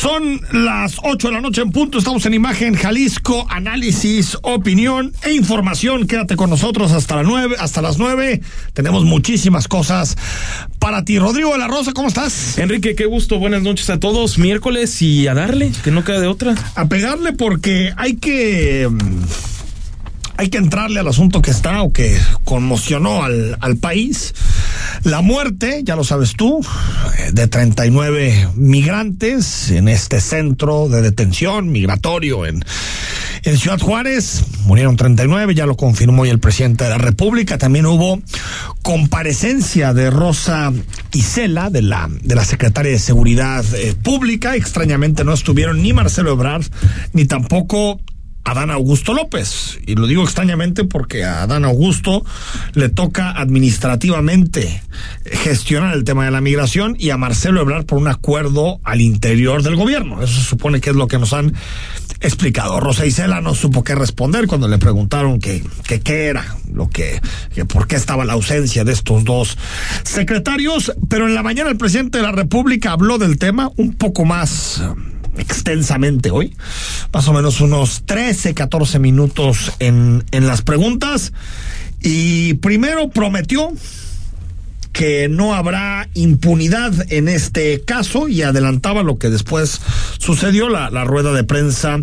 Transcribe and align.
Son 0.00 0.40
las 0.52 0.96
8 1.02 1.28
de 1.28 1.34
la 1.34 1.42
noche 1.42 1.60
en 1.60 1.72
punto. 1.72 1.98
Estamos 1.98 2.24
en 2.24 2.32
Imagen 2.32 2.74
Jalisco, 2.74 3.46
análisis, 3.50 4.34
opinión 4.40 5.12
e 5.22 5.34
información. 5.34 6.06
Quédate 6.06 6.36
con 6.36 6.48
nosotros 6.48 6.92
hasta 6.92 7.16
las 7.16 7.26
9, 7.26 7.56
hasta 7.58 7.82
las 7.82 7.98
9. 7.98 8.40
Tenemos 8.72 9.04
muchísimas 9.04 9.68
cosas 9.68 10.16
para 10.78 11.04
ti. 11.04 11.18
Rodrigo 11.18 11.52
de 11.52 11.58
la 11.58 11.68
Rosa, 11.68 11.92
¿cómo 11.92 12.08
estás? 12.08 12.56
Enrique, 12.56 12.94
qué 12.94 13.04
gusto. 13.04 13.38
Buenas 13.38 13.60
noches 13.60 13.90
a 13.90 14.00
todos. 14.00 14.38
Miércoles 14.38 15.02
y 15.02 15.28
a 15.28 15.34
darle, 15.34 15.70
que 15.84 15.90
no 15.90 16.02
queda 16.02 16.20
de 16.20 16.28
otra. 16.28 16.54
A 16.76 16.88
pegarle 16.88 17.34
porque 17.34 17.92
hay 17.98 18.16
que 18.16 18.88
hay 20.38 20.48
que 20.48 20.56
entrarle 20.56 20.98
al 21.00 21.08
asunto 21.08 21.42
que 21.42 21.50
está 21.50 21.82
o 21.82 21.92
que 21.92 22.18
conmocionó 22.44 23.22
al, 23.22 23.58
al 23.60 23.76
país. 23.76 24.32
La 25.04 25.20
muerte, 25.22 25.82
ya 25.84 25.96
lo 25.96 26.04
sabes 26.04 26.34
tú, 26.36 26.64
de 27.32 27.48
39 27.48 28.48
migrantes 28.54 29.70
en 29.70 29.88
este 29.88 30.20
centro 30.20 30.88
de 30.88 31.02
detención 31.02 31.70
migratorio 31.70 32.46
en, 32.46 32.64
en 33.42 33.56
Ciudad 33.58 33.78
Juárez. 33.78 34.44
Murieron 34.64 34.96
39, 34.96 35.54
ya 35.54 35.66
lo 35.66 35.76
confirmó 35.76 36.22
hoy 36.22 36.30
el 36.30 36.38
presidente 36.38 36.84
de 36.84 36.90
la 36.90 36.98
República. 36.98 37.58
También 37.58 37.86
hubo 37.86 38.20
comparecencia 38.82 39.94
de 39.94 40.10
Rosa 40.10 40.72
Isela, 41.12 41.70
de 41.70 41.82
la, 41.82 42.08
de 42.10 42.34
la 42.34 42.44
secretaria 42.44 42.92
de 42.92 42.98
Seguridad 42.98 43.64
eh, 43.74 43.94
Pública. 44.00 44.56
Extrañamente 44.56 45.24
no 45.24 45.32
estuvieron 45.32 45.82
ni 45.82 45.92
Marcelo 45.92 46.32
Ebrard, 46.32 46.64
ni 47.12 47.24
tampoco 47.24 48.00
Adán 48.44 48.70
Augusto 48.70 49.14
López. 49.14 49.78
Y 49.86 49.94
lo 49.94 50.06
digo 50.06 50.22
extrañamente 50.22 50.84
porque 50.84 51.24
a 51.24 51.42
Adán 51.42 51.64
Augusto 51.64 52.24
le 52.74 52.88
toca 52.88 53.30
administrativamente 53.30 54.82
gestionar 55.24 55.94
el 55.94 56.04
tema 56.04 56.24
de 56.24 56.30
la 56.30 56.40
migración 56.40 56.96
y 56.98 57.10
a 57.10 57.16
Marcelo 57.16 57.60
Ebrard 57.60 57.86
por 57.86 57.98
un 57.98 58.08
acuerdo 58.08 58.80
al 58.84 59.00
interior 59.00 59.62
del 59.62 59.76
gobierno. 59.76 60.22
Eso 60.22 60.40
se 60.40 60.46
supone 60.46 60.80
que 60.80 60.90
es 60.90 60.96
lo 60.96 61.08
que 61.08 61.18
nos 61.18 61.32
han 61.32 61.54
explicado. 62.20 62.80
Rosa 62.80 63.06
Isela 63.06 63.40
no 63.40 63.54
supo 63.54 63.82
qué 63.82 63.94
responder 63.94 64.46
cuando 64.46 64.68
le 64.68 64.78
preguntaron 64.78 65.38
que, 65.38 65.64
qué 66.04 66.26
era, 66.26 66.56
lo 66.72 66.88
que, 66.88 67.20
que 67.54 67.64
por 67.64 67.86
qué 67.86 67.96
estaba 67.96 68.24
la 68.24 68.34
ausencia 68.34 68.84
de 68.84 68.92
estos 68.92 69.24
dos 69.24 69.56
secretarios, 70.04 70.92
pero 71.08 71.26
en 71.26 71.34
la 71.34 71.42
mañana 71.42 71.70
el 71.70 71.76
presidente 71.76 72.18
de 72.18 72.24
la 72.24 72.32
República 72.32 72.92
habló 72.92 73.18
del 73.18 73.38
tema 73.38 73.70
un 73.76 73.94
poco 73.94 74.24
más 74.24 74.82
extensamente 75.38 76.30
hoy, 76.30 76.54
más 77.12 77.28
o 77.28 77.32
menos 77.32 77.60
unos 77.60 78.02
13, 78.06 78.54
14 78.54 78.98
minutos 78.98 79.72
en, 79.78 80.24
en 80.30 80.46
las 80.46 80.62
preguntas. 80.62 81.32
Y 82.00 82.54
primero 82.54 83.10
prometió 83.10 83.72
que 84.92 85.28
no 85.28 85.54
habrá 85.54 86.08
impunidad 86.14 86.92
en 87.12 87.28
este 87.28 87.82
caso 87.82 88.28
y 88.28 88.42
adelantaba 88.42 89.02
lo 89.02 89.18
que 89.18 89.30
después 89.30 89.80
sucedió, 90.18 90.68
la, 90.68 90.90
la, 90.90 91.04
rueda 91.04 91.32
de 91.32 91.44
prensa 91.44 92.00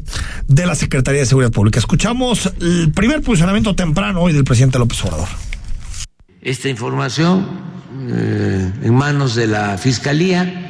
de 0.47 0.65
la 0.65 0.75
Secretaría 0.75 1.21
de 1.21 1.25
Seguridad 1.25 1.51
Pública. 1.51 1.79
Escuchamos 1.79 2.51
el 2.61 2.91
primer 2.93 3.21
posicionamiento 3.21 3.75
temprano 3.75 4.21
hoy 4.21 4.33
del 4.33 4.43
presidente 4.43 4.79
López 4.79 5.03
Obrador. 5.03 5.27
Esta 6.41 6.69
información 6.69 7.45
eh, 8.09 8.71
en 8.83 8.93
manos 8.93 9.35
de 9.35 9.47
la 9.47 9.77
Fiscalía 9.77 10.66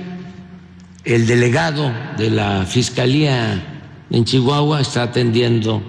el 1.07 1.25
delegado 1.25 1.93
de 2.17 2.29
la 2.29 2.65
Fiscalía 2.65 3.85
en 4.09 4.25
Chihuahua 4.25 4.81
está 4.81 5.03
atendiendo 5.03 5.81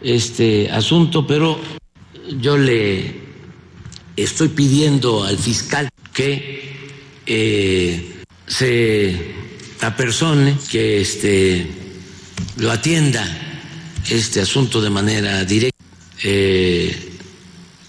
este 0.00 0.70
asunto, 0.70 1.26
pero 1.26 1.58
yo 2.38 2.56
le 2.56 3.20
estoy 4.16 4.48
pidiendo 4.48 5.24
al 5.24 5.36
fiscal 5.38 5.88
que 6.12 6.72
eh, 7.26 8.22
se 8.46 9.34
apersone, 9.80 10.56
que 10.70 11.00
este, 11.00 11.66
lo 12.58 12.70
atienda 12.70 13.26
este 14.08 14.40
asunto 14.40 14.80
de 14.80 14.90
manera 14.90 15.44
directa, 15.44 15.84
eh, 16.22 17.18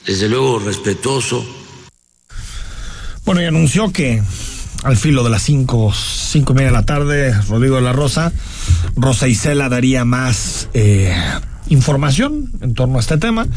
desde 0.04 0.30
luego 0.30 0.58
respetuoso. 0.58 1.46
Bueno, 3.24 3.42
y 3.44 3.46
anunció 3.46 3.94
que 3.94 4.24
al 4.84 4.98
filo 4.98 5.24
de 5.24 5.30
las 5.30 5.44
cinco, 5.44 5.94
cinco 5.94 6.54
y 6.54 6.56
media 6.56 6.68
de 6.68 6.74
la 6.74 6.86
tarde, 6.86 7.34
Rodrigo 7.48 7.76
de 7.78 7.82
la 7.82 7.94
Rosa, 7.94 8.32
Rosa 8.96 9.28
Isela 9.28 9.70
daría 9.70 10.06
más 10.06 10.70
eh, 10.74 11.16
información 11.70 12.52
en 12.62 12.74
torno 12.74 12.98
a 12.98 13.02
este 13.02 13.18
tema. 13.18 13.48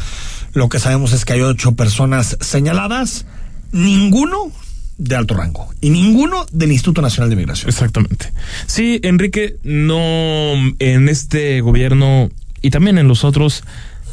Lo 0.53 0.69
que 0.69 0.79
sabemos 0.79 1.13
es 1.13 1.25
que 1.25 1.33
hay 1.33 1.41
ocho 1.41 1.73
personas 1.73 2.37
señaladas, 2.41 3.25
ninguno 3.71 4.51
de 4.97 5.15
alto 5.15 5.33
rango 5.33 5.69
y 5.81 5.89
ninguno 5.91 6.45
del 6.51 6.71
Instituto 6.71 7.01
Nacional 7.01 7.29
de 7.29 7.35
Migración. 7.35 7.69
Exactamente. 7.69 8.31
Sí, 8.67 8.99
Enrique, 9.03 9.57
no 9.63 10.53
en 10.79 11.09
este 11.09 11.61
gobierno 11.61 12.29
y 12.61 12.69
también 12.69 12.97
en 12.97 13.07
los 13.07 13.23
otros 13.23 13.63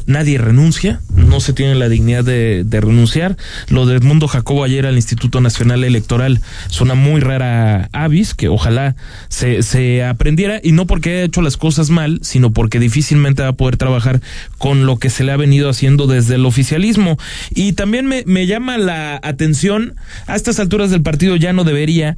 nadie 0.07 0.37
renuncia, 0.37 1.01
no 1.13 1.39
se 1.39 1.53
tiene 1.53 1.75
la 1.75 1.89
dignidad 1.89 2.23
de, 2.23 2.63
de, 2.65 2.81
renunciar. 2.81 3.37
Lo 3.69 3.85
de 3.85 3.97
Edmundo 3.97 4.27
Jacobo 4.27 4.63
ayer 4.63 4.85
al 4.85 4.95
Instituto 4.95 5.41
Nacional 5.41 5.83
Electoral 5.83 6.39
es 6.69 6.81
una 6.81 6.95
muy 6.95 7.19
rara 7.19 7.89
avis 7.91 8.33
que 8.33 8.47
ojalá 8.47 8.95
se, 9.27 9.61
se 9.61 10.03
aprendiera 10.03 10.59
y 10.63 10.71
no 10.71 10.87
porque 10.87 11.11
haya 11.11 11.23
hecho 11.23 11.41
las 11.41 11.57
cosas 11.57 11.89
mal, 11.89 12.19
sino 12.23 12.51
porque 12.51 12.79
difícilmente 12.79 13.43
va 13.43 13.49
a 13.49 13.53
poder 13.53 13.77
trabajar 13.77 14.21
con 14.57 14.85
lo 14.85 14.97
que 14.97 15.09
se 15.09 15.25
le 15.25 15.33
ha 15.33 15.37
venido 15.37 15.69
haciendo 15.69 16.07
desde 16.07 16.35
el 16.35 16.45
oficialismo. 16.45 17.17
Y 17.49 17.73
también 17.73 18.07
me, 18.07 18.23
me 18.25 18.47
llama 18.47 18.77
la 18.77 19.19
atención, 19.21 19.95
a 20.25 20.35
estas 20.35 20.59
alturas 20.59 20.89
del 20.89 21.01
partido 21.01 21.35
ya 21.35 21.51
no 21.51 21.65
debería 21.65 22.15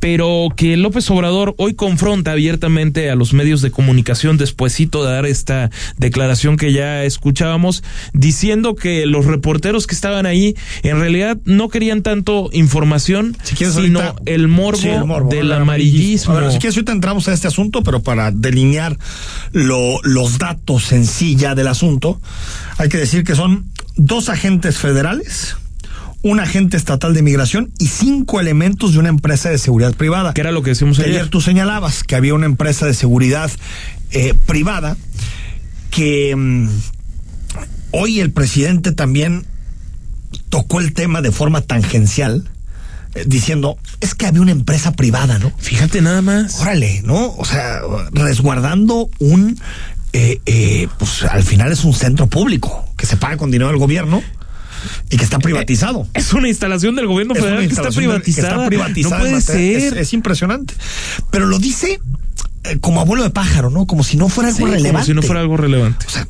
pero 0.00 0.48
que 0.54 0.76
López 0.76 1.10
Obrador 1.10 1.54
hoy 1.58 1.74
confronta 1.74 2.32
abiertamente 2.32 3.10
a 3.10 3.14
los 3.14 3.32
medios 3.32 3.62
de 3.62 3.70
comunicación 3.70 4.36
despuesito 4.36 5.04
de 5.04 5.12
dar 5.12 5.26
esta 5.26 5.70
declaración 5.96 6.56
que 6.56 6.72
ya 6.72 7.04
escuchábamos, 7.04 7.82
diciendo 8.12 8.74
que 8.74 9.06
los 9.06 9.24
reporteros 9.24 9.86
que 9.86 9.94
estaban 9.94 10.26
ahí 10.26 10.56
en 10.82 11.00
realidad 11.00 11.38
no 11.44 11.68
querían 11.68 12.02
tanto 12.02 12.50
información, 12.52 13.36
si 13.42 13.54
quieres, 13.54 13.76
sino 13.76 14.00
ahorita, 14.00 14.22
el, 14.26 14.48
morbo 14.48 14.78
sí, 14.78 14.88
el, 14.88 15.04
morbo 15.04 15.30
del 15.30 15.52
amarillismo. 15.52 16.34
A 16.34 16.40
ver, 16.40 16.52
si 16.52 16.58
quieres 16.58 16.76
ahorita 16.76 16.92
entramos 16.92 17.28
a 17.28 17.32
este 17.32 17.48
asunto, 17.48 17.82
pero 17.82 18.02
para 18.02 18.30
delinear 18.30 18.98
lo, 19.52 20.00
los 20.02 20.38
datos 20.38 20.92
en 20.92 21.06
sí 21.06 21.36
ya 21.36 21.54
del 21.54 21.68
asunto, 21.68 22.20
hay 22.78 22.88
que 22.88 22.98
decir 22.98 23.24
que 23.24 23.34
son 23.34 23.66
dos 23.96 24.28
agentes 24.28 24.76
federales, 24.76 25.56
un 26.24 26.40
agente 26.40 26.78
estatal 26.78 27.12
de 27.12 27.22
migración 27.22 27.70
y 27.78 27.88
cinco 27.88 28.40
elementos 28.40 28.94
de 28.94 28.98
una 28.98 29.10
empresa 29.10 29.50
de 29.50 29.58
seguridad 29.58 29.92
privada. 29.92 30.32
Que 30.32 30.40
era 30.40 30.52
lo 30.52 30.62
que 30.62 30.70
decimos 30.70 30.98
ayer. 30.98 31.10
Ayer 31.10 31.28
tú 31.28 31.42
señalabas 31.42 32.02
que 32.02 32.16
había 32.16 32.34
una 32.34 32.46
empresa 32.46 32.86
de 32.86 32.94
seguridad 32.94 33.50
eh, 34.10 34.32
privada 34.46 34.96
que 35.90 36.34
mmm, 36.34 36.68
hoy 37.90 38.20
el 38.20 38.32
presidente 38.32 38.92
también 38.92 39.44
tocó 40.48 40.80
el 40.80 40.94
tema 40.94 41.20
de 41.20 41.30
forma 41.30 41.60
tangencial 41.60 42.48
eh, 43.14 43.24
diciendo, 43.26 43.76
es 44.00 44.14
que 44.14 44.26
había 44.26 44.40
una 44.40 44.52
empresa 44.52 44.92
privada, 44.92 45.38
¿no? 45.38 45.52
Fíjate 45.58 46.00
nada 46.00 46.22
más. 46.22 46.58
Órale, 46.58 47.02
¿no? 47.02 47.34
O 47.36 47.44
sea, 47.44 47.80
resguardando 48.12 49.10
un, 49.18 49.60
eh, 50.14 50.40
eh, 50.46 50.88
pues 50.98 51.22
al 51.24 51.42
final 51.42 51.70
es 51.70 51.84
un 51.84 51.92
centro 51.92 52.28
público 52.28 52.88
que 52.96 53.04
se 53.04 53.18
paga 53.18 53.36
con 53.36 53.50
dinero 53.50 53.68
del 53.68 53.78
gobierno 53.78 54.22
y 55.10 55.16
que 55.16 55.24
está 55.24 55.38
privatizado. 55.38 56.06
Es 56.14 56.32
una 56.32 56.48
instalación 56.48 56.94
del 56.96 57.06
gobierno 57.06 57.34
federal 57.34 57.66
que 57.66 57.74
está 57.74 57.90
privatizada. 57.90 58.48
Que 58.48 58.54
está 58.54 58.66
privatizada 58.66 59.18
no 59.18 59.22
puede 59.22 59.40
ser. 59.40 59.76
Es, 59.76 59.92
es, 59.92 60.12
impresionante. 60.12 60.74
Pero 61.30 61.46
lo 61.46 61.58
dice 61.58 62.00
eh, 62.64 62.78
como 62.80 63.00
abuelo 63.00 63.22
de 63.22 63.30
pájaro, 63.30 63.70
¿no? 63.70 63.86
Como 63.86 64.04
si 64.04 64.16
no 64.16 64.28
fuera 64.28 64.48
algo 64.48 64.58
sí, 64.58 64.64
relevante. 64.64 64.90
Como 64.92 65.04
si 65.04 65.14
no 65.14 65.22
fuera 65.22 65.40
algo 65.40 65.56
relevante. 65.56 66.06
O 66.06 66.10
sea, 66.10 66.26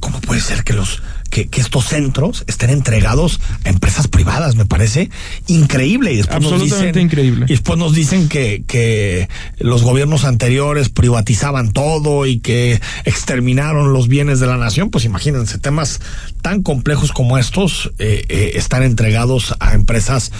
¿cómo 0.00 0.20
puede 0.20 0.40
ser 0.40 0.64
que 0.64 0.72
los 0.72 1.02
que, 1.30 1.48
que, 1.48 1.60
estos 1.60 1.84
centros 1.86 2.44
estén 2.46 2.70
entregados 2.70 3.40
a 3.64 3.68
empresas 3.68 4.08
privadas? 4.08 4.56
Me 4.56 4.64
parece 4.64 5.10
increíble. 5.46 6.12
Y 6.12 6.16
después 6.16 6.36
Absolutamente 6.36 6.70
nos 6.70 6.80
dicen, 6.80 7.02
increíble. 7.02 7.46
Y 7.48 7.52
después 7.52 7.78
nos 7.78 7.94
dicen 7.94 8.28
que, 8.28 8.64
que 8.66 9.28
los 9.58 9.82
gobiernos 9.82 10.24
anteriores 10.24 10.88
privatizaban 10.88 11.72
todo 11.72 12.26
y 12.26 12.40
que 12.40 12.80
exterminaron 13.04 13.92
los 13.92 14.08
bienes 14.08 14.40
de 14.40 14.46
la 14.46 14.56
nación. 14.56 14.90
Pues 14.90 15.04
imagínense, 15.04 15.58
temas 15.58 16.00
tan 16.42 16.62
complejos 16.62 17.12
como 17.12 17.38
estos 17.38 17.92
eh, 17.98 18.24
eh, 18.28 18.52
están 18.54 18.82
entregados 18.82 19.54
a 19.60 19.74
empresas 19.74 20.32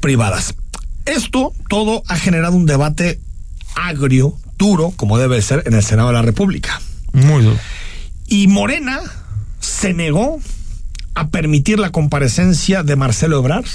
privadas. 0.00 0.54
Esto 1.06 1.52
todo 1.68 2.02
ha 2.08 2.16
generado 2.16 2.56
un 2.56 2.66
debate 2.66 3.20
agrio, 3.74 4.36
duro, 4.58 4.92
como 4.96 5.18
debe 5.18 5.40
ser 5.42 5.62
en 5.66 5.74
el 5.74 5.82
Senado 5.82 6.08
de 6.08 6.14
la 6.14 6.22
República. 6.22 6.80
Muy 7.12 7.42
duro. 7.42 7.58
Y 8.26 8.48
Morena 8.48 9.00
se 9.60 9.92
negó 9.94 10.40
a 11.14 11.28
permitir 11.28 11.78
la 11.78 11.90
comparecencia 11.90 12.82
de 12.82 12.96
Marcelo 12.96 13.38
Ebrard 13.38 13.66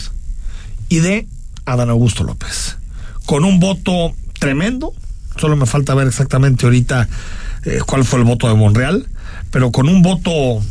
y 0.89 0.99
de 0.99 1.27
Adán 1.65 1.89
Augusto 1.89 2.23
López. 2.23 2.77
Con 3.25 3.45
un 3.45 3.59
voto 3.59 4.13
tremendo, 4.39 4.93
solo 5.37 5.55
me 5.55 5.65
falta 5.65 5.93
ver 5.93 6.07
exactamente 6.07 6.65
ahorita 6.65 7.07
eh, 7.65 7.79
cuál 7.85 8.03
fue 8.05 8.19
el 8.19 8.25
voto 8.25 8.47
de 8.47 8.55
Monreal, 8.55 9.07
pero 9.51 9.71
con 9.71 9.87
un 9.87 10.01
voto 10.01 10.61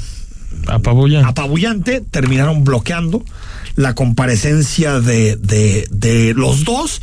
Apabullante. 0.67 1.29
apabullante 1.29 2.01
terminaron 2.11 2.65
bloqueando 2.65 3.25
la 3.77 3.95
comparecencia 3.95 5.01
de, 5.01 5.37
de, 5.37 5.87
de 5.91 6.35
los 6.35 6.65
dos. 6.65 7.01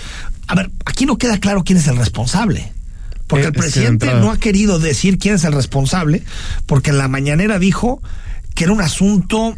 A 0.48 0.56
ver, 0.56 0.70
aquí 0.86 1.06
no 1.06 1.18
queda 1.18 1.40
claro 1.40 1.64
quién 1.64 1.78
es 1.78 1.88
el 1.88 1.98
responsable. 1.98 2.72
Porque 3.28 3.46
Eh, 3.46 3.48
el 3.48 3.54
presidente 3.54 4.14
no 4.14 4.32
ha 4.32 4.38
querido 4.38 4.80
decir 4.80 5.18
quién 5.18 5.36
es 5.36 5.44
el 5.44 5.54
responsable, 5.54 6.24
porque 6.66 6.92
en 6.92 6.98
la 6.98 7.08
mañanera 7.08 7.60
dijo 7.60 8.02
que 8.54 8.66
era 8.66 8.74
un 8.74 8.82
asunto 8.82 9.58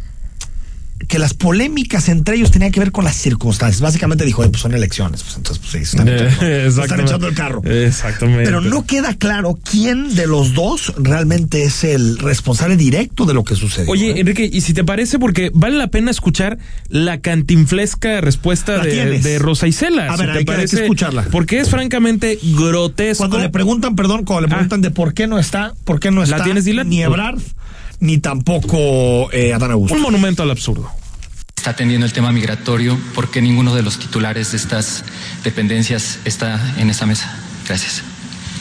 que 1.06 1.18
las 1.18 1.32
polémicas 1.34 2.08
entre 2.08 2.36
ellos 2.36 2.50
tenían 2.50 2.72
que 2.72 2.80
ver 2.80 2.90
con 2.92 3.04
las 3.04 3.16
circunstancias. 3.16 3.80
Básicamente 3.80 4.24
dijo, 4.24 4.42
"Oye, 4.42 4.50
pues 4.50 4.62
son 4.62 4.74
elecciones, 4.74 5.22
pues 5.22 5.36
entonces 5.36 5.58
pues 5.64 5.72
sí, 5.72 5.78
están, 5.78 6.08
Eh, 6.08 6.28
echando, 6.68 6.84
están 7.04 7.24
el 7.24 7.34
carro. 7.34 7.62
Exactamente. 7.64 8.44
Pero 8.44 8.60
no 8.60 8.84
queda 8.84 9.14
claro 9.14 9.58
quién 9.70 10.14
de 10.16 10.26
los 10.26 10.54
dos 10.54 10.92
realmente 10.98 11.62
es 11.62 11.84
el 11.84 12.18
responsable 12.18 12.76
directo 12.76 13.24
de 13.26 13.34
lo 13.34 13.44
que 13.44 13.54
sucedió. 13.54 13.90
Oye, 13.90 14.10
¿eh? 14.10 14.20
Enrique, 14.20 14.48
y 14.52 14.60
si 14.62 14.74
te 14.74 14.84
parece, 14.84 15.18
porque 15.18 15.50
vale 15.54 15.76
la 15.76 15.86
pena 15.88 16.10
escuchar 16.10 16.58
la 16.88 17.20
cantinflesca 17.20 18.20
respuesta 18.20 18.78
La 18.78 18.84
de, 18.84 19.38
Rosa 19.38 19.66
Isela. 19.66 20.12
A 20.12 20.16
si 20.16 20.22
ver, 20.22 20.32
te 20.32 20.38
hay 20.40 20.44
que 20.44 20.52
parece, 20.52 20.82
escucharla. 20.82 21.26
Porque 21.30 21.60
es 21.60 21.70
francamente 21.70 22.38
grotesco. 22.42 23.18
Cuando 23.22 23.38
le 23.38 23.48
preguntan, 23.48 23.96
perdón, 23.96 24.24
cuando 24.24 24.46
le 24.46 24.52
Ah. 24.52 24.56
preguntan 24.56 24.80
de 24.82 24.90
por 24.90 25.14
qué 25.14 25.26
no 25.26 25.38
está, 25.38 25.74
por 25.84 26.00
qué 26.00 26.10
no 26.10 26.20
¿La 26.20 26.24
está 26.36 26.44
tienes, 26.44 26.64
Dylan? 26.64 26.88
ni 26.88 27.02
Ebrard, 27.02 27.38
ni 28.00 28.18
tampoco 28.18 29.30
eh, 29.32 29.52
Adán 29.52 29.72
Augusto. 29.72 29.94
Un 29.94 30.02
monumento 30.02 30.42
al 30.42 30.50
absurdo. 30.50 30.90
está 31.56 31.70
atendiendo 31.70 32.06
el 32.06 32.12
tema 32.12 32.32
migratorio, 32.32 32.98
¿por 33.14 33.30
qué 33.30 33.42
ninguno 33.42 33.74
de 33.74 33.82
los 33.82 33.98
titulares 33.98 34.52
de 34.52 34.58
estas 34.58 35.04
dependencias 35.44 36.18
está 36.24 36.74
en 36.78 36.90
esa 36.90 37.06
mesa? 37.06 37.36
Gracias. 37.66 38.02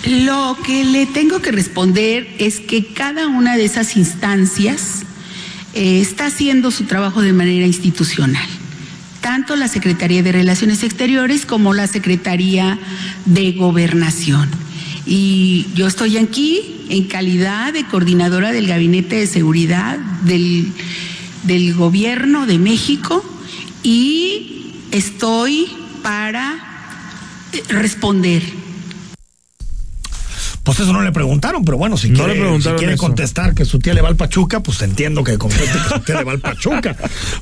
Lo 0.06 0.58
que 0.66 0.86
le 0.86 1.06
tengo 1.06 1.42
que 1.42 1.52
responder 1.52 2.28
es 2.40 2.60
que 2.60 2.94
cada 2.94 3.28
una 3.28 3.58
de 3.58 3.66
esas 3.66 3.98
instancias 3.98 5.04
eh, 5.74 6.00
está 6.02 6.28
haciendo 6.28 6.72
su 6.72 6.86
trabajo 6.86 7.22
de 7.22 7.34
manera 7.34 7.66
institucional. 7.66 8.48
Tanto 9.22 9.56
la 9.56 9.68
Secretaría 9.68 10.24
de 10.24 10.32
Relaciones 10.32 10.84
Exteriores 10.84 11.46
como 11.46 11.74
la 11.74 11.88
Secretaría 11.88 12.80
de 13.26 13.52
Gobernación. 13.52 14.50
Y 15.08 15.68
yo 15.74 15.88
estoy 15.88 16.18
aquí 16.18 16.86
en 16.90 17.06
calidad 17.06 17.74
de 17.74 17.86
coordinadora 17.86 18.52
del 18.52 18.68
Gabinete 18.68 19.16
de 19.16 19.28
Seguridad 19.28 19.98
del, 19.98 20.72
del 21.44 21.74
Gobierno 21.74 22.46
de 22.46 22.60
México 22.60 23.24
y 23.84 24.74
estoy 24.92 25.68
para 26.04 26.56
eh, 27.54 27.64
responder. 27.70 28.44
Pues 30.64 30.82
eso 30.82 30.92
no 30.92 31.02
le 31.02 31.14
preguntaron, 31.14 31.64
pero 31.64 31.78
bueno, 31.78 31.96
si 31.96 32.10
No 32.10 32.26
quiere, 32.26 32.52
le 32.52 32.62
si 32.62 32.70
quiere 32.72 32.98
contestar 32.98 33.54
que 33.54 33.64
su 33.64 33.80
tía 33.80 33.94
le 33.94 34.02
va 34.02 34.10
al 34.10 34.18
Pachuca, 34.18 34.62
pues 34.62 34.82
entiendo 34.82 35.24
que 35.24 35.38
conteste 35.38 35.72
que 35.72 35.96
su 35.96 36.00
tía 36.02 36.16
le 36.16 36.24
va 36.26 36.34
al 36.34 36.40
Pachuca. 36.40 36.94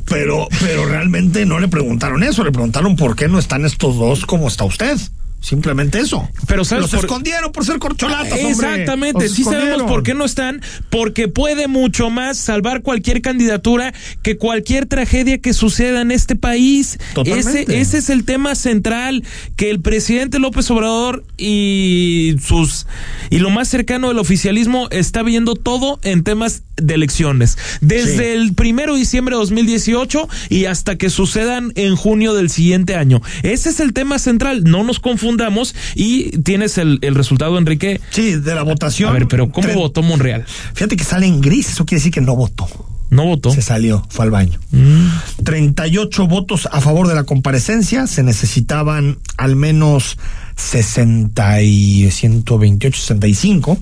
Pero, 0.05 0.47
pero 0.59 0.85
realmente 0.85 1.43
no 1.47 1.59
le 1.59 1.67
preguntaron 1.67 2.21
eso, 2.21 2.43
le 2.43 2.51
preguntaron 2.51 2.95
por 2.95 3.15
qué 3.15 3.27
no 3.27 3.39
están 3.39 3.65
estos 3.65 3.97
dos 3.97 4.27
como 4.27 4.47
está 4.47 4.63
usted. 4.63 4.99
Simplemente 5.45 5.99
eso. 5.99 6.27
Pero 6.47 6.65
¿sabes 6.65 6.81
Los 6.85 6.91
por- 6.91 7.05
escondieron 7.05 7.51
por 7.51 7.63
ser 7.65 7.77
corcholatas, 7.77 8.31
hombre. 8.33 8.49
Exactamente, 8.49 9.29
sí 9.29 9.43
sabemos 9.43 9.83
por 9.83 10.01
qué 10.01 10.15
no 10.15 10.25
están, 10.25 10.59
porque 10.89 11.27
puede 11.27 11.67
mucho 11.67 12.09
más 12.09 12.39
salvar 12.39 12.81
cualquier 12.81 13.21
candidatura 13.21 13.93
que 14.23 14.37
cualquier 14.37 14.87
tragedia 14.87 15.37
que 15.37 15.53
suceda 15.53 16.01
en 16.01 16.09
este 16.09 16.35
país. 16.35 16.97
Totalmente. 17.13 17.61
Ese, 17.61 17.79
ese 17.79 17.97
es 17.99 18.09
el 18.09 18.25
tema 18.25 18.55
central, 18.55 19.23
que 19.55 19.69
el 19.69 19.81
presidente 19.81 20.39
López 20.39 20.71
Obrador 20.71 21.23
y 21.37 22.35
sus 22.43 22.87
y 23.29 23.37
lo 23.37 23.51
más 23.51 23.67
cercano 23.67 24.07
del 24.07 24.17
oficialismo 24.17 24.87
está 24.89 25.21
viendo 25.21 25.53
todo 25.53 25.99
en 26.01 26.23
temas 26.23 26.63
de 26.77 26.95
elecciones. 26.95 27.55
Desde 27.81 28.15
Sí. 28.17 28.23
el 28.23 28.53
primero 28.55 28.93
de 28.93 28.99
diciembre 28.99 29.35
de 29.35 29.39
2018 29.41 30.27
y 30.49 30.65
hasta 30.65 30.95
que 30.97 31.11
sucedan 31.11 31.71
en 31.75 31.95
junio 31.95 32.33
del 32.33 32.49
siguiente 32.49 32.95
año. 32.95 33.21
Ese 33.43 33.69
es 33.69 33.79
el 33.79 33.93
tema 33.93 34.17
central, 34.17 34.63
no 34.63 34.83
nos 34.83 34.99
confundamos 34.99 35.34
y 35.95 36.37
tienes 36.39 36.77
el, 36.77 36.99
el 37.01 37.15
resultado, 37.15 37.57
Enrique. 37.57 37.99
Sí, 38.11 38.35
de 38.35 38.55
la 38.55 38.63
votación. 38.63 39.09
A 39.09 39.13
ver, 39.13 39.27
pero 39.27 39.49
¿cómo 39.51 39.67
Tre- 39.67 39.75
votó 39.75 40.01
Monreal? 40.03 40.45
Fíjate 40.73 40.95
que 40.95 41.03
sale 41.03 41.25
en 41.27 41.41
gris, 41.41 41.69
eso 41.69 41.85
quiere 41.85 41.99
decir 41.99 42.11
que 42.13 42.21
no 42.21 42.35
votó. 42.35 42.67
No 43.11 43.25
votó. 43.25 43.51
Se 43.51 43.61
salió, 43.61 44.05
fue 44.09 44.25
al 44.25 44.31
baño. 44.31 44.59
38 45.43 46.27
votos 46.27 46.67
a 46.71 46.81
favor 46.81 47.07
de 47.07 47.15
la 47.15 47.23
comparecencia, 47.23 48.07
se 48.07 48.23
necesitaban 48.23 49.19
al 49.37 49.55
menos 49.55 50.17
60 50.55 51.61
y 51.61 52.09
128, 52.09 52.99
65, 52.99 53.77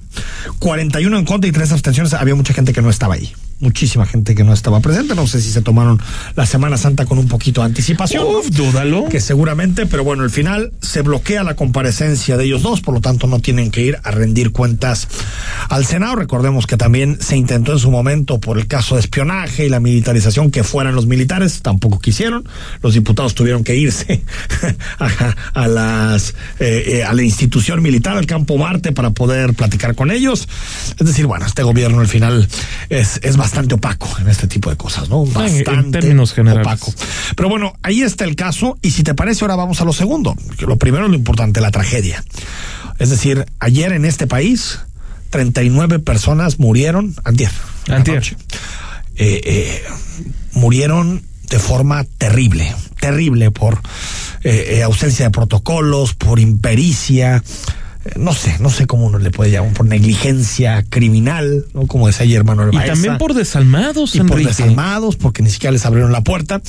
41 0.59 1.17
en 1.19 1.25
contra 1.25 1.47
y 1.47 1.51
3 1.51 1.71
abstenciones. 1.71 2.13
Había 2.13 2.35
mucha 2.35 2.53
gente 2.53 2.73
que 2.73 2.81
no 2.81 2.89
estaba 2.89 3.15
ahí. 3.15 3.31
Muchísima 3.63 4.05
gente 4.05 4.35
que 4.35 4.43
no 4.43 4.51
estaba 4.51 4.81
presente. 4.81 5.15
No 5.15 5.25
sé 5.25 5.41
si 5.41 5.49
se 5.49 5.61
tomaron 5.61 6.01
la 6.35 6.45
Semana 6.45 6.77
Santa 6.77 7.05
con 7.05 7.17
un 7.17 7.29
poquito 7.29 7.61
de 7.61 7.67
anticipación. 7.67 8.25
Uf, 8.25 8.49
dúdalo. 8.49 9.07
Que 9.07 9.21
seguramente, 9.21 9.85
pero 9.85 10.03
bueno, 10.03 10.23
al 10.23 10.31
final 10.31 10.73
se 10.81 11.01
bloquea 11.01 11.45
la 11.45 11.55
comparecencia 11.55 12.35
de 12.35 12.43
ellos 12.43 12.61
dos, 12.61 12.81
por 12.81 12.93
lo 12.93 12.99
tanto 12.99 13.25
no 13.25 13.39
tienen 13.39 13.71
que 13.71 13.81
ir 13.83 13.99
a 14.03 14.11
rendir 14.11 14.51
cuentas 14.51 15.07
al 15.69 15.85
Senado. 15.85 16.17
Recordemos 16.17 16.67
que 16.67 16.75
también 16.75 17.19
se 17.21 17.37
intentó 17.37 17.71
en 17.71 17.79
su 17.79 17.89
momento 17.89 18.41
por 18.41 18.57
el 18.57 18.67
caso 18.67 18.95
de 18.95 19.01
espionaje 19.01 19.65
y 19.65 19.69
la 19.69 19.79
militarización 19.79 20.51
que 20.51 20.65
fueran 20.65 20.93
los 20.93 21.05
militares, 21.05 21.61
tampoco 21.61 21.99
quisieron. 21.99 22.43
Los 22.81 22.95
diputados 22.95 23.33
tuvieron 23.33 23.63
que 23.63 23.77
irse 23.77 24.23
a, 24.99 25.35
a 25.53 25.67
las 25.69 26.31
eh, 26.59 26.83
eh, 26.85 27.03
a 27.03 27.13
la 27.13 27.23
institución 27.23 27.81
militar, 27.81 28.17
al 28.17 28.25
campo 28.25 28.57
Marte, 28.57 28.91
para 28.91 29.11
poder 29.11 29.53
platicar 29.53 29.95
con 29.95 30.11
ellos. 30.11 30.49
Es 30.99 31.07
decir, 31.07 31.27
bueno, 31.27 31.45
este 31.45 31.63
gobierno 31.63 32.01
al 32.01 32.07
final 32.09 32.47
es, 32.89 33.21
es 33.23 33.37
bastante 33.37 33.52
opaco 33.75 34.09
en 34.19 34.29
este 34.29 34.47
tipo 34.47 34.69
de 34.69 34.75
cosas, 34.75 35.09
¿no? 35.09 35.25
en 35.25 35.33
Bastante 35.33 35.99
términos 35.99 36.33
generales. 36.33 36.65
opaco. 36.65 36.93
Pero 37.35 37.49
bueno, 37.49 37.73
ahí 37.83 38.01
está 38.01 38.25
el 38.25 38.35
caso 38.35 38.77
y 38.81 38.91
si 38.91 39.03
te 39.03 39.13
parece 39.13 39.43
ahora 39.43 39.55
vamos 39.55 39.81
a 39.81 39.85
lo 39.85 39.93
segundo, 39.93 40.35
que 40.57 40.65
lo 40.65 40.77
primero 40.77 41.05
es 41.05 41.11
lo 41.11 41.17
importante, 41.17 41.61
la 41.61 41.71
tragedia. 41.71 42.23
Es 42.99 43.09
decir, 43.09 43.45
ayer 43.59 43.91
en 43.93 44.05
este 44.05 44.27
país 44.27 44.79
39 45.29 45.99
personas 45.99 46.59
murieron, 46.59 47.15
antier, 47.23 47.51
Antier. 47.89 48.17
noche. 48.17 48.37
Eh, 49.15 49.41
eh, 49.45 49.83
murieron 50.53 51.23
de 51.49 51.59
forma 51.59 52.03
terrible, 52.17 52.73
terrible 52.99 53.51
por 53.51 53.79
eh, 54.43 54.77
eh, 54.77 54.83
ausencia 54.83 55.25
de 55.25 55.31
protocolos, 55.31 56.13
por 56.15 56.39
impericia, 56.39 57.43
no 58.17 58.33
sé, 58.33 58.57
no 58.59 58.69
sé 58.69 58.85
cómo 58.85 59.05
uno 59.05 59.17
le 59.17 59.31
puede 59.31 59.51
llamar, 59.51 59.73
por 59.73 59.85
negligencia 59.85 60.83
criminal, 60.89 61.65
¿no? 61.73 61.87
Como 61.87 62.07
decía 62.07 62.23
ayer 62.23 62.43
Manuel 62.43 62.69
Y 62.73 62.75
Baeza 62.75 62.93
también 62.93 63.17
por 63.17 63.33
desalmados, 63.33 64.15
y 64.15 64.19
por 64.19 64.31
Enrique. 64.31 64.49
desarmados, 64.49 65.15
porque 65.15 65.41
ni 65.41 65.49
siquiera 65.49 65.71
les 65.71 65.85
abrieron 65.85 66.11
la 66.11 66.21
puerta. 66.21 66.61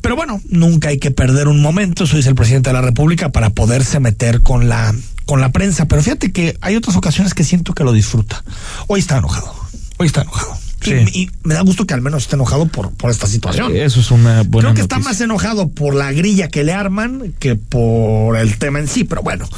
Pero 0.00 0.14
bueno, 0.14 0.40
nunca 0.48 0.90
hay 0.90 0.98
que 0.98 1.10
perder 1.10 1.48
un 1.48 1.60
momento, 1.60 2.04
eso 2.04 2.16
dice 2.16 2.28
el 2.28 2.34
presidente 2.36 2.70
de 2.70 2.74
la 2.74 2.82
República, 2.82 3.30
para 3.30 3.50
poderse 3.50 3.98
meter 3.98 4.40
con 4.40 4.68
la, 4.68 4.94
con 5.26 5.40
la 5.40 5.50
prensa. 5.50 5.86
Pero 5.86 6.02
fíjate 6.02 6.30
que 6.30 6.56
hay 6.60 6.76
otras 6.76 6.96
ocasiones 6.96 7.34
que 7.34 7.42
siento 7.42 7.74
que 7.74 7.82
lo 7.82 7.92
disfruta. 7.92 8.44
Hoy 8.86 9.00
está 9.00 9.18
enojado, 9.18 9.52
hoy 9.96 10.06
está 10.06 10.22
enojado. 10.22 10.56
Sí. 10.80 10.92
Y, 11.12 11.22
y 11.22 11.30
me 11.42 11.54
da 11.54 11.62
gusto 11.62 11.86
que 11.86 11.94
al 11.94 12.02
menos 12.02 12.22
esté 12.22 12.36
enojado 12.36 12.66
por, 12.68 12.92
por 12.92 13.10
esta 13.10 13.26
situación. 13.26 13.74
Eso 13.74 13.98
es 13.98 14.12
una 14.12 14.44
buena 14.44 14.68
Creo 14.68 14.74
que 14.74 14.82
está 14.82 15.00
más 15.00 15.20
enojado 15.20 15.68
por 15.70 15.96
la 15.96 16.12
grilla 16.12 16.46
que 16.46 16.62
le 16.62 16.72
arman 16.72 17.34
que 17.40 17.56
por 17.56 18.36
el 18.36 18.58
tema 18.58 18.78
en 18.78 18.86
sí, 18.86 19.02
pero 19.02 19.22
bueno. 19.22 19.48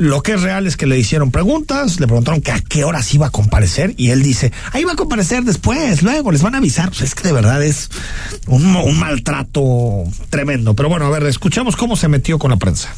Lo 0.00 0.22
que 0.22 0.32
es 0.32 0.40
real 0.40 0.66
es 0.66 0.78
que 0.78 0.86
le 0.86 0.98
hicieron 0.98 1.30
preguntas, 1.30 2.00
le 2.00 2.06
preguntaron 2.06 2.40
que 2.40 2.52
a 2.52 2.58
qué 2.58 2.84
horas 2.84 3.12
iba 3.12 3.26
a 3.26 3.30
comparecer 3.30 3.92
y 3.98 4.08
él 4.08 4.22
dice, 4.22 4.50
ahí 4.72 4.82
va 4.82 4.92
a 4.92 4.96
comparecer 4.96 5.44
después, 5.44 6.02
luego 6.02 6.32
les 6.32 6.40
van 6.40 6.54
a 6.54 6.56
avisar. 6.58 6.88
Pues 6.88 7.02
es 7.02 7.14
que 7.14 7.24
de 7.24 7.34
verdad 7.34 7.62
es 7.62 7.90
un, 8.46 8.64
un 8.76 8.98
maltrato 8.98 10.04
tremendo. 10.30 10.72
Pero 10.72 10.88
bueno, 10.88 11.04
a 11.04 11.10
ver, 11.10 11.24
escuchemos 11.24 11.76
cómo 11.76 11.96
se 11.96 12.08
metió 12.08 12.38
con 12.38 12.50
la 12.50 12.56
prensa. 12.56 12.94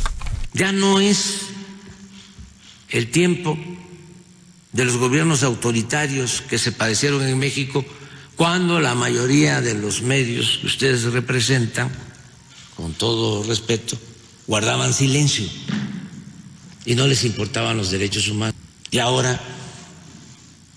Ya 0.54 0.71
no 0.71 1.00
es 1.00 1.47
el 2.90 3.11
tiempo 3.11 3.59
de 4.71 4.85
los 4.85 4.97
gobiernos 4.97 5.42
autoritarios 5.42 6.40
que 6.42 6.56
se 6.56 6.71
padecieron 6.71 7.26
en 7.26 7.37
México 7.37 7.85
cuando 8.37 8.78
la 8.78 8.94
mayoría 8.94 9.61
de 9.61 9.75
los 9.75 10.02
medios 10.02 10.59
que 10.61 10.68
ustedes 10.68 11.02
representan, 11.02 11.90
con 12.76 12.92
todo 12.92 13.42
respeto, 13.42 13.99
guardaban 14.47 14.94
silencio 14.94 15.49
y 16.85 16.95
no 16.95 17.07
les 17.07 17.25
importaban 17.25 17.77
los 17.77 17.91
derechos 17.91 18.29
humanos. 18.29 18.55
Y 18.91 18.99
ahora, 18.99 19.41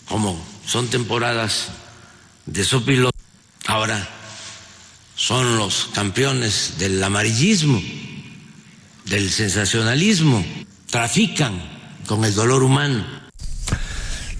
como 0.08 0.40
son 0.66 0.88
temporadas 0.88 1.68
de 2.46 2.64
sopilote, 2.64 3.18
ahora 3.68 4.08
son 5.16 5.58
los 5.58 5.90
campeones 5.94 6.74
del 6.78 7.04
amarillismo, 7.04 7.82
del 9.06 9.30
sensacionalismo, 9.32 10.46
trafican 10.90 11.62
con 12.08 12.24
el 12.26 12.34
dolor 12.34 12.64
humano. 12.64 13.04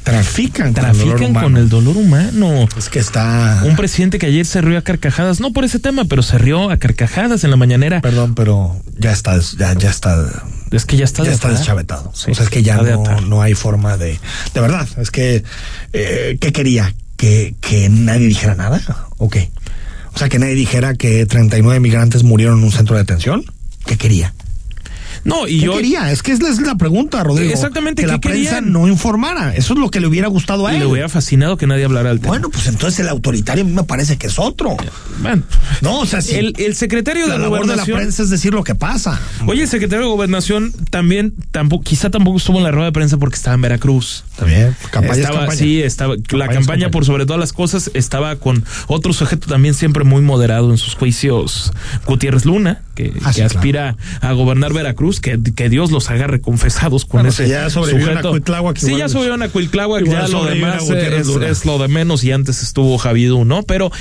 Trafican, 0.04 0.72
Trafican 0.72 1.34
con 1.34 1.58
el 1.58 1.68
dolor 1.68 1.98
humano. 1.98 2.68
Es 2.78 2.90
que 2.90 3.00
está. 3.00 3.64
Un 3.66 3.76
presidente 3.76 4.20
que 4.20 4.28
ayer 4.28 4.46
se 4.46 4.62
rió 4.62 4.78
a 4.78 4.84
carcajadas, 4.84 5.40
no 5.40 5.52
por 5.52 5.66
ese 5.66 5.80
tema, 5.80 6.06
pero 6.06 6.22
se 6.22 6.38
rió 6.38 6.70
a 6.70 6.78
carcajadas 6.78 7.44
en 7.44 7.50
la 7.50 7.58
mañanera. 7.58 8.02
Perdón, 8.02 8.36
pero 8.36 8.80
ya 9.00 9.12
está, 9.12 9.40
ya, 9.58 9.74
ya 9.74 9.90
está. 9.90 10.46
Es 10.72 10.86
que 10.86 10.98
ya 10.98 11.06
está, 11.06 11.24
ya 11.24 11.32
está 11.32 11.50
deschavetado. 11.50 12.10
o 12.10 12.16
sea, 12.16 12.34
es 12.34 12.50
que 12.50 12.64
ya 12.64 12.78
no, 12.78 13.22
no, 13.22 13.42
hay 13.42 13.54
forma 13.54 13.98
de. 13.98 14.20
De 14.54 14.62
verdad, 14.62 14.88
es 14.98 15.12
que. 15.12 15.44
Eh, 15.94 16.38
¿Qué 16.40 16.52
quería? 16.52 16.94
¿Que, 17.18 17.56
¿Que 17.62 17.90
nadie 17.90 18.28
dijera 18.28 18.56
nada? 18.56 18.82
¿O 19.18 19.30
qué? 19.30 19.52
O 20.14 20.18
sea, 20.18 20.30
que 20.30 20.40
nadie 20.40 20.56
dijera 20.56 20.96
que 20.96 21.26
39 21.26 21.80
migrantes 21.80 22.24
murieron 22.24 22.60
en 22.60 22.66
un 22.66 22.72
centro 22.72 22.96
de 22.96 23.04
detención. 23.04 23.44
¿Qué 23.86 23.98
quería? 23.98 24.34
No, 25.26 25.48
y 25.48 25.60
¿Qué 25.60 25.66
yo. 25.66 25.76
quería? 25.76 26.12
Es 26.12 26.24
que 26.24 26.32
es 26.32 26.42
la, 26.42 26.50
es 26.50 26.62
la 26.62 26.76
pregunta, 26.76 27.24
Rodrigo. 27.24 27.52
Exactamente, 27.52 28.04
Que 28.04 28.08
la 28.08 28.20
¿qué 28.20 28.30
prensa 28.30 28.62
no 28.62 28.88
informara. 28.88 29.54
Eso 29.56 29.74
es 29.74 29.80
lo 29.80 29.90
que 29.90 30.00
le 30.00 30.08
hubiera 30.08 30.28
gustado 30.28 30.68
a 30.68 30.74
él. 30.74 30.80
le 30.80 30.86
hubiera 30.86 31.10
fascinado 31.10 31.58
que 31.58 31.66
nadie 31.68 31.84
hablara 31.86 32.10
del 32.10 32.20
tema. 32.20 32.30
Bueno, 32.30 32.50
pues 32.50 32.68
entonces 32.68 33.00
el 33.00 33.10
autoritario 33.10 33.64
a 33.64 33.68
mí 33.68 33.74
me 33.74 33.84
parece 33.84 34.18
que 34.18 34.28
es 34.28 34.38
otro. 34.40 34.78
Bueno, 35.22 35.44
No, 35.82 36.00
o 36.00 36.06
sea, 36.06 36.22
si 36.22 36.36
el, 36.36 36.54
el 36.58 36.76
secretario 36.76 37.28
la 37.28 37.34
de 37.34 37.40
labor 37.40 37.62
de 37.62 37.66
la 37.68 37.74
Gobernación. 37.74 37.98
prensa 37.98 38.24
es 38.24 38.30
decir 38.30 38.54
lo 38.54 38.64
que 38.64 38.76
pasa. 38.76 39.20
Oye, 39.48 39.64
el 39.64 39.68
secretario 39.68 40.06
de 40.06 40.12
Gobernación 40.12 40.72
también, 40.92 41.34
tampoco, 41.52 41.84
quizá 41.84 42.10
tampoco 42.12 42.38
estuvo 42.38 42.58
en 42.58 42.64
la 42.64 42.72
rueda 42.72 42.86
de 42.86 42.92
prensa 42.94 43.18
porque 43.18 43.36
estaba 43.36 43.56
en 43.56 43.62
Veracruz. 43.62 44.24
También, 44.38 44.76
campaña 44.92 45.14
es 45.14 45.18
estaba, 45.20 45.38
campaña. 45.40 45.58
sí, 45.58 45.82
estaba, 45.82 46.14
la 46.14 46.20
Campaña 46.22 46.36
es 46.36 46.38
campaña, 46.38 46.60
campaña. 46.66 46.92
por 46.92 47.06
sobre 47.06 47.26
todas 47.26 47.40
las 47.40 47.52
cosas, 47.54 47.90
estaba 47.96 48.36
con 48.36 48.64
otro 48.88 49.12
sujeto 49.12 49.48
también 49.48 49.74
siempre 49.74 50.04
muy 50.04 50.22
moderado 50.22 50.70
en 50.72 50.78
sus 50.78 50.94
juicios, 50.94 51.72
Gutiérrez 52.06 52.46
Luna, 52.46 52.84
que, 52.94 53.14
Ah, 53.24 53.34
sí, 53.34 53.42
aspira 53.42 53.96
a 54.22 54.32
gobernar 54.34 54.72
Veracruz, 54.74 55.15
que, 55.20 55.40
que 55.56 55.70
Dios 55.70 55.92
los 55.92 56.10
agarre 56.10 56.42
confesados 56.42 57.06
con 57.06 57.20
Bueno, 57.20 57.30
ese 57.30 57.46
si 57.46 57.50
ya 57.52 57.70
sobrevivieron 57.70 58.14
sujeto. 58.16 58.28
a 58.30 58.32
Cuitláhuac, 58.32 58.78
sí, 58.78 58.98
ya 58.98 59.10
subieron 59.10 59.42
a 59.44 59.50
Cuitláhuac, 59.50 60.06
ya 60.06 60.28
lo 60.28 60.46
demás 60.46 60.90
es, 60.90 61.28
es 61.28 61.66
lo 61.66 61.78
de 61.80 61.88
menos 61.88 62.24
y 62.24 62.32
antes 62.32 62.62
estuvo 62.64 62.98
Javidú, 62.98 63.46
¿no? 63.46 63.64
Pero 63.64 63.92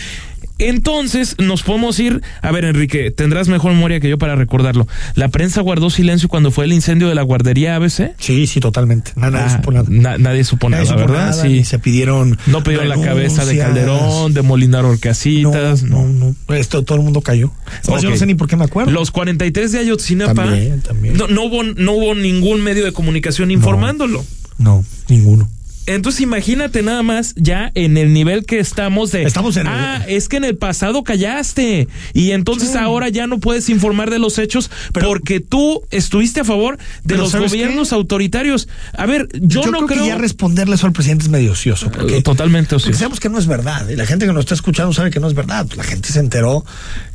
entonces 0.59 1.37
nos 1.39 1.63
podemos 1.63 1.99
ir, 1.99 2.23
a 2.43 2.51
ver 2.53 2.65
Enrique, 2.65 3.11
tendrás 3.11 3.49
mejor 3.49 3.73
memoria 3.73 4.01
que 4.01 4.09
yo 4.09 4.19
para 4.19 4.37
recordarlo. 4.37 4.87
La 5.15 5.29
prensa 5.29 5.61
guardó 5.63 5.91
silencio 5.91 6.29
cuando 6.29 6.51
fue 6.51 6.65
el 6.65 6.73
incendio 6.73 7.09
de 7.09 7.15
la 7.15 7.23
guardería 7.23 7.77
ABC. 7.77 8.15
Sí, 8.19 8.47
sí, 8.47 8.61
totalmente. 8.61 9.13
Na- 9.17 9.31
Nadie 9.31 9.47
Ah, 9.47 9.57
supo 9.57 9.73
nada. 9.73 9.87
na- 9.89 10.19
nadie 10.19 10.45
supo 10.45 10.69
Nadie 10.71 10.85
nada, 10.85 10.97
supo 10.99 11.13
¿verdad? 11.13 11.31
nada, 11.31 11.43
sí. 11.43 11.65
se 11.65 11.79
pidieron. 11.79 12.39
No 12.47 12.63
pidieron 12.63 12.89
la 12.89 13.01
cabeza 13.01 13.45
de. 13.45 13.59
Calderón, 13.59 14.35
de 14.35 14.43
Molinar 14.43 14.85
Orcasitas. 14.85 15.83
No, 15.83 16.07
no, 16.07 16.35
no. 16.49 16.55
Esto 16.55 16.83
todo 16.85 16.99
el 16.99 17.05
mundo 17.05 17.21
cayó. 17.21 17.51
Además, 17.83 18.03
Yo 18.03 18.11
no 18.11 18.17
sé 18.17 18.27
ni 18.27 18.35
por 18.35 18.49
qué 18.49 18.57
me 18.57 18.65
acuerdo. 18.65 18.91
Los 18.93 19.11
43 19.11 19.73
de 19.73 19.79
Ayotzinapa. 19.81 20.35
También, 20.35 20.81
también. 20.83 21.17
No, 21.17 21.27
no 21.29 21.45
hubo, 21.45 21.63
no 21.65 21.93
hubo 21.93 22.15
ningún 22.15 22.63
medio 22.63 22.85
de 22.85 22.93
comunicación 22.93 23.51
informándolo. 23.51 24.25
No, 24.59 24.85
ninguno. 25.09 25.49
Entonces 25.87 26.21
imagínate 26.23 26.83
nada 26.83 27.03
más 27.03 27.35
ya 27.37 27.71
en 27.75 27.97
el 27.99 28.13
nivel 28.13 28.47
que 28.47 28.59
estamos 28.59 29.13
de... 29.13 29.25
Estamos 29.25 29.57
en 29.57 29.67
el- 29.67 29.73
Ah, 29.75 30.05
es 30.09 30.29
que 30.29 30.37
en 30.39 30.45
el 30.45 30.57
pasado 30.57 31.05
callaste 31.05 31.89
y 32.13 32.31
entonces 32.31 32.71
Sí. 32.73 32.79
ahora 32.79 33.09
ya 33.11 33.27
no 33.27 33.39
puedes 33.39 33.69
informar 33.69 34.11
de 34.11 34.19
los 34.19 34.39
hechos 34.39 34.71
Pero- 34.93 35.09
porque 35.09 35.41
tú 35.41 35.83
estuviste 35.91 36.41
a 36.41 36.45
favor 36.45 36.79
de 37.05 37.17
los 37.17 37.31
¿sabes 37.33 37.51
gobiernos 37.53 37.91
qué? 37.91 37.95
autoritarios. 37.95 38.69
A 38.97 39.07
ver, 39.07 39.29
yo, 39.35 39.63
Yo, 39.65 39.71
no 39.71 39.79
creo, 39.79 39.87
creo... 39.87 40.03
que 40.05 40.09
ya 40.09 40.19
responderle 40.19 40.75
eso 40.77 40.87
al 40.87 40.93
presidente 40.93 41.25
es 41.25 41.31
medio 41.31 41.53
ocioso. 41.53 41.91
Porque, 41.91 42.19
Eh, 42.19 42.23
Totalmente 42.23 42.71
porque 42.71 42.83
ocioso. 42.85 42.99
sabemos 42.99 43.21
que 43.21 43.29
no 43.29 43.39
es 43.39 43.47
verdad. 43.47 43.89
Y 43.89 43.97
la 43.97 44.07
gente 44.07 44.27
que 44.27 44.33
nos 44.33 44.41
está 44.45 44.55
escuchando 44.55 44.93
sabe 44.93 45.11
que 45.11 45.21
no 45.21 45.29
es 45.29 45.35
verdad. 45.35 45.67
La 45.77 45.85
gente 45.85 46.09
se 46.13 46.21
enteró 46.21 46.65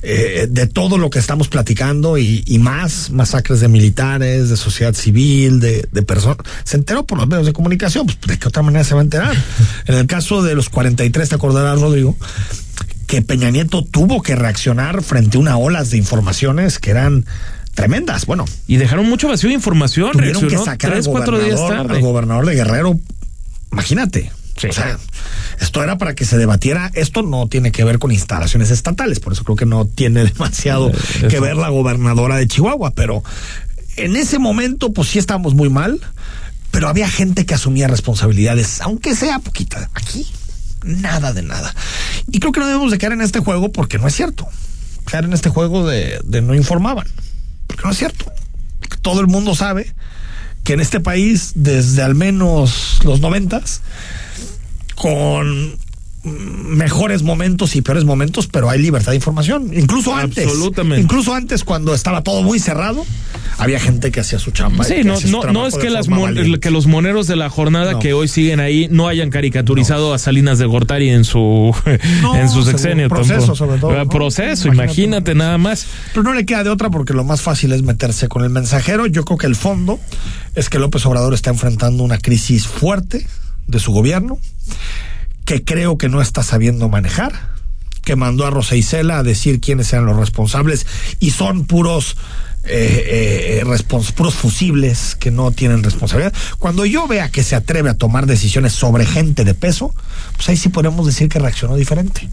eh, 0.03 0.47
de 0.49 0.67
todo 0.67 0.97
lo 0.97 1.09
que 1.09 1.19
estamos 1.19 1.47
platicando 1.47 2.17
y, 2.17 2.43
y 2.45 2.59
más 2.59 3.09
masacres 3.09 3.59
de 3.59 3.67
militares, 3.67 4.49
de 4.49 4.57
sociedad 4.57 4.93
civil, 4.93 5.59
de, 5.59 5.87
de 5.91 6.01
personas. 6.03 6.37
Se 6.63 6.77
enteró 6.77 7.05
por 7.05 7.17
los 7.17 7.27
medios 7.27 7.45
de 7.47 7.53
comunicación. 7.53 8.05
Pues, 8.05 8.17
¿De 8.27 8.37
qué 8.37 8.47
otra 8.47 8.58
manera 8.61 8.83
se 8.83 8.93
va 8.93 9.01
a 9.01 9.03
enterar? 9.03 9.35
en 9.85 9.95
el 9.95 10.07
caso 10.07 10.41
de 10.43 10.55
los 10.55 10.69
43, 10.69 11.29
te 11.29 11.35
acordarás, 11.35 11.79
Rodrigo, 11.79 12.15
que 13.07 13.21
Peña 13.21 13.49
Nieto 13.49 13.83
tuvo 13.83 14.21
que 14.21 14.35
reaccionar 14.35 15.01
frente 15.01 15.37
a 15.37 15.39
una 15.39 15.57
olas 15.57 15.89
de 15.89 15.97
informaciones 15.97 16.79
que 16.79 16.91
eran 16.91 17.25
tremendas. 17.73 18.25
Bueno, 18.25 18.45
Y 18.67 18.77
dejaron 18.77 19.09
mucho 19.09 19.27
vacío 19.27 19.49
de 19.49 19.55
información. 19.55 20.11
tuvieron 20.11 20.47
que 20.47 20.57
sacar 20.57 20.91
tres, 20.91 21.07
al 21.07 21.11
cuatro 21.11 21.39
días 21.39 21.59
gobernador, 21.59 21.87
tarde. 21.87 21.95
al 21.95 22.01
gobernador 22.01 22.45
de 22.45 22.55
Guerrero. 22.55 22.99
Imagínate. 23.71 24.31
Sí. 24.57 24.67
O 24.67 24.73
sea, 24.73 24.97
esto 25.61 25.81
era 25.81 25.97
para 25.97 26.15
que 26.15 26.25
se 26.25 26.37
debatiera. 26.37 26.91
Esto 26.93 27.21
no 27.21 27.47
tiene 27.47 27.71
que 27.71 27.83
ver 27.85 27.97
con 27.97 28.11
instalaciones 28.11 28.71
estatales, 28.71 29.19
por 29.21 29.31
eso 29.33 29.43
creo 29.45 29.55
que 29.55 29.65
no 29.65 29.85
tiene 29.85 30.23
demasiado 30.25 30.89
Eh, 30.89 31.27
que 31.29 31.39
ver 31.39 31.55
la 31.55 31.69
gobernadora 31.69 32.35
de 32.35 32.47
Chihuahua, 32.47 32.91
pero 32.91 33.23
en 33.95 34.15
ese 34.17 34.37
momento, 34.39 34.91
pues 34.91 35.09
sí 35.09 35.19
estábamos 35.19 35.53
muy 35.53 35.69
mal, 35.69 35.99
pero 36.71 36.87
había 36.87 37.09
gente 37.09 37.45
que 37.45 37.53
asumía 37.53 37.87
responsabilidades, 37.87 38.81
aunque 38.81 39.15
sea 39.15 39.39
poquita. 39.39 39.89
Aquí, 39.93 40.27
nada 40.83 41.33
de 41.33 41.41
nada. 41.41 41.73
Y 42.31 42.39
creo 42.39 42.51
que 42.51 42.59
no 42.59 42.67
debemos 42.67 42.91
de 42.91 42.97
caer 42.97 43.13
en 43.13 43.21
este 43.21 43.39
juego 43.39 43.71
porque 43.71 43.97
no 43.97 44.07
es 44.07 44.15
cierto. 44.15 44.47
Caer 45.05 45.25
en 45.25 45.33
este 45.33 45.49
juego 45.49 45.87
de, 45.87 46.19
de 46.23 46.41
no 46.41 46.53
informaban, 46.53 47.07
porque 47.67 47.83
no 47.83 47.91
es 47.91 47.97
cierto. 47.97 48.31
Todo 49.01 49.21
el 49.21 49.27
mundo 49.27 49.55
sabe 49.55 49.93
que 50.63 50.73
en 50.73 50.81
este 50.81 50.99
país, 50.99 51.53
desde 51.55 52.03
al 52.03 52.15
menos 52.15 52.99
los 53.03 53.21
noventas, 53.21 53.81
con 54.95 55.77
mejores 56.23 57.23
momentos 57.23 57.75
y 57.75 57.81
peores 57.81 58.03
momentos, 58.03 58.47
pero 58.47 58.69
hay 58.69 58.79
libertad 58.81 59.11
de 59.11 59.15
información. 59.17 59.71
Incluso 59.73 60.15
antes. 60.15 60.45
Absolutamente. 60.45 61.01
Incluso 61.01 61.33
antes, 61.33 61.63
cuando 61.63 61.93
estaba 61.93 62.21
todo 62.23 62.43
muy 62.43 62.59
cerrado, 62.59 63.05
había 63.57 63.79
gente 63.79 64.11
que 64.11 64.19
hacía 64.19 64.37
su 64.39 64.51
chamba. 64.51 64.83
Sí, 64.83 65.03
no, 65.03 65.15
no, 65.51 65.67
es 65.67 65.75
que, 65.75 65.89
las 65.89 66.07
mon- 66.09 66.59
que 66.59 66.71
los 66.71 66.87
moneros 66.87 67.27
de 67.27 67.35
la 67.35 67.49
jornada 67.49 67.93
No. 67.93 67.99
que 67.99 68.13
hoy 68.13 68.27
siguen 68.27 68.59
ahí 68.59 68.87
no 68.91 69.07
hayan 69.07 69.29
caricaturizado 69.29 70.13
a 70.13 70.17
Salinas 70.19 70.59
de 70.59 70.65
Gortari 70.65 71.09
en 71.09 71.23
su, 71.23 71.73
en 72.35 72.49
su 72.49 72.63
sexenio. 72.63 73.07
Proceso, 73.09 73.55
sobre 73.55 73.79
todo, 73.79 73.93
¿no? 73.93 74.09
Proceso, 74.09 74.67
Imagínate 74.67 74.89
imagínate, 74.89 75.35
nada 75.35 75.57
más. 75.57 75.85
Pero 76.13 76.23
no 76.23 76.33
le 76.33 76.45
queda 76.45 76.63
de 76.63 76.69
otra 76.69 76.89
porque 76.89 77.13
lo 77.13 77.23
más 77.23 77.41
fácil 77.41 77.71
es 77.71 77.81
meterse 77.83 78.27
con 78.27 78.43
el 78.43 78.49
mensajero. 78.49 79.05
Yo 79.07 79.23
creo 79.25 79.37
que 79.37 79.47
el 79.47 79.55
fondo 79.55 79.99
es 80.55 80.69
que 80.69 80.79
López 80.79 81.05
Obrador 81.05 81.33
está 81.33 81.49
enfrentando 81.49 82.03
una 82.03 82.17
crisis 82.17 82.67
fuerte 82.67 83.25
de 83.67 83.79
su 83.79 83.91
gobierno, 83.91 84.39
que 85.49 85.63
creo 85.63 85.97
que 85.97 86.09
no 86.09 86.21
está 86.21 86.43
sabiendo 86.43 86.89
manejar, 86.89 87.33
que 88.03 88.15
mandó 88.15 88.45
a 88.45 88.51
Rosa 88.51 88.75
Isela 88.75 89.17
a 89.17 89.23
decir 89.23 89.59
quiénes 89.59 89.91
eran 89.91 90.05
los 90.05 90.15
responsables 90.15 90.85
y 91.19 91.31
son 91.31 91.65
puros 91.65 92.17
eh, 92.65 93.59
eh, 93.59 93.63
respons- 93.65 94.11
puros 94.11 94.35
fusibles 94.35 95.15
que 95.15 95.31
no 95.31 95.49
tienen 95.49 95.81
responsabilidad. 95.81 96.33
Cuando 96.59 96.85
yo 96.85 97.07
vea 97.07 97.29
que 97.31 97.41
se 97.41 97.55
atreve 97.55 97.89
a 97.89 97.95
tomar 97.95 98.27
decisiones 98.27 98.73
sobre 98.73 99.07
gente 99.07 99.43
de 99.43 99.55
peso, 99.55 99.91
pues 100.35 100.49
ahí 100.49 100.55
sí 100.57 100.69
podemos 100.69 101.07
decir 101.07 101.29
que 101.29 101.39
reaccionó 101.39 101.75
diferente. 101.77 102.29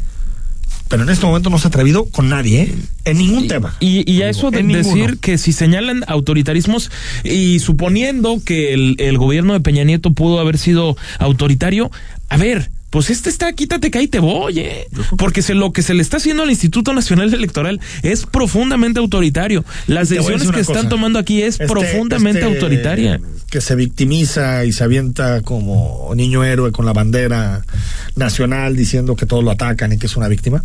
Pero 0.88 1.04
en 1.04 1.08
este 1.08 1.24
momento 1.24 1.48
no 1.48 1.58
se 1.58 1.68
ha 1.68 1.70
atrevido 1.70 2.04
con 2.10 2.28
nadie, 2.28 2.60
¿eh? 2.64 2.74
en 3.06 3.16
ningún 3.16 3.48
tema. 3.48 3.74
Y, 3.80 4.08
y 4.12 4.20
a 4.20 4.28
eso 4.28 4.50
de 4.50 4.62
ninguno. 4.62 4.94
decir 4.94 5.18
que 5.20 5.38
si 5.38 5.54
señalan 5.54 6.04
autoritarismos 6.06 6.90
y 7.24 7.60
suponiendo 7.60 8.42
que 8.44 8.74
el, 8.74 8.96
el 8.98 9.16
gobierno 9.16 9.54
de 9.54 9.60
Peña 9.60 9.84
Nieto 9.84 10.12
pudo 10.12 10.38
haber 10.38 10.58
sido 10.58 10.98
autoritario, 11.18 11.90
a 12.28 12.36
ver. 12.36 12.70
Pues 12.96 13.10
este 13.10 13.28
está, 13.28 13.52
quítate 13.52 13.90
que 13.90 13.98
ahí 13.98 14.08
te 14.08 14.20
voy, 14.20 14.58
eh. 14.58 14.88
Porque 15.18 15.42
se, 15.42 15.52
lo 15.52 15.70
que 15.70 15.82
se 15.82 15.92
le 15.92 16.00
está 16.00 16.16
haciendo 16.16 16.44
al 16.44 16.48
Instituto 16.48 16.94
Nacional 16.94 17.34
Electoral 17.34 17.78
es 18.02 18.24
profundamente 18.24 19.00
autoritario. 19.00 19.66
Las 19.86 20.08
decisiones 20.08 20.50
que 20.50 20.60
están 20.60 20.88
tomando 20.88 21.18
aquí 21.18 21.42
es 21.42 21.60
Este- 21.60 21.66
profundamente 21.66 22.40
este, 22.40 22.54
autoritaria. 22.54 23.20
Que 23.50 23.60
se 23.60 23.74
victimiza 23.74 24.64
y 24.64 24.72
se 24.72 24.82
avienta 24.82 25.42
como 25.42 26.10
niño 26.16 26.42
héroe 26.42 26.72
con 26.72 26.86
la 26.86 26.94
bandera 26.94 27.66
nacional 28.14 28.74
diciendo 28.76 29.14
que 29.14 29.26
todos 29.26 29.44
lo 29.44 29.50
atacan 29.50 29.92
y 29.92 29.98
que 29.98 30.06
es 30.06 30.16
una 30.16 30.28
víctima. 30.28 30.64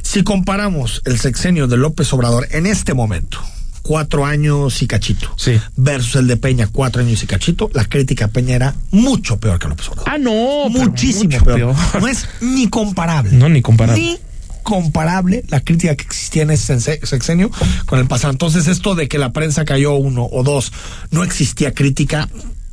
Si 0.00 0.22
comparamos 0.22 1.02
el 1.04 1.18
sexenio 1.18 1.66
de 1.66 1.76
López 1.76 2.10
Obrador 2.14 2.48
en 2.52 2.64
este 2.64 2.94
momento, 2.94 3.38
cuatro 3.86 4.24
años 4.26 4.82
y 4.82 4.86
cachito, 4.86 5.32
Sí. 5.36 5.60
versus 5.76 6.16
el 6.16 6.26
de 6.26 6.36
Peña, 6.36 6.68
cuatro 6.70 7.02
años 7.02 7.22
y 7.22 7.26
cachito, 7.26 7.70
la 7.72 7.84
crítica 7.84 8.24
a 8.26 8.28
Peña 8.28 8.54
era 8.56 8.74
mucho 8.90 9.38
peor 9.38 9.58
que 9.58 9.68
López 9.68 9.88
Obrador. 9.88 10.12
Ah, 10.12 10.18
no, 10.18 10.68
muchísimo 10.68 11.30
peor. 11.44 11.56
peor. 11.56 11.76
No 12.00 12.08
es 12.08 12.26
ni 12.40 12.68
comparable. 12.68 13.32
No, 13.32 13.48
ni 13.48 13.62
comparable. 13.62 14.02
Ni 14.02 14.18
comparable 14.62 15.44
la 15.48 15.60
crítica 15.60 15.94
que 15.94 16.02
existía 16.04 16.42
en 16.42 16.50
ese 16.50 16.80
sexenio 16.80 17.50
con 17.86 18.00
el 18.00 18.06
pasado. 18.06 18.32
Entonces, 18.32 18.66
esto 18.66 18.96
de 18.96 19.06
que 19.06 19.16
la 19.18 19.32
prensa 19.32 19.64
cayó 19.64 19.94
uno 19.94 20.26
o 20.30 20.42
dos, 20.42 20.72
no 21.12 21.22
existía 21.22 21.72
crítica. 21.72 22.28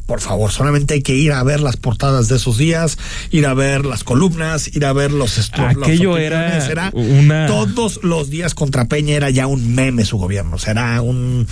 Por 0.05 0.19
favor, 0.19 0.51
solamente 0.51 0.95
hay 0.95 1.01
que 1.01 1.15
ir 1.15 1.31
a 1.31 1.41
ver 1.43 1.61
las 1.61 1.77
portadas 1.77 2.27
de 2.27 2.35
esos 2.35 2.57
días, 2.57 2.97
ir 3.31 3.45
a 3.47 3.53
ver 3.53 3.85
las 3.85 4.03
columnas, 4.03 4.67
ir 4.75 4.85
a 4.85 4.91
ver 4.93 5.11
los 5.11 5.37
estu- 5.39 5.65
las 5.77 5.77
Aquello 5.77 6.17
era 6.17 6.89
opiniones. 6.89 7.23
una- 7.23 7.45
Todos 7.47 8.01
los 8.03 8.29
días 8.29 8.53
contra 8.53 8.85
Peña 8.85 9.15
era 9.15 9.29
ya 9.29 9.47
un 9.47 9.73
meme 9.75 10.03
su 10.05 10.17
gobierno. 10.17 10.57
Será 10.59 11.01
un. 11.01 11.47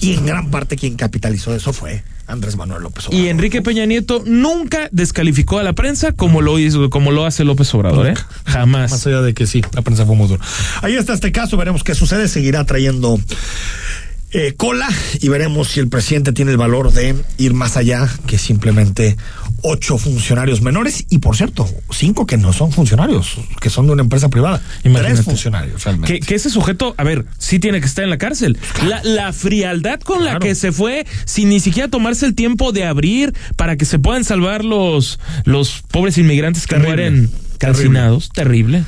Y 0.00 0.12
en 0.14 0.26
gran 0.26 0.50
parte 0.50 0.76
quien 0.76 0.96
capitalizó 0.96 1.54
eso 1.54 1.72
fue 1.72 2.02
Andrés 2.26 2.56
Manuel 2.56 2.82
López 2.82 3.06
Obrador. 3.06 3.24
Y 3.24 3.28
Enrique 3.30 3.62
Peña 3.62 3.86
Nieto 3.86 4.22
nunca 4.26 4.88
descalificó 4.92 5.58
a 5.58 5.62
la 5.62 5.72
prensa 5.72 6.12
como 6.12 6.42
lo 6.42 6.58
hizo, 6.58 6.90
como 6.90 7.10
lo 7.12 7.24
hace 7.24 7.44
López 7.44 7.72
Obrador, 7.74 8.08
¿eh? 8.08 8.14
Jamás. 8.44 8.90
Más 8.90 9.06
allá 9.06 9.22
de 9.22 9.32
que 9.32 9.46
sí, 9.46 9.62
la 9.72 9.80
prensa 9.80 10.04
fue 10.04 10.16
muy 10.16 10.28
dura. 10.28 10.44
Ahí 10.82 10.96
está 10.96 11.14
este 11.14 11.32
caso, 11.32 11.56
veremos 11.56 11.82
qué 11.84 11.94
sucede. 11.94 12.28
Seguirá 12.28 12.64
trayendo 12.64 13.18
eh, 14.34 14.54
cola 14.56 14.88
y 15.20 15.28
veremos 15.28 15.68
si 15.68 15.80
el 15.80 15.88
presidente 15.88 16.32
tiene 16.32 16.50
el 16.50 16.56
valor 16.56 16.92
de 16.92 17.14
ir 17.38 17.54
más 17.54 17.76
allá 17.76 18.08
que 18.26 18.36
simplemente 18.36 19.16
ocho 19.62 19.96
funcionarios 19.96 20.60
menores 20.60 21.06
y 21.08 21.18
por 21.18 21.36
cierto, 21.36 21.68
cinco 21.90 22.26
que 22.26 22.36
no 22.36 22.52
son 22.52 22.72
funcionarios, 22.72 23.36
que 23.60 23.70
son 23.70 23.86
de 23.86 23.92
una 23.92 24.02
empresa 24.02 24.28
privada. 24.28 24.60
Imagínate. 24.82 25.14
Tres 25.14 25.24
funcionarios 25.24 25.84
realmente. 25.84 26.12
Que, 26.12 26.26
que 26.26 26.34
ese 26.34 26.50
sujeto, 26.50 26.94
a 26.98 27.04
ver, 27.04 27.24
sí 27.38 27.60
tiene 27.60 27.80
que 27.80 27.86
estar 27.86 28.02
en 28.02 28.10
la 28.10 28.18
cárcel. 28.18 28.58
La, 28.86 29.02
la 29.04 29.32
frialdad 29.32 30.00
con 30.00 30.24
la 30.24 30.38
que 30.40 30.54
se 30.54 30.72
fue, 30.72 31.06
sin 31.24 31.48
ni 31.48 31.60
siquiera 31.60 31.88
tomarse 31.88 32.26
el 32.26 32.34
tiempo 32.34 32.72
de 32.72 32.84
abrir 32.84 33.32
para 33.56 33.76
que 33.76 33.84
se 33.84 33.98
puedan 33.98 34.24
salvar 34.24 34.64
los, 34.64 35.20
los 35.44 35.82
pobres 35.90 36.18
inmigrantes 36.18 36.66
que 36.66 36.74
Terrible. 36.74 36.88
mueren 37.10 37.30
calcinados. 37.58 38.30
Terrible. 38.30 38.78
Terrible, 38.78 38.84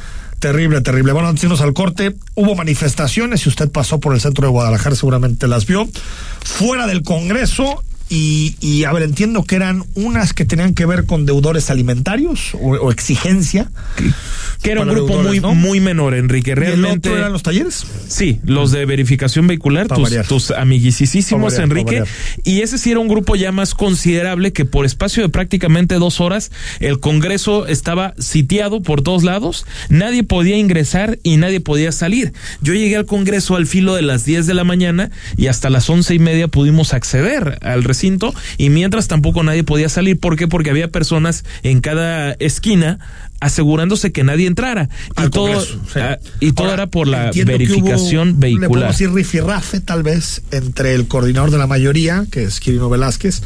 terrible. 0.82 1.12
Bueno, 1.12 1.28
antes 1.28 1.42
de 1.42 1.46
irnos 1.46 1.60
al 1.60 1.74
corte, 1.74 2.14
hubo 2.34 2.54
manifestaciones. 2.54 3.40
Si 3.42 3.48
usted 3.48 3.70
pasó 3.70 4.00
por 4.00 4.14
el 4.14 4.20
centro 4.20 4.46
de 4.46 4.52
Guadalajara, 4.52 4.94
seguramente 4.94 5.48
las 5.48 5.66
vio. 5.66 5.88
Fuera 6.42 6.86
del 6.86 7.02
Congreso. 7.02 7.82
Y, 8.08 8.56
y 8.60 8.84
a 8.84 8.92
ver, 8.92 9.02
entiendo 9.02 9.42
que 9.44 9.56
eran 9.56 9.84
unas 9.94 10.32
que 10.32 10.44
tenían 10.44 10.74
que 10.74 10.86
ver 10.86 11.06
con 11.06 11.26
deudores 11.26 11.70
alimentarios 11.70 12.54
o, 12.54 12.70
o 12.76 12.90
exigencia. 12.92 13.70
Que 14.62 14.72
era 14.72 14.82
un 14.82 14.88
grupo 14.88 15.22
muy, 15.22 15.40
¿no? 15.40 15.54
muy 15.54 15.80
menor, 15.80 16.14
Enrique. 16.14 16.50
¿Y 16.50 16.52
el 16.52 16.56
Realmente. 16.58 17.08
otro 17.08 17.18
eran 17.18 17.32
los 17.32 17.42
talleres? 17.42 17.84
Sí, 18.08 18.40
los 18.44 18.70
de 18.72 18.84
verificación 18.86 19.46
vehicular, 19.46 19.86
Pa' 19.88 19.96
tus, 19.96 20.04
variar. 20.04 20.26
tus 20.26 20.50
amiguisísimos, 20.50 21.52
variar, 21.52 21.62
Enrique. 21.64 22.04
Y 22.44 22.60
ese 22.62 22.78
sí 22.78 22.90
era 22.90 23.00
un 23.00 23.08
grupo 23.08 23.36
ya 23.36 23.52
más 23.52 23.74
considerable 23.74 24.52
que 24.52 24.64
por 24.64 24.86
espacio 24.86 25.22
de 25.22 25.28
prácticamente 25.28 25.96
dos 25.96 26.20
horas 26.20 26.50
el 26.80 27.00
Congreso 27.00 27.66
estaba 27.66 28.14
sitiado 28.18 28.82
por 28.82 29.02
todos 29.02 29.24
lados, 29.24 29.66
nadie 29.88 30.22
podía 30.22 30.56
ingresar 30.56 31.18
y 31.22 31.36
nadie 31.36 31.60
podía 31.60 31.92
salir. 31.92 32.32
Yo 32.62 32.72
llegué 32.74 32.96
al 32.96 33.06
Congreso 33.06 33.56
al 33.56 33.66
filo 33.66 33.94
de 33.94 34.02
las 34.02 34.24
10 34.24 34.46
de 34.46 34.54
la 34.54 34.64
mañana 34.64 35.10
y 35.36 35.48
hasta 35.48 35.70
las 35.70 35.88
once 35.90 36.14
y 36.14 36.18
media 36.18 36.48
pudimos 36.48 36.94
acceder 36.94 37.58
al 37.62 37.84
recinto 37.96 38.34
y 38.58 38.68
mientras 38.70 39.08
tampoco 39.08 39.42
nadie 39.42 39.64
podía 39.64 39.88
salir. 39.88 40.18
¿Por 40.20 40.36
qué? 40.36 40.46
Porque 40.46 40.70
había 40.70 40.88
personas 40.88 41.44
en 41.62 41.80
cada 41.80 42.32
esquina 42.38 42.98
asegurándose 43.40 44.12
que 44.12 44.24
nadie 44.24 44.46
entrara. 44.46 44.88
Y 45.24 45.30
todo, 45.30 45.60
sí. 45.62 45.76
ah, 45.96 46.18
y 46.40 46.52
todo 46.52 46.68
Ahora, 46.68 46.82
era 46.82 46.86
por 46.90 47.06
la 47.08 47.30
verificación 47.32 48.30
hubo, 48.30 48.34
Le 48.40 48.46
vehicular. 48.46 48.68
podemos 48.68 48.98
decir 48.98 49.12
rifirrafe, 49.12 49.80
tal 49.80 50.02
vez, 50.02 50.42
entre 50.52 50.94
el 50.94 51.06
coordinador 51.06 51.50
de 51.50 51.58
la 51.58 51.66
mayoría, 51.66 52.26
que 52.30 52.44
es 52.44 52.60
Quirino 52.60 52.88
Velázquez, 52.88 53.42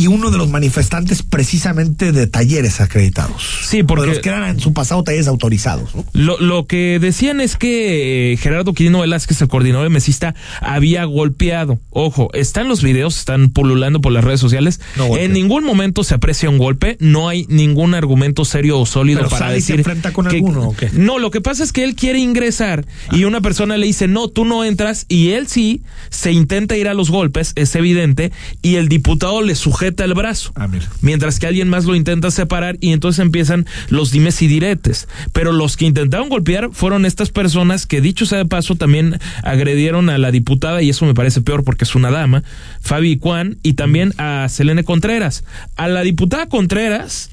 y 0.00 0.06
uno 0.06 0.30
de 0.30 0.38
los 0.38 0.48
manifestantes 0.48 1.22
precisamente 1.22 2.12
de 2.12 2.26
talleres 2.26 2.80
acreditados. 2.80 3.42
Sí, 3.64 3.82
porque- 3.82 4.02
de 4.02 4.06
los 4.08 4.18
que 4.20 4.28
eran 4.28 4.48
en 4.48 4.60
su 4.60 4.72
pasado 4.72 5.02
talleres 5.02 5.26
autorizados. 5.28 5.94
¿no? 5.94 6.04
Lo, 6.12 6.38
lo 6.40 6.66
que 6.66 6.98
decían 7.00 7.40
es 7.40 7.56
que 7.56 8.32
eh, 8.32 8.36
Gerardo 8.36 8.72
Quirino 8.72 9.00
Velázquez, 9.00 9.40
el 9.42 9.48
coordinador 9.48 9.84
de 9.84 9.90
mesista, 9.90 10.34
había 10.60 11.04
golpeado. 11.04 11.78
Ojo, 11.90 12.30
están 12.32 12.68
los 12.68 12.82
videos, 12.82 13.18
están 13.18 13.50
pululando 13.50 14.00
por 14.00 14.12
las 14.12 14.24
redes 14.24 14.40
sociales. 14.40 14.80
No 14.96 15.16
en 15.16 15.32
ningún 15.32 15.64
momento 15.64 16.04
se 16.04 16.14
aprecia 16.14 16.48
un 16.48 16.58
golpe, 16.58 16.96
no 17.00 17.28
hay 17.28 17.44
ningún 17.48 17.94
argumento 17.94 18.44
serio 18.44 18.78
o 18.78 18.86
sólido 18.86 19.18
Pero 19.20 19.30
para 19.30 19.46
sale 19.46 19.58
y 19.58 19.60
se 19.60 19.72
decir. 19.72 19.80
enfrenta 19.80 20.12
con 20.12 20.26
que- 20.28 20.36
alguno, 20.36 20.68
¿o 20.68 20.76
qué? 20.76 20.86
Ah. 20.86 20.90
No, 20.94 21.18
lo 21.18 21.30
que 21.30 21.40
pasa 21.40 21.62
es 21.64 21.72
que 21.72 21.84
él 21.84 21.94
quiere 21.94 22.18
ingresar 22.20 22.86
y 23.12 23.24
una 23.24 23.40
persona 23.40 23.76
le 23.76 23.86
dice, 23.86 24.08
no, 24.08 24.28
tú 24.28 24.44
no 24.44 24.64
entras, 24.64 25.04
y 25.08 25.30
él 25.30 25.46
sí 25.48 25.82
se 26.10 26.32
intenta 26.32 26.76
ir 26.76 26.88
a 26.88 26.94
los 26.94 27.10
golpes, 27.10 27.52
es 27.56 27.74
evidente, 27.74 28.32
y 28.62 28.76
el 28.76 28.88
diputado 28.88 29.42
le 29.42 29.54
sujeta 29.54 29.89
el 29.98 30.14
brazo 30.14 30.52
Ah, 30.54 30.68
mira. 30.68 30.86
mientras 31.02 31.38
que 31.38 31.46
alguien 31.46 31.68
más 31.68 31.84
lo 31.84 31.94
intenta 31.94 32.30
separar 32.30 32.76
y 32.80 32.92
entonces 32.92 33.20
empiezan 33.20 33.66
los 33.88 34.10
dimes 34.10 34.40
y 34.42 34.46
diretes. 34.46 35.08
Pero 35.32 35.52
los 35.52 35.76
que 35.76 35.84
intentaron 35.86 36.28
golpear 36.28 36.70
fueron 36.72 37.04
estas 37.06 37.30
personas 37.30 37.86
que, 37.86 38.00
dicho 38.00 38.26
sea 38.26 38.38
de 38.38 38.46
paso, 38.46 38.76
también 38.76 39.18
agredieron 39.42 40.10
a 40.10 40.18
la 40.18 40.30
diputada, 40.30 40.82
y 40.82 40.90
eso 40.90 41.04
me 41.06 41.14
parece 41.14 41.40
peor 41.40 41.64
porque 41.64 41.84
es 41.84 41.94
una 41.94 42.10
dama, 42.10 42.42
Fabi 42.80 43.18
Juan, 43.20 43.58
y 43.62 43.74
también 43.74 44.12
a 44.18 44.48
Selene 44.48 44.84
Contreras. 44.84 45.44
A 45.76 45.88
la 45.88 46.02
diputada 46.02 46.48
Contreras. 46.48 47.30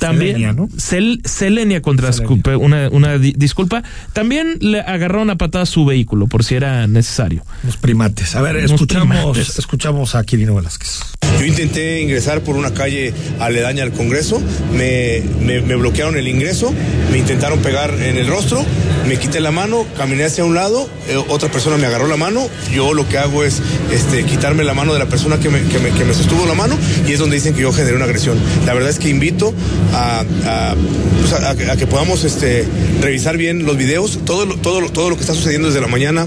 También, 0.00 0.32
Selenia, 0.36 0.52
¿no? 0.52 0.68
Sel- 0.76 1.20
Selenia 1.24 1.80
Contreras, 1.80 2.16
Selenia. 2.16 2.36
disculpe, 2.36 2.56
una, 2.56 2.88
una 2.90 3.18
di- 3.18 3.34
disculpa. 3.36 3.82
También 4.12 4.56
le 4.60 4.80
agarraron 4.80 5.30
a 5.30 5.36
patadas 5.36 5.68
su 5.68 5.84
vehículo, 5.84 6.26
por 6.26 6.44
si 6.44 6.56
era 6.56 6.86
necesario. 6.88 7.44
Los 7.64 7.76
primates. 7.76 8.34
A 8.34 8.42
ver, 8.42 8.56
escuchamos, 8.56 9.16
primates. 9.36 9.58
escuchamos 9.58 10.14
a 10.14 10.24
Quirino 10.24 10.54
Velázquez. 10.56 11.00
Yo 11.38 11.44
intenté 11.46 12.00
ingresar 12.00 12.40
por 12.40 12.56
una 12.56 12.72
calle 12.74 13.14
aledaña 13.38 13.84
al 13.84 13.92
Congreso, 13.92 14.42
me, 14.74 15.22
me- 15.40 15.60
me 15.60 15.76
bloquearon 15.76 16.16
el 16.16 16.26
ingreso, 16.28 16.74
me 17.12 17.18
intentaron 17.18 17.60
pegar 17.60 17.94
en 17.94 18.16
el 18.16 18.26
rostro, 18.26 18.64
me 19.06 19.16
quité 19.16 19.40
la 19.40 19.50
mano, 19.52 19.86
caminé 19.96 20.24
hacia 20.24 20.44
un 20.44 20.54
lado, 20.54 20.88
eh, 21.08 21.16
otra 21.28 21.48
persona 21.50 21.76
me 21.76 21.86
agarró 21.86 22.08
la 22.08 22.16
mano, 22.16 22.48
yo 22.74 22.94
lo 22.94 23.08
que 23.08 23.18
hago 23.18 23.44
es 23.44 23.62
este, 23.92 24.24
quitarme 24.24 24.64
la 24.64 24.74
mano 24.74 24.92
de 24.92 24.98
la 24.98 25.06
persona 25.06 25.38
que 25.38 25.48
me, 25.50 25.62
que 25.62 25.78
me- 25.78 25.90
que 25.90 26.04
me 26.04 26.14
sostuvo 26.14 26.46
la 26.46 26.54
mano 26.54 26.76
y 27.06 27.12
es 27.12 27.18
donde 27.20 27.36
dicen 27.36 27.54
que 27.54 27.62
yo 27.62 27.72
generé 27.72 27.94
una 27.96 28.06
agresión. 28.06 28.36
La 28.66 28.74
verdad 28.74 28.90
es 28.90 28.98
que 28.98 29.08
invito 29.08 29.54
a, 29.92 30.24
a, 30.46 30.70
a- 30.72 31.76
que 31.76 31.86
podamos 31.86 32.24
este, 32.24 32.66
revisar 33.00 33.36
bien 33.36 33.64
los 33.64 33.76
videos, 33.76 34.18
todo, 34.24 34.46
todo, 34.56 34.88
todo 34.90 35.10
lo 35.10 35.16
que 35.16 35.22
está 35.22 35.34
sucediendo 35.34 35.68
desde 35.68 35.80
la 35.80 35.86
mañana 35.88 36.26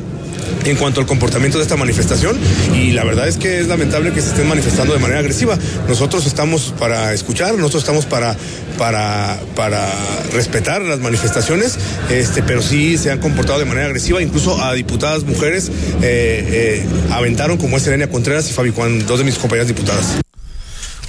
en 0.65 0.77
cuanto 0.77 1.01
al 1.01 1.07
comportamiento 1.07 1.57
de 1.57 1.63
esta 1.63 1.75
manifestación 1.75 2.37
y 2.73 2.91
la 2.91 3.03
verdad 3.03 3.27
es 3.27 3.35
que 3.37 3.59
es 3.59 3.67
lamentable 3.67 4.11
que 4.13 4.21
se 4.21 4.29
estén 4.29 4.47
manifestando 4.47 4.93
de 4.93 4.99
manera 4.99 5.19
agresiva. 5.19 5.57
Nosotros 5.89 6.25
estamos 6.25 6.73
para 6.79 7.13
escuchar, 7.13 7.53
nosotros 7.55 7.83
estamos 7.83 8.05
para, 8.05 8.35
para, 8.77 9.39
para 9.55 9.89
respetar 10.33 10.81
las 10.81 10.99
manifestaciones, 10.99 11.77
este, 12.09 12.43
pero 12.43 12.61
sí 12.61 12.97
se 12.97 13.11
han 13.11 13.19
comportado 13.19 13.59
de 13.59 13.65
manera 13.65 13.87
agresiva, 13.87 14.21
incluso 14.21 14.61
a 14.63 14.73
diputadas 14.73 15.23
mujeres 15.25 15.69
eh, 16.01 16.81
eh, 16.81 16.85
aventaron 17.11 17.57
como 17.57 17.75
es 17.77 17.85
Elena 17.87 18.07
Contreras 18.07 18.49
y 18.49 18.53
Fabi 18.53 18.71
Juan, 18.71 19.05
dos 19.05 19.19
de 19.19 19.25
mis 19.25 19.35
compañeras 19.37 19.67
diputadas. 19.67 20.17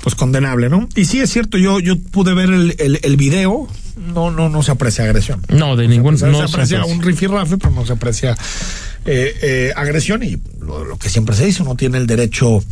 Pues 0.04 0.14
condenable, 0.14 0.68
¿no? 0.68 0.86
Y 0.94 1.06
sí 1.06 1.20
es 1.20 1.30
cierto, 1.32 1.56
yo, 1.56 1.80
yo 1.80 1.98
pude 1.98 2.34
ver 2.34 2.50
el, 2.50 2.76
el, 2.78 3.00
el 3.02 3.16
video, 3.16 3.66
no, 3.96 4.30
no, 4.30 4.50
no 4.50 4.62
se 4.62 4.70
aprecia 4.70 5.04
agresión. 5.04 5.40
No, 5.48 5.76
de 5.76 5.88
ningún. 5.88 6.16
O 6.16 6.18
sea, 6.18 6.28
no 6.28 6.42
se 6.42 6.48
se 6.48 6.52
aprecia 6.54 6.78
aprecia. 6.80 6.94
un 6.94 7.02
rifirrafe, 7.02 7.56
pero 7.56 7.70
no 7.70 7.86
se 7.86 7.94
aprecia 7.94 8.36
eh, 9.06 9.34
eh, 9.40 9.72
agresión 9.74 10.22
y 10.22 10.36
lo, 10.60 10.84
lo 10.84 10.98
que 10.98 11.08
siempre 11.08 11.34
se 11.34 11.46
dice, 11.46 11.62
uno 11.62 11.74
tiene 11.74 11.96
el 11.96 12.06
derecho 12.06 12.62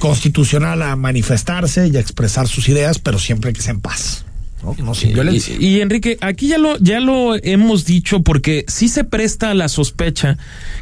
constitucional 0.00 0.82
a 0.82 0.96
manifestarse 0.96 1.86
y 1.86 1.96
a 1.96 2.00
expresar 2.00 2.48
sus 2.48 2.68
ideas, 2.68 2.98
pero 2.98 3.20
siempre 3.20 3.52
que 3.52 3.62
sea 3.62 3.72
en 3.74 3.80
paz, 3.80 4.24
no, 4.62 4.74
no 4.84 4.94
sin 4.94 5.12
violencia. 5.12 5.56
Y, 5.58 5.66
y, 5.66 5.80
Enrique, 5.80 6.18
aquí 6.20 6.48
ya 6.48 6.58
lo, 6.58 6.76
ya 6.78 7.00
lo 7.00 7.34
hemos 7.36 7.84
dicho 7.84 8.22
porque 8.22 8.64
sí 8.68 8.88
se 8.88 9.04
presta 9.04 9.50
a 9.50 9.54
la 9.54 9.68
sospecha, 9.68 10.38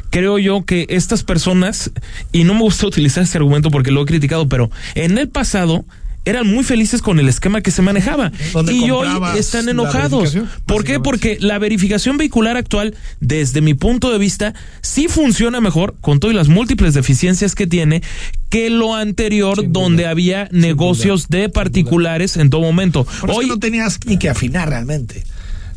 creo 0.09 0.37
yo, 0.37 0.65
que 0.65 0.85
estas 0.89 1.23
personas, 1.23 1.91
y 2.31 2.43
no 2.43 2.53
me 2.53 2.61
gusta 2.61 2.87
utilizar 2.87 3.23
ese 3.23 3.37
argumento 3.37 3.71
porque 3.71 3.91
lo 3.91 4.01
he 4.01 4.05
criticado, 4.05 4.47
pero 4.47 4.69
en 4.95 5.17
el 5.17 5.29
pasado 5.29 5.85
eran 6.25 6.47
muy 6.47 6.63
felices 6.63 7.01
con 7.01 7.19
el 7.19 7.27
esquema 7.29 7.61
que 7.61 7.71
se 7.71 7.81
manejaba 7.81 8.31
y 8.71 8.89
hoy 8.91 9.07
están 9.37 9.69
enojados. 9.69 10.37
¿Por 10.65 10.83
qué? 10.83 10.99
Porque 10.99 11.37
la 11.39 11.59
verificación 11.59 12.17
vehicular 12.17 12.57
actual, 12.57 12.95
desde 13.19 13.61
mi 13.61 13.73
punto 13.73 14.11
de 14.11 14.17
vista, 14.17 14.53
sí 14.81 15.07
funciona 15.07 15.61
mejor 15.61 15.95
con 16.01 16.19
todas 16.19 16.35
las 16.35 16.47
múltiples 16.47 16.93
deficiencias 16.93 17.55
que 17.55 17.67
tiene 17.67 18.01
que 18.49 18.69
lo 18.69 18.95
anterior 18.95 19.59
Sin 19.59 19.73
duda. 19.73 19.83
donde 19.83 20.07
había 20.07 20.49
negocios 20.51 21.29
de 21.29 21.49
particulares 21.49 22.37
en 22.37 22.49
todo 22.49 22.61
momento. 22.61 23.05
Por 23.21 23.31
Hoy 23.31 23.47
no 23.47 23.59
tenías 23.59 23.99
ni 24.05 24.17
que 24.17 24.29
afinar 24.29 24.69
realmente. 24.69 25.23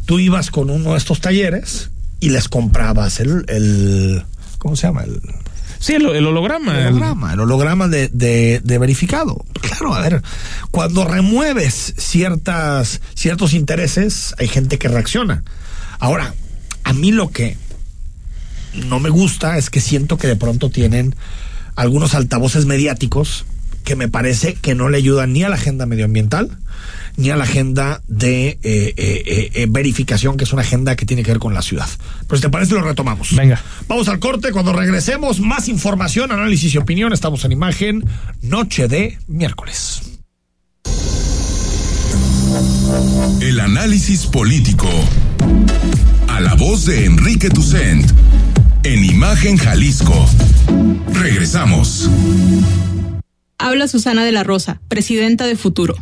Tú 0.06 0.18
ibas 0.18 0.50
con 0.50 0.70
uno 0.70 0.92
de 0.92 0.98
estos 0.98 1.20
talleres 1.20 1.90
y 2.20 2.30
les 2.30 2.48
comprabas 2.48 3.20
el, 3.20 3.44
el 3.48 4.22
¿cómo 4.58 4.76
se 4.76 4.86
llama? 4.86 5.04
El, 5.04 5.20
Sí, 5.82 5.94
el, 5.94 6.06
el 6.06 6.24
holograma. 6.24 6.78
el 6.78 6.86
holograma, 6.94 7.32
el 7.32 7.40
holograma 7.40 7.88
de, 7.88 8.08
de, 8.08 8.60
de 8.62 8.78
verificado. 8.78 9.44
Claro, 9.60 9.94
a 9.94 10.00
ver, 10.00 10.22
cuando 10.70 11.04
remueves 11.04 11.94
ciertas, 11.98 13.00
ciertos 13.14 13.52
intereses, 13.52 14.32
hay 14.38 14.46
gente 14.46 14.78
que 14.78 14.86
reacciona. 14.86 15.42
Ahora, 15.98 16.34
a 16.84 16.92
mí 16.92 17.10
lo 17.10 17.30
que 17.30 17.56
no 18.74 19.00
me 19.00 19.10
gusta 19.10 19.58
es 19.58 19.70
que 19.70 19.80
siento 19.80 20.18
que 20.18 20.28
de 20.28 20.36
pronto 20.36 20.70
tienen 20.70 21.16
algunos 21.74 22.14
altavoces 22.14 22.64
mediáticos 22.64 23.44
que 23.82 23.96
me 23.96 24.06
parece 24.06 24.54
que 24.54 24.76
no 24.76 24.88
le 24.88 24.98
ayudan 24.98 25.32
ni 25.32 25.42
a 25.42 25.48
la 25.48 25.56
agenda 25.56 25.84
medioambiental 25.86 26.58
ni 27.16 27.30
a 27.30 27.36
la 27.36 27.44
agenda 27.44 28.02
de 28.08 28.48
eh, 28.48 28.58
eh, 28.62 29.50
eh, 29.54 29.66
verificación, 29.68 30.36
que 30.36 30.44
es 30.44 30.52
una 30.52 30.62
agenda 30.62 30.96
que 30.96 31.06
tiene 31.06 31.22
que 31.22 31.30
ver 31.30 31.38
con 31.38 31.54
la 31.54 31.62
ciudad. 31.62 31.88
Pues 32.26 32.40
te 32.40 32.48
parece, 32.48 32.74
lo 32.74 32.82
retomamos. 32.82 33.34
Venga. 33.34 33.60
Vamos 33.88 34.08
al 34.08 34.18
corte. 34.18 34.52
Cuando 34.52 34.72
regresemos, 34.72 35.40
más 35.40 35.68
información, 35.68 36.32
análisis 36.32 36.74
y 36.74 36.78
opinión. 36.78 37.12
Estamos 37.12 37.44
en 37.44 37.52
imagen, 37.52 38.04
noche 38.40 38.88
de 38.88 39.18
miércoles. 39.28 40.02
El 43.40 43.60
análisis 43.60 44.26
político. 44.26 44.88
A 46.28 46.40
la 46.40 46.54
voz 46.54 46.86
de 46.86 47.04
Enrique 47.04 47.50
Tucent. 47.50 48.10
En 48.84 49.04
Imagen 49.04 49.56
Jalisco. 49.56 50.26
Regresamos. 51.12 52.10
Habla 53.58 53.86
Susana 53.86 54.24
de 54.24 54.32
la 54.32 54.42
Rosa, 54.42 54.80
presidenta 54.88 55.46
de 55.46 55.56
Futuro. 55.56 55.94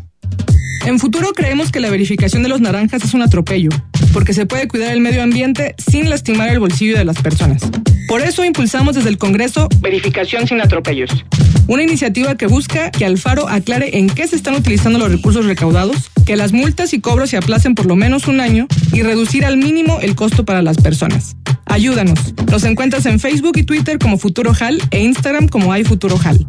En 0.86 0.98
Futuro 0.98 1.32
creemos 1.34 1.70
que 1.70 1.80
la 1.80 1.90
verificación 1.90 2.42
de 2.42 2.48
los 2.48 2.60
naranjas 2.60 3.04
es 3.04 3.14
un 3.14 3.22
atropello. 3.22 3.70
porque 4.12 4.32
se 4.34 4.44
puede 4.44 4.66
cuidar 4.66 4.92
el 4.92 5.00
medio 5.00 5.22
ambiente 5.22 5.76
sin 5.78 6.10
lastimar 6.10 6.48
el 6.48 6.58
bolsillo 6.58 6.98
de 6.98 7.04
las 7.04 7.22
personas. 7.22 7.62
Por 8.08 8.22
eso 8.22 8.44
impulsamos 8.44 8.96
desde 8.96 9.08
el 9.08 9.18
Congreso 9.18 9.68
Verificación 9.80 10.48
sin 10.48 10.60
atropellos, 10.60 11.10
una 11.68 11.84
iniciativa 11.84 12.36
que 12.36 12.48
busca 12.48 12.90
que 12.90 13.04
Alfaro 13.04 13.48
aclare 13.48 13.98
en 13.98 14.08
qué 14.10 14.26
se 14.26 14.34
están 14.34 14.56
utilizando 14.56 14.98
los 14.98 15.12
recursos 15.12 15.46
recaudados, 15.46 16.10
que 16.26 16.34
las 16.34 16.52
multas 16.52 16.92
y 16.92 17.00
cobros 17.00 17.30
se 17.30 17.36
aplacen 17.36 17.76
por 17.76 17.86
lo 17.86 17.94
menos 17.94 18.26
un 18.26 18.40
año 18.40 18.66
y 18.92 19.02
reducir 19.02 19.44
al 19.44 19.56
mínimo 19.56 20.00
el 20.00 20.16
costo 20.16 20.44
para 20.44 20.60
las 20.60 20.78
personas. 20.78 21.36
Ayúdanos. 21.66 22.18
Nos 22.50 22.64
encuentras 22.64 23.06
en 23.06 23.20
Facebook 23.20 23.56
y 23.58 23.62
Twitter 23.62 24.00
como 24.00 24.18
Futuro 24.18 24.52
Hal 24.58 24.82
e 24.90 25.02
Instagram 25.02 25.46
como 25.46 25.76
iFuturoHal. 25.76 26.48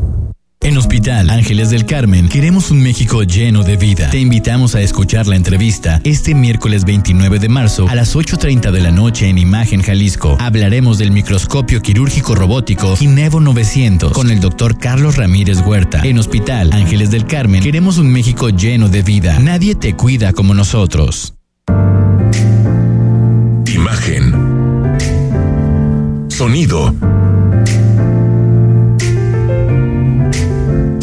En 0.63 0.77
Hospital 0.77 1.31
Ángeles 1.31 1.71
del 1.71 1.87
Carmen 1.87 2.29
queremos 2.29 2.69
un 2.69 2.83
México 2.83 3.23
lleno 3.23 3.63
de 3.63 3.77
vida. 3.77 4.11
Te 4.11 4.19
invitamos 4.19 4.75
a 4.75 4.81
escuchar 4.81 5.25
la 5.25 5.35
entrevista 5.35 5.99
este 6.03 6.35
miércoles 6.35 6.85
29 6.85 7.39
de 7.39 7.49
marzo 7.49 7.87
a 7.89 7.95
las 7.95 8.15
8.30 8.15 8.69
de 8.69 8.79
la 8.79 8.91
noche 8.91 9.27
en 9.27 9.39
Imagen 9.39 9.81
Jalisco. 9.81 10.37
Hablaremos 10.39 10.99
del 10.99 11.09
microscopio 11.09 11.81
quirúrgico 11.81 12.35
robótico 12.35 12.95
Ginevo 12.95 13.39
900 13.39 14.13
con 14.13 14.29
el 14.29 14.39
doctor 14.39 14.77
Carlos 14.77 15.17
Ramírez 15.17 15.61
Huerta. 15.65 16.01
En 16.03 16.19
Hospital 16.19 16.71
Ángeles 16.73 17.09
del 17.09 17.25
Carmen 17.25 17.63
queremos 17.63 17.97
un 17.97 18.11
México 18.11 18.49
lleno 18.49 18.87
de 18.87 19.01
vida. 19.01 19.39
Nadie 19.39 19.73
te 19.73 19.95
cuida 19.95 20.31
como 20.31 20.53
nosotros. 20.53 21.33
Imagen. 23.65 24.35
Sonido. 26.29 26.93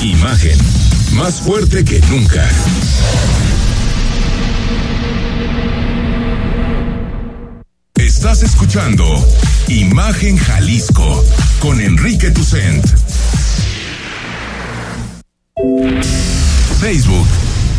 Imagen, 0.00 0.58
más 1.12 1.40
fuerte 1.40 1.84
que 1.84 2.00
nunca. 2.10 2.48
Estás 7.94 8.42
escuchando 8.42 9.04
Imagen 9.68 10.36
Jalisco 10.36 11.24
con 11.60 11.80
Enrique 11.80 12.30
Tucent. 12.30 12.84
Facebook, 16.80 17.28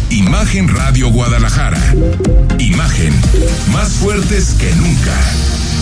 Imagen 0.09 0.67
Radio 0.67 1.09
Guadalajara. 1.09 1.95
Imagen, 2.59 3.13
más 3.71 3.89
fuertes 3.93 4.55
que 4.59 4.73
nunca. 4.75 5.72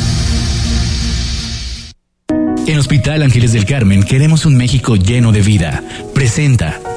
En 2.68 2.78
Hospital 2.78 3.24
Ángeles 3.24 3.54
del 3.54 3.66
Carmen 3.66 4.04
queremos 4.04 4.46
un 4.46 4.56
México 4.56 4.96
lleno 4.96 5.32
de 5.32 5.42
vida. 5.42 5.84
Presenta. 6.14 6.91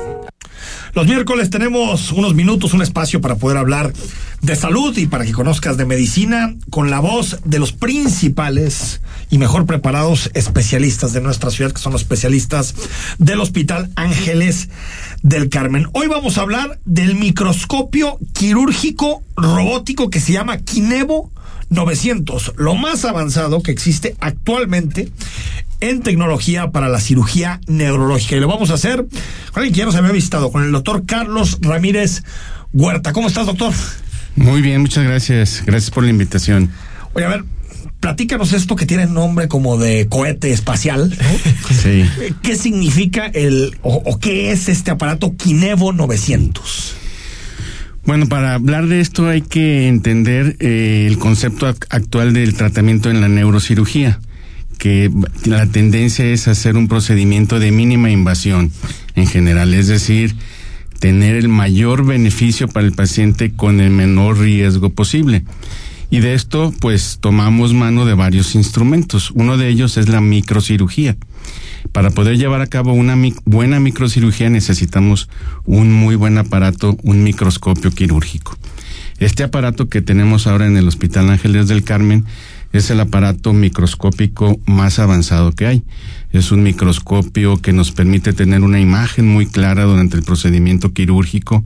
Los 0.94 1.08
miércoles 1.08 1.50
tenemos 1.50 2.12
unos 2.12 2.36
minutos, 2.36 2.72
un 2.72 2.80
espacio 2.80 3.20
para 3.20 3.34
poder 3.34 3.58
hablar 3.58 3.92
de 4.42 4.54
salud 4.54 4.96
y 4.96 5.08
para 5.08 5.24
que 5.24 5.32
conozcas 5.32 5.76
de 5.76 5.84
medicina 5.84 6.54
con 6.70 6.88
la 6.88 7.00
voz 7.00 7.40
de 7.44 7.58
los 7.58 7.72
principales 7.72 9.00
y 9.28 9.38
mejor 9.38 9.66
preparados 9.66 10.30
especialistas 10.34 11.12
de 11.12 11.20
nuestra 11.20 11.50
ciudad, 11.50 11.72
que 11.72 11.80
son 11.80 11.92
los 11.92 12.02
especialistas 12.02 12.76
del 13.18 13.40
Hospital 13.40 13.90
Ángeles 13.96 14.68
del 15.20 15.48
Carmen. 15.48 15.88
Hoy 15.94 16.06
vamos 16.06 16.38
a 16.38 16.42
hablar 16.42 16.78
del 16.84 17.16
microscopio 17.16 18.20
quirúrgico 18.32 19.24
robótico 19.36 20.10
que 20.10 20.20
se 20.20 20.32
llama 20.32 20.58
Kinevo 20.58 21.32
900, 21.70 22.52
lo 22.56 22.76
más 22.76 23.04
avanzado 23.04 23.64
que 23.64 23.72
existe 23.72 24.14
actualmente 24.20 25.10
en 25.90 26.02
tecnología 26.02 26.70
para 26.70 26.88
la 26.88 27.00
cirugía 27.00 27.60
neurológica. 27.66 28.36
Y 28.36 28.40
lo 28.40 28.48
vamos 28.48 28.70
a 28.70 28.74
hacer 28.74 28.98
con 29.52 29.62
alguien 29.62 29.72
que 29.72 29.78
ya 29.78 29.84
nos 29.86 29.94
había 29.96 30.12
visitado, 30.12 30.50
con 30.52 30.62
el 30.64 30.72
doctor 30.72 31.04
Carlos 31.06 31.58
Ramírez 31.60 32.22
Huerta. 32.72 33.12
¿Cómo 33.12 33.28
estás, 33.28 33.46
doctor? 33.46 33.72
Muy 34.36 34.62
bien, 34.62 34.80
muchas 34.80 35.04
gracias. 35.04 35.62
Gracias 35.66 35.90
por 35.90 36.04
la 36.04 36.10
invitación. 36.10 36.70
Oye, 37.12 37.24
a 37.26 37.28
ver, 37.28 37.44
platícanos 38.00 38.52
esto 38.52 38.74
que 38.76 38.84
tiene 38.86 39.06
nombre 39.06 39.46
como 39.48 39.78
de 39.78 40.06
cohete 40.08 40.50
espacial. 40.52 41.16
Sí. 41.82 42.04
¿Qué 42.42 42.56
significa 42.56 43.26
el, 43.26 43.76
o, 43.82 43.94
o 44.04 44.18
qué 44.18 44.52
es 44.52 44.68
este 44.68 44.90
aparato 44.90 45.36
Kinevo 45.36 45.92
900? 45.92 46.94
Bueno, 48.06 48.26
para 48.28 48.54
hablar 48.54 48.86
de 48.86 49.00
esto 49.00 49.28
hay 49.28 49.40
que 49.42 49.88
entender 49.88 50.56
eh, 50.60 51.06
el 51.08 51.18
concepto 51.18 51.66
ac- 51.68 51.86
actual 51.90 52.32
del 52.34 52.54
tratamiento 52.54 53.10
en 53.10 53.20
la 53.22 53.28
neurocirugía, 53.28 54.20
que 54.84 55.10
la 55.46 55.64
tendencia 55.64 56.26
es 56.26 56.46
hacer 56.46 56.76
un 56.76 56.88
procedimiento 56.88 57.58
de 57.58 57.70
mínima 57.70 58.10
invasión 58.10 58.70
en 59.14 59.26
general, 59.26 59.72
es 59.72 59.88
decir, 59.88 60.36
tener 61.00 61.36
el 61.36 61.48
mayor 61.48 62.04
beneficio 62.04 62.68
para 62.68 62.84
el 62.86 62.92
paciente 62.92 63.54
con 63.54 63.80
el 63.80 63.88
menor 63.88 64.40
riesgo 64.40 64.90
posible. 64.90 65.42
Y 66.10 66.20
de 66.20 66.34
esto, 66.34 66.74
pues, 66.82 67.16
tomamos 67.18 67.72
mano 67.72 68.04
de 68.04 68.12
varios 68.12 68.54
instrumentos. 68.54 69.30
Uno 69.30 69.56
de 69.56 69.68
ellos 69.68 69.96
es 69.96 70.10
la 70.10 70.20
microcirugía. 70.20 71.16
Para 71.92 72.10
poder 72.10 72.36
llevar 72.36 72.60
a 72.60 72.66
cabo 72.66 72.92
una 72.92 73.16
buena 73.46 73.80
microcirugía 73.80 74.50
necesitamos 74.50 75.30
un 75.64 75.94
muy 75.94 76.14
buen 76.14 76.36
aparato, 76.36 76.98
un 77.02 77.22
microscopio 77.22 77.90
quirúrgico. 77.90 78.54
Este 79.18 79.44
aparato 79.44 79.88
que 79.88 80.02
tenemos 80.02 80.46
ahora 80.46 80.66
en 80.66 80.76
el 80.76 80.86
Hospital 80.88 81.30
Ángeles 81.30 81.68
del 81.68 81.84
Carmen 81.84 82.26
es 82.74 82.90
el 82.90 82.98
aparato 82.98 83.52
microscópico 83.52 84.58
más 84.66 84.98
avanzado 84.98 85.52
que 85.52 85.66
hay. 85.66 85.84
Es 86.32 86.50
un 86.50 86.64
microscopio 86.64 87.56
que 87.56 87.72
nos 87.72 87.92
permite 87.92 88.32
tener 88.32 88.62
una 88.62 88.80
imagen 88.80 89.28
muy 89.28 89.46
clara 89.46 89.84
durante 89.84 90.16
el 90.16 90.24
procedimiento 90.24 90.92
quirúrgico, 90.92 91.64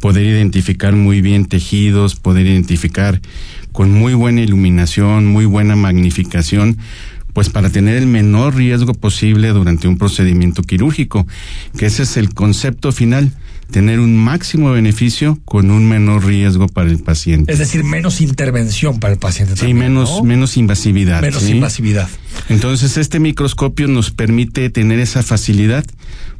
poder 0.00 0.24
identificar 0.24 0.94
muy 0.94 1.20
bien 1.20 1.44
tejidos, 1.44 2.16
poder 2.16 2.46
identificar 2.46 3.20
con 3.72 3.92
muy 3.92 4.14
buena 4.14 4.40
iluminación, 4.40 5.26
muy 5.26 5.44
buena 5.44 5.76
magnificación, 5.76 6.78
pues 7.34 7.50
para 7.50 7.68
tener 7.68 7.96
el 7.96 8.06
menor 8.06 8.56
riesgo 8.56 8.94
posible 8.94 9.50
durante 9.50 9.86
un 9.86 9.98
procedimiento 9.98 10.62
quirúrgico, 10.62 11.26
que 11.76 11.86
ese 11.86 12.04
es 12.04 12.16
el 12.16 12.32
concepto 12.32 12.90
final, 12.90 13.32
tener 13.70 14.00
un 14.00 14.16
máximo 14.16 14.72
beneficio 14.72 15.38
con 15.44 15.70
un 15.70 15.88
menor 15.88 16.24
riesgo 16.24 16.68
para 16.68 16.90
el 16.90 16.98
paciente. 16.98 17.52
Es 17.52 17.58
decir, 17.58 17.84
menos 17.84 18.20
intervención 18.20 18.98
para 18.98 19.12
el 19.12 19.18
paciente. 19.18 19.54
Sí, 19.54 19.60
también, 19.60 19.78
menos, 19.78 20.10
¿no? 20.10 20.24
menos 20.24 20.56
invasividad. 20.56 21.20
Menos 21.20 21.42
¿sí? 21.42 21.52
invasividad. 21.52 22.08
Entonces, 22.48 22.96
este 22.96 23.20
microscopio 23.20 23.86
nos 23.88 24.10
permite 24.10 24.70
tener 24.70 25.00
esa 25.00 25.22
facilidad. 25.22 25.84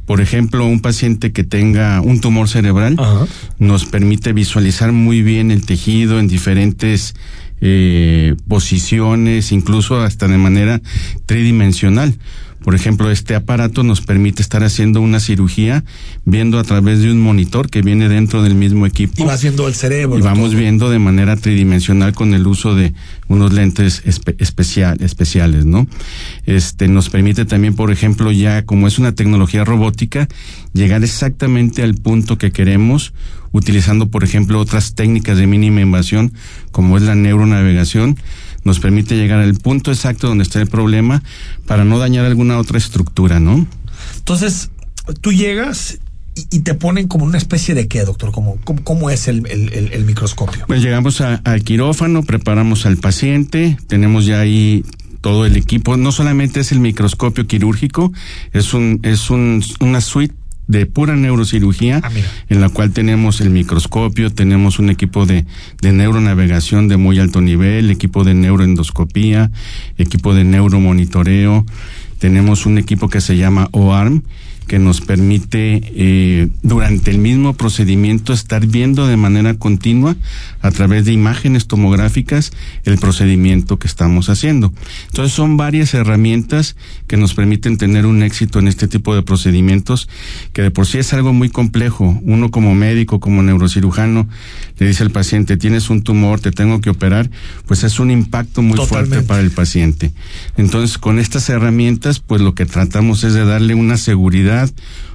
Por 0.05 0.21
ejemplo, 0.21 0.65
un 0.65 0.79
paciente 0.79 1.31
que 1.31 1.43
tenga 1.43 2.01
un 2.01 2.19
tumor 2.19 2.49
cerebral 2.49 2.95
Ajá. 2.97 3.27
nos 3.59 3.85
permite 3.85 4.33
visualizar 4.33 4.91
muy 4.91 5.21
bien 5.21 5.51
el 5.51 5.65
tejido 5.65 6.19
en 6.19 6.27
diferentes 6.27 7.13
eh, 7.61 8.35
posiciones, 8.47 9.51
incluso 9.51 10.01
hasta 10.01 10.27
de 10.27 10.37
manera 10.37 10.81
tridimensional. 11.27 12.15
Por 12.63 12.75
ejemplo, 12.75 13.09
este 13.09 13.35
aparato 13.35 13.83
nos 13.83 14.01
permite 14.01 14.41
estar 14.41 14.63
haciendo 14.63 14.99
una 15.01 15.19
cirugía 15.19 15.83
viendo 16.25 16.59
a 16.59 16.63
través 16.63 16.99
de 16.99 17.11
un 17.11 17.21
monitor 17.21 17.69
que 17.69 17.81
viene 17.81 18.09
dentro 18.09 18.43
del 18.43 18.55
mismo 18.55 18.85
equipo. 18.85 19.13
Y 19.23 19.25
vas 19.25 19.41
viendo 19.41 19.67
el 19.67 19.73
cerebro. 19.75 20.19
Y 20.19 20.21
vamos 20.21 20.49
todo. 20.51 20.59
viendo 20.59 20.89
de 20.89 20.99
manera 20.99 21.35
tridimensional 21.37 22.13
con 22.13 22.33
el 22.33 22.45
uso 22.45 22.75
de 22.75 22.93
unos 23.27 23.53
lentes 23.53 24.03
espe- 24.05 24.35
especial, 24.39 25.01
especiales, 25.01 25.65
¿no? 25.65 25.87
Este 26.45 26.87
nos 26.87 27.09
permite 27.09 27.45
también, 27.45 27.75
por 27.75 27.91
ejemplo, 27.91 28.31
ya 28.31 28.65
como 28.65 28.87
es 28.87 28.99
una 28.99 29.13
tecnología 29.13 29.63
robótica, 29.63 30.27
llegar 30.73 31.03
exactamente 31.03 31.81
al 31.81 31.95
punto 31.95 32.37
que 32.37 32.51
queremos, 32.51 33.13
utilizando, 33.51 34.09
por 34.09 34.23
ejemplo, 34.23 34.59
otras 34.59 34.93
técnicas 34.95 35.37
de 35.37 35.47
mínima 35.47 35.81
invasión, 35.81 36.33
como 36.71 36.97
es 36.97 37.03
la 37.03 37.15
neuronavegación, 37.15 38.17
nos 38.63 38.79
permite 38.79 39.15
llegar 39.15 39.39
al 39.39 39.55
punto 39.55 39.91
exacto 39.91 40.27
donde 40.27 40.43
está 40.43 40.59
el 40.59 40.67
problema 40.67 41.23
para 41.65 41.85
no 41.85 41.99
dañar 41.99 42.25
alguna 42.25 42.57
otra 42.57 42.77
estructura, 42.77 43.39
¿no? 43.39 43.67
Entonces, 44.17 44.69
tú 45.21 45.31
llegas 45.31 45.99
y, 46.51 46.59
te 46.59 46.73
ponen 46.73 47.07
como 47.07 47.25
una 47.25 47.37
especie 47.37 47.75
de 47.75 47.87
qué, 47.87 48.03
doctor, 48.03 48.31
¿cómo, 48.31 48.57
cómo, 48.83 49.09
es 49.09 49.27
el, 49.27 49.45
el, 49.47 50.05
microscopio? 50.05 50.65
Pues 50.67 50.81
llegamos 50.81 51.19
al 51.21 51.63
quirófano, 51.63 52.23
preparamos 52.23 52.85
al 52.85 52.97
paciente, 52.97 53.77
tenemos 53.87 54.25
ya 54.25 54.39
ahí 54.39 54.85
todo 55.21 55.45
el 55.45 55.57
equipo, 55.57 55.97
no 55.97 56.11
solamente 56.11 56.61
es 56.61 56.71
el 56.71 56.79
microscopio 56.79 57.45
quirúrgico, 57.45 58.13
es 58.53 58.73
un, 58.73 58.99
es 59.03 59.29
un, 59.29 59.63
una 59.81 59.99
suite 59.99 60.33
de 60.69 60.85
pura 60.85 61.15
neurocirugía, 61.15 61.99
ah, 62.03 62.11
en 62.47 62.61
la 62.61 62.69
cual 62.69 62.91
tenemos 62.91 63.41
el 63.41 63.49
microscopio, 63.49 64.31
tenemos 64.31 64.77
un 64.77 64.91
equipo 64.91 65.25
de, 65.25 65.45
de 65.81 65.91
neuronavegación 65.91 66.87
de 66.87 66.95
muy 66.95 67.17
alto 67.17 67.41
nivel, 67.41 67.89
equipo 67.89 68.23
de 68.23 68.35
neuroendoscopía, 68.35 69.49
equipo 69.97 70.35
de 70.35 70.43
neuromonitoreo, 70.43 71.65
tenemos 72.19 72.67
un 72.67 72.77
equipo 72.77 73.09
que 73.09 73.19
se 73.19 73.35
llama 73.35 73.67
OARM, 73.71 74.21
que 74.69 74.77
nos 74.77 75.01
permite 75.01 75.81
eh, 75.95 76.47
durante 76.61 77.09
el 77.09 77.17
mismo 77.17 77.55
procedimiento 77.55 78.33
estar 78.33 78.67
viendo 78.67 79.07
de 79.07 79.17
manera 79.17 79.55
continua 79.55 80.15
a 80.61 80.69
través 80.69 81.05
de 81.05 81.11
imágenes 81.11 81.65
tomográficas 81.65 82.51
el 82.83 82.99
procedimiento 82.99 83.79
que 83.79 83.87
estamos 83.87 84.29
haciendo. 84.29 84.71
Entonces 85.07 85.33
son 85.33 85.57
varias 85.57 85.95
herramientas 85.95 86.75
que 87.07 87.17
nos 87.17 87.33
permiten 87.33 87.77
tener 87.77 88.05
un 88.05 88.21
éxito 88.21 88.59
en 88.59 88.67
este 88.67 88.87
tipo 88.87 89.15
de 89.15 89.23
procedimientos 89.23 90.07
que 90.53 90.61
de 90.61 90.69
por 90.69 90.85
sí 90.85 90.99
es 90.99 91.13
algo 91.13 91.33
muy 91.33 91.49
complejo. 91.49 92.19
Uno 92.21 92.51
como 92.51 92.75
médico, 92.75 93.19
como 93.19 93.41
neurocirujano, 93.41 94.27
le 94.77 94.87
dice 94.87 95.01
al 95.01 95.09
paciente, 95.09 95.57
tienes 95.57 95.89
un 95.89 96.03
tumor, 96.03 96.41
te 96.41 96.51
tengo 96.51 96.79
que 96.79 96.91
operar, 96.91 97.31
pues 97.65 97.83
es 97.83 97.99
un 97.99 98.11
impacto 98.11 98.61
muy 98.61 98.77
fuerte 98.85 99.23
para 99.23 99.41
el 99.41 99.49
paciente. 99.49 100.11
Entonces 100.57 100.99
con 100.99 101.17
estas 101.17 101.49
herramientas, 101.49 102.19
pues 102.19 102.39
lo 102.39 102.53
que 102.53 102.67
tratamos 102.67 103.23
es 103.23 103.33
de 103.33 103.45
darle 103.45 103.73
una 103.73 103.97
seguridad, 103.97 104.58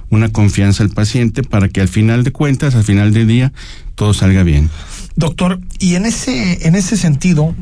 una 0.09 0.29
confianza 0.29 0.83
al 0.83 0.89
paciente 0.89 1.43
para 1.43 1.69
que 1.69 1.81
al 1.81 1.87
final 1.87 2.23
de 2.23 2.31
cuentas, 2.31 2.75
al 2.75 2.83
final 2.83 3.13
del 3.13 3.27
día, 3.27 3.53
todo 3.95 4.13
salga 4.13 4.43
bien. 4.43 4.69
Doctor, 5.15 5.59
y 5.79 5.95
en 5.95 6.05
ese, 6.05 6.67
en 6.67 6.75
ese 6.75 6.97
sentido, 6.97 7.55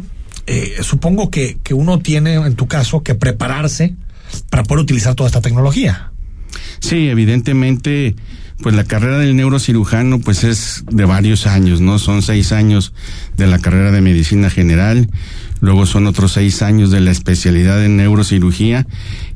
eh, 0.48 0.78
supongo 0.82 1.30
que, 1.30 1.58
que 1.64 1.74
uno 1.74 2.00
tiene, 2.00 2.36
en 2.36 2.56
tu 2.56 2.68
caso, 2.68 3.04
que 3.04 3.16
prepararse 3.16 3.96
para 4.50 4.64
poder 4.64 4.84
utilizar 4.84 5.16
toda 5.16 5.28
esta 5.28 5.42
tecnología. 5.42 6.12
Sí, 6.80 7.08
evidentemente, 7.08 8.16
pues 8.62 8.76
la 8.76 8.84
carrera 8.84 9.18
del 9.18 9.36
neurocirujano 9.36 10.20
pues 10.20 10.44
es 10.44 10.84
de 10.90 11.06
varios 11.06 11.48
años, 11.48 11.82
¿no? 11.82 12.00
Son 12.00 12.22
seis 12.22 12.52
años 12.52 12.94
de 13.38 13.48
la 13.48 13.60
carrera 13.60 13.92
de 13.92 14.02
medicina 14.02 14.50
general, 14.50 15.10
luego 15.64 15.86
son 15.86 16.08
otros 16.08 16.34
seis 16.34 16.62
años 16.62 16.92
de 16.92 17.00
la 17.00 17.12
especialidad 17.12 17.84
en 17.86 17.96
neurocirugía 17.96 18.86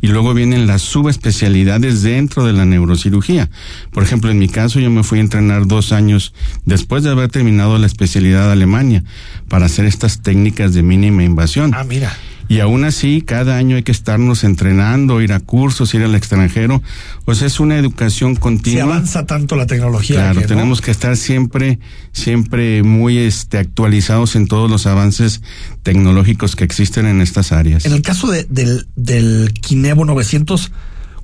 y 0.02 0.08
luego 0.08 0.34
vienen 0.34 0.68
las 0.68 0.82
subespecialidades 0.82 2.02
dentro 2.02 2.46
de 2.46 2.52
la 2.52 2.66
neurocirugía. 2.66 3.50
Por 3.94 4.04
ejemplo, 4.04 4.30
en 4.30 4.38
mi 4.38 4.50
caso 4.50 4.82
yo 4.82 4.90
me 4.90 5.04
fui 5.04 5.20
a 5.20 5.22
entrenar 5.22 5.68
dos 5.68 5.94
años 5.94 6.34
después 6.66 7.04
de 7.04 7.12
haber 7.12 7.30
terminado 7.30 7.78
la 7.78 7.88
especialidad 7.88 8.48
de 8.48 8.52
Alemania 8.52 9.06
para 9.48 9.68
hacer 9.68 9.86
estas 9.86 10.22
técnicas 10.22 10.74
de 10.74 10.84
mínima 10.84 11.24
invasión. 11.24 11.74
Ah, 11.74 11.86
mira. 11.86 12.12
Y 12.50 12.60
aún 12.62 12.86
así, 12.86 13.22
cada 13.22 13.58
año 13.58 13.76
hay 13.76 13.84
que 13.84 13.92
estarnos 13.92 14.44
entrenando, 14.44 15.22
ir 15.22 15.34
a 15.34 15.40
cursos, 15.40 15.94
ir 15.94 16.04
al 16.04 16.16
extranjero. 16.16 16.82
Pues 17.26 17.42
es 17.42 17.60
una 17.60 17.78
educación 17.78 18.36
continua. 18.36 18.86
Se 18.86 18.92
avanza 18.92 19.26
tanto 19.26 19.56
la 19.56 19.66
tecnología. 19.66 20.32
Claro, 20.32 20.42
tenemos 20.48 20.82
que 20.82 20.92
estar 20.92 21.18
siempre, 21.18 21.80
siempre 22.14 22.84
muy 22.84 23.18
este, 23.18 23.58
actualizados 23.58 24.36
en 24.36 24.48
todos 24.48 24.70
los 24.70 24.88
avances 24.88 25.42
tecnológicos 25.84 26.56
que 26.56 26.64
existen 26.64 27.06
en 27.06 27.22
estas 27.22 27.52
áreas. 27.52 27.86
En 27.86 27.94
el 27.94 28.02
caso 28.02 28.32
de, 28.32 28.46
del, 28.50 28.88
del 28.96 29.54
Kinevo 29.54 30.06
900, 30.06 30.72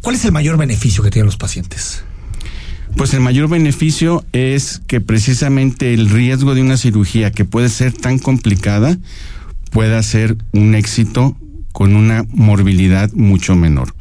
¿cuál 0.01 0.15
es 0.15 0.25
el 0.25 0.31
mayor 0.31 0.57
beneficio 0.57 1.03
que 1.03 1.09
tienen 1.09 1.27
los 1.27 1.37
pacientes? 1.37 2.03
Pues 2.95 3.13
el 3.13 3.21
mayor 3.21 3.49
beneficio 3.49 4.23
es 4.33 4.81
que 4.85 5.01
precisamente 5.01 5.93
el 5.93 6.09
riesgo 6.09 6.53
de 6.53 6.61
una 6.61 6.77
cirugía 6.77 7.31
que 7.31 7.43
puede 7.43 7.69
ser 7.69 7.91
tan 7.91 8.19
complicada, 8.19 8.97
pueda 9.73 10.01
ser 10.03 10.37
un 10.53 10.75
éxito 10.75 11.35
con 11.71 11.95
una 11.95 12.23
morbilidad 12.29 13.11
mucho 13.13 13.55
menor. 13.55 13.93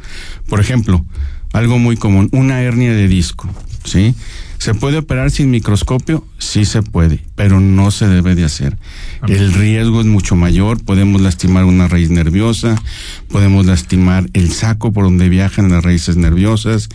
Por 0.46 0.60
ejemplo, 0.60 1.04
algo 1.52 1.78
muy 1.78 1.96
común, 1.96 2.28
una 2.32 2.62
hernia 2.62 2.92
de 2.92 3.08
disco, 3.08 3.48
¿sí? 3.84 4.14
¿Se 4.62 4.74
puede 4.74 4.98
operar 4.98 5.32
sin 5.32 5.50
microscopio? 5.50 6.24
Sí 6.38 6.64
se 6.66 6.84
puede, 6.84 7.24
pero 7.34 7.58
no 7.58 7.90
se 7.90 8.06
debe 8.06 8.36
de 8.36 8.44
hacer. 8.44 8.78
El 9.26 9.52
riesgo 9.54 10.00
es 10.00 10.06
mucho 10.06 10.36
mayor, 10.36 10.84
podemos 10.84 11.20
lastimar 11.20 11.64
una 11.64 11.88
raíz 11.88 12.10
nerviosa, 12.10 12.80
podemos 13.26 13.66
lastimar 13.66 14.30
el 14.34 14.52
saco 14.52 14.92
por 14.92 15.02
donde 15.02 15.28
viajan 15.28 15.68
las 15.68 15.82
raíces 15.82 16.16
nerviosas, 16.16 16.90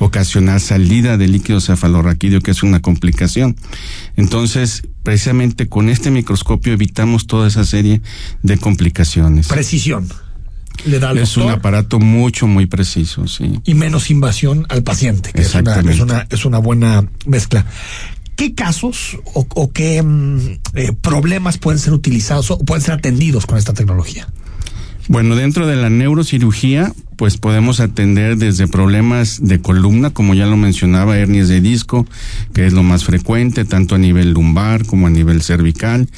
ocasionar 0.00 0.58
salida 0.58 1.16
de 1.16 1.28
líquido 1.28 1.60
cefalorraquídeo, 1.60 2.40
que 2.40 2.50
es 2.50 2.64
una 2.64 2.82
complicación. 2.82 3.54
Entonces, 4.16 4.82
precisamente 5.04 5.68
con 5.68 5.90
este 5.90 6.10
microscopio 6.10 6.72
evitamos 6.72 7.28
toda 7.28 7.46
esa 7.46 7.64
serie 7.64 8.02
de 8.42 8.58
complicaciones. 8.58 9.46
Precisión 9.46 10.08
es 10.84 11.36
un 11.36 11.50
aparato 11.50 11.98
mucho, 12.00 12.46
muy 12.46 12.66
preciso, 12.66 13.26
sí. 13.28 13.60
Y 13.64 13.74
menos 13.74 14.10
invasión 14.10 14.66
al 14.68 14.82
paciente, 14.82 15.32
que 15.32 15.42
es 15.42 15.54
una, 15.54 15.80
es 15.80 16.00
una, 16.00 16.26
es 16.30 16.44
una 16.44 16.58
buena 16.58 17.08
mezcla. 17.26 17.66
¿Qué 18.36 18.54
casos 18.54 19.18
o, 19.34 19.72
qué 19.72 20.02
mm, 20.02 20.38
eh, 20.74 20.92
problemas 21.00 21.58
pueden 21.58 21.78
ser 21.78 21.92
utilizados 21.92 22.50
o 22.50 22.58
pueden 22.58 22.82
ser 22.82 22.94
atendidos 22.94 23.46
con 23.46 23.58
esta 23.58 23.74
tecnología? 23.74 24.26
Bueno, 25.08 25.36
dentro 25.36 25.66
de 25.66 25.76
la 25.76 25.90
neurocirugía, 25.90 26.92
pues 27.16 27.36
podemos 27.36 27.80
atender 27.80 28.36
desde 28.36 28.68
problemas 28.68 29.40
de 29.42 29.60
columna, 29.60 30.10
como 30.10 30.34
ya 30.34 30.46
lo 30.46 30.56
mencionaba, 30.56 31.18
hernias 31.18 31.48
de 31.48 31.60
disco, 31.60 32.06
que 32.54 32.66
es 32.66 32.72
lo 32.72 32.82
más 32.82 33.04
frecuente, 33.04 33.64
tanto 33.64 33.96
a 33.96 33.98
nivel 33.98 34.30
lumbar 34.30 34.86
como 34.86 35.08
a 35.08 35.10
nivel 35.10 35.42
cervical, 35.42 36.08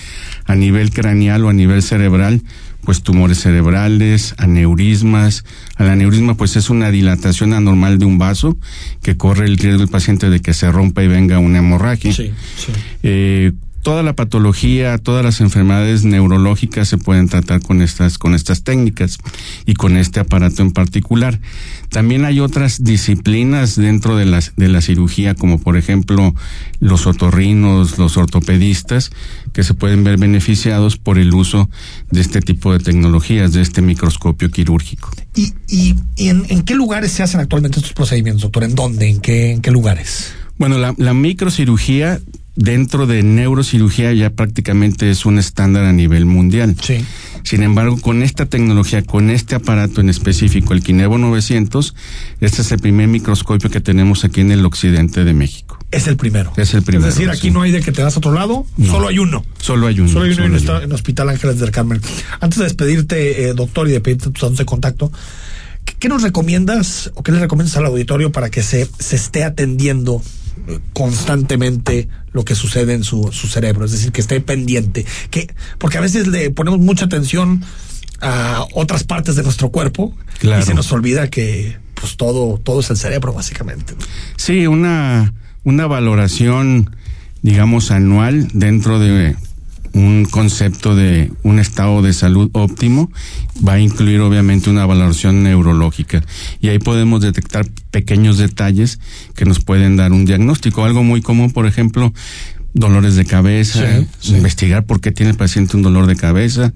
a 0.44 0.54
nivel 0.54 0.92
craneal 0.92 1.44
o 1.44 1.48
a 1.48 1.52
nivel 1.54 1.82
cerebral, 1.82 2.42
pues 2.84 3.02
tumores 3.02 3.40
cerebrales, 3.40 4.34
aneurismas. 4.38 5.44
Al 5.76 5.90
aneurisma 5.90 6.36
pues 6.36 6.56
es 6.56 6.70
una 6.70 6.90
dilatación 6.90 7.52
anormal 7.52 7.98
de 7.98 8.04
un 8.04 8.18
vaso 8.18 8.56
que 9.02 9.16
corre 9.16 9.46
el 9.46 9.56
riesgo 9.56 9.80
del 9.80 9.88
paciente 9.88 10.30
de 10.30 10.40
que 10.40 10.54
se 10.54 10.70
rompa 10.70 11.02
y 11.02 11.08
venga 11.08 11.38
una 11.38 11.58
hemorragia. 11.58 12.12
Sí, 12.12 12.32
sí. 12.56 12.72
Eh, 13.02 13.52
toda 13.84 14.02
la 14.02 14.16
patología, 14.16 14.96
todas 14.96 15.22
las 15.22 15.42
enfermedades 15.42 16.04
neurológicas 16.04 16.88
se 16.88 16.96
pueden 16.96 17.28
tratar 17.28 17.60
con 17.60 17.82
estas, 17.82 18.16
con 18.16 18.34
estas 18.34 18.64
técnicas 18.64 19.18
y 19.66 19.74
con 19.74 19.98
este 19.98 20.20
aparato 20.20 20.62
en 20.62 20.72
particular. 20.72 21.38
También 21.90 22.24
hay 22.24 22.40
otras 22.40 22.82
disciplinas 22.82 23.76
dentro 23.76 24.16
de 24.16 24.24
la, 24.24 24.40
de 24.56 24.68
la 24.68 24.80
cirugía, 24.80 25.34
como 25.34 25.58
por 25.58 25.76
ejemplo 25.76 26.34
los 26.80 27.06
otorrinos, 27.06 27.98
los 27.98 28.16
ortopedistas, 28.16 29.10
que 29.52 29.62
se 29.62 29.74
pueden 29.74 30.02
ver 30.02 30.16
beneficiados 30.16 30.96
por 30.96 31.18
el 31.18 31.34
uso 31.34 31.68
de 32.10 32.22
este 32.22 32.40
tipo 32.40 32.72
de 32.72 32.78
tecnologías, 32.78 33.52
de 33.52 33.60
este 33.60 33.82
microscopio 33.82 34.50
quirúrgico. 34.50 35.10
¿Y, 35.36 35.52
y, 35.68 35.94
en, 36.16 36.46
en, 36.48 36.62
qué 36.62 36.74
lugares 36.74 37.12
se 37.12 37.22
hacen 37.22 37.38
actualmente 37.38 37.80
estos 37.80 37.92
procedimientos, 37.92 38.44
doctor? 38.44 38.64
¿En 38.64 38.74
dónde? 38.74 39.10
¿En 39.10 39.20
qué, 39.20 39.52
en 39.52 39.60
qué 39.60 39.70
lugares? 39.70 40.32
Bueno, 40.56 40.78
la, 40.78 40.94
la 40.96 41.12
microcirugía 41.12 42.18
dentro 42.56 43.06
de 43.06 43.22
neurocirugía 43.22 44.12
ya 44.12 44.30
prácticamente 44.30 45.10
es 45.10 45.26
un 45.26 45.38
estándar 45.38 45.84
a 45.84 45.92
nivel 45.92 46.24
mundial. 46.26 46.76
Sí. 46.80 47.04
Sin 47.42 47.62
embargo, 47.62 48.00
con 48.00 48.22
esta 48.22 48.46
tecnología, 48.46 49.02
con 49.02 49.28
este 49.28 49.54
aparato 49.54 50.00
en 50.00 50.08
específico, 50.08 50.72
el 50.72 50.82
Kinevo 50.82 51.18
900, 51.18 51.94
este 52.40 52.62
es 52.62 52.72
el 52.72 52.78
primer 52.78 53.08
microscopio 53.08 53.68
que 53.68 53.80
tenemos 53.80 54.24
aquí 54.24 54.40
en 54.40 54.50
el 54.50 54.64
occidente 54.64 55.24
de 55.24 55.34
México. 55.34 55.78
Es 55.90 56.06
el 56.06 56.16
primero. 56.16 56.52
Es 56.56 56.72
el 56.74 56.82
primero. 56.82 57.08
Es 57.08 57.14
decir, 57.14 57.30
aquí 57.30 57.50
no 57.50 57.62
hay 57.62 57.70
de 57.70 57.82
que 57.82 57.92
te 57.92 58.02
das 58.02 58.16
a 58.16 58.18
otro 58.18 58.32
lado, 58.32 58.66
solo 58.86 59.08
hay 59.08 59.18
uno. 59.18 59.44
Solo 59.58 59.86
hay 59.88 60.00
uno. 60.00 60.08
Solo 60.08 60.24
hay 60.24 60.32
uno 60.32 60.46
en, 60.46 60.54
el 60.54 60.92
Hospital 60.92 61.28
Ángeles 61.28 61.60
del 61.60 61.70
Carmen. 61.70 62.00
Antes 62.40 62.58
de 62.58 62.64
despedirte, 62.64 63.48
eh, 63.48 63.54
doctor, 63.54 63.88
y 63.88 63.92
de 63.92 64.00
pedirte 64.00 64.30
tus 64.30 64.40
datos 64.40 64.58
de 64.58 64.64
contacto, 64.64 65.12
¿qué 65.98 66.08
nos 66.08 66.22
recomiendas 66.22 67.10
o 67.14 67.22
qué 67.22 67.32
le 67.32 67.40
recomiendas 67.40 67.76
al 67.76 67.86
auditorio 67.86 68.32
para 68.32 68.50
que 68.50 68.62
se, 68.62 68.88
se 68.98 69.16
esté 69.16 69.44
atendiendo 69.44 70.22
constantemente 70.92 72.08
lo 72.32 72.44
que 72.44 72.54
sucede 72.54 72.94
en 72.94 73.04
su, 73.04 73.30
su 73.32 73.48
cerebro, 73.48 73.84
es 73.84 73.92
decir, 73.92 74.12
que 74.12 74.20
esté 74.20 74.40
pendiente, 74.40 75.04
que 75.30 75.52
porque 75.78 75.98
a 75.98 76.00
veces 76.00 76.26
le 76.26 76.50
ponemos 76.50 76.80
mucha 76.80 77.04
atención 77.04 77.64
a 78.20 78.64
otras 78.72 79.04
partes 79.04 79.36
de 79.36 79.42
nuestro 79.42 79.70
cuerpo 79.70 80.16
y 80.42 80.62
se 80.62 80.74
nos 80.74 80.90
olvida 80.92 81.28
que 81.28 81.76
pues 81.94 82.16
todo 82.16 82.58
todo 82.58 82.80
es 82.80 82.90
el 82.90 82.96
cerebro 82.96 83.32
básicamente. 83.32 83.94
Sí, 84.36 84.66
una 84.66 85.34
una 85.64 85.86
valoración 85.86 86.96
digamos 87.42 87.90
anual 87.90 88.48
dentro 88.52 88.98
de 88.98 89.36
un 89.94 90.26
concepto 90.28 90.96
de 90.96 91.32
un 91.44 91.60
estado 91.60 92.02
de 92.02 92.12
salud 92.12 92.50
óptimo 92.52 93.10
va 93.66 93.74
a 93.74 93.78
incluir 93.78 94.20
obviamente 94.20 94.68
una 94.68 94.84
valoración 94.86 95.44
neurológica. 95.44 96.22
Y 96.60 96.68
ahí 96.68 96.80
podemos 96.80 97.20
detectar 97.20 97.66
pequeños 97.92 98.36
detalles 98.36 98.98
que 99.36 99.44
nos 99.44 99.60
pueden 99.60 99.96
dar 99.96 100.12
un 100.12 100.24
diagnóstico. 100.24 100.84
Algo 100.84 101.04
muy 101.04 101.22
común, 101.22 101.52
por 101.52 101.66
ejemplo, 101.66 102.12
dolores 102.72 103.14
de 103.14 103.24
cabeza, 103.24 103.84
investigar 104.24 104.84
por 104.84 105.00
qué 105.00 105.12
tiene 105.12 105.30
el 105.30 105.36
paciente 105.36 105.76
un 105.76 105.84
dolor 105.84 106.06
de 106.06 106.16
cabeza 106.16 106.72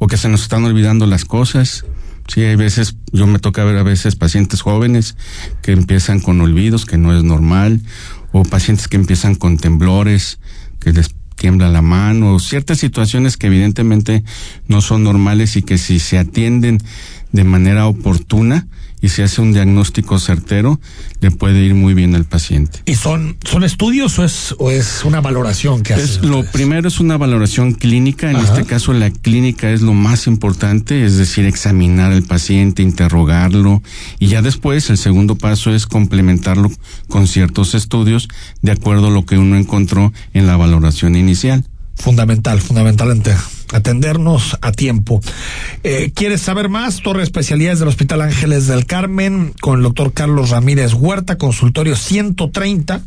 o 0.00 0.08
que 0.08 0.16
se 0.16 0.28
nos 0.28 0.42
están 0.42 0.64
olvidando 0.64 1.06
las 1.06 1.24
cosas. 1.24 1.84
Sí, 2.26 2.40
hay 2.42 2.56
veces, 2.56 2.96
yo 3.12 3.28
me 3.28 3.38
toca 3.38 3.62
ver 3.62 3.76
a 3.76 3.84
veces 3.84 4.16
pacientes 4.16 4.60
jóvenes 4.60 5.16
que 5.62 5.70
empiezan 5.70 6.18
con 6.18 6.40
olvidos, 6.40 6.84
que 6.84 6.98
no 6.98 7.16
es 7.16 7.22
normal, 7.22 7.80
o 8.32 8.42
pacientes 8.42 8.88
que 8.88 8.96
empiezan 8.96 9.36
con 9.36 9.58
temblores, 9.58 10.40
que 10.80 10.92
les 10.92 11.14
tiembla 11.46 11.68
la 11.68 11.80
mano, 11.80 12.40
ciertas 12.40 12.78
situaciones 12.78 13.36
que 13.36 13.46
evidentemente 13.46 14.24
no 14.66 14.80
son 14.80 15.04
normales 15.04 15.54
y 15.54 15.62
que 15.62 15.78
si 15.78 16.00
se 16.00 16.18
atienden 16.18 16.80
de 17.30 17.44
manera 17.44 17.86
oportuna, 17.86 18.66
y 19.00 19.08
se 19.08 19.22
hace 19.22 19.40
un 19.40 19.52
diagnóstico 19.52 20.18
certero, 20.18 20.80
le 21.20 21.30
puede 21.30 21.60
ir 21.64 21.74
muy 21.74 21.94
bien 21.94 22.14
al 22.14 22.24
paciente. 22.24 22.80
¿Y 22.86 22.94
son, 22.94 23.36
son 23.44 23.64
estudios 23.64 24.18
o 24.18 24.24
es, 24.24 24.54
o 24.58 24.70
es 24.70 25.04
una 25.04 25.20
valoración 25.20 25.82
que 25.82 25.94
es, 25.94 26.22
Lo 26.22 26.44
primero 26.44 26.88
es 26.88 27.00
una 27.00 27.16
valoración 27.16 27.72
clínica, 27.72 28.30
en 28.30 28.36
este 28.36 28.64
caso 28.64 28.92
la 28.92 29.10
clínica 29.10 29.70
es 29.70 29.82
lo 29.82 29.92
más 29.92 30.26
importante, 30.26 31.04
es 31.04 31.16
decir, 31.16 31.44
examinar 31.44 32.12
al 32.12 32.22
paciente, 32.22 32.82
interrogarlo 32.82 33.82
y 34.18 34.28
ya 34.28 34.42
después 34.42 34.88
el 34.90 34.98
segundo 34.98 35.36
paso 35.36 35.74
es 35.74 35.86
complementarlo 35.86 36.70
con 37.08 37.26
ciertos 37.26 37.74
estudios 37.74 38.28
de 38.62 38.72
acuerdo 38.72 39.08
a 39.08 39.10
lo 39.10 39.26
que 39.26 39.38
uno 39.38 39.56
encontró 39.56 40.12
en 40.32 40.46
la 40.46 40.56
valoración 40.56 41.16
inicial. 41.16 41.64
Fundamental, 41.96 42.60
fundamentalmente 42.60 43.34
atendernos 43.72 44.56
a 44.60 44.72
tiempo. 44.72 45.20
Eh, 45.82 46.12
¿Quieres 46.14 46.40
saber 46.40 46.68
más? 46.68 47.02
Torre 47.02 47.22
Especialidades 47.22 47.78
del 47.78 47.88
Hospital 47.88 48.22
Ángeles 48.22 48.66
del 48.66 48.86
Carmen 48.86 49.54
con 49.60 49.78
el 49.78 49.82
doctor 49.82 50.12
Carlos 50.12 50.50
Ramírez 50.50 50.94
Huerta, 50.94 51.36
consultorio 51.36 51.96
130. 51.96 53.02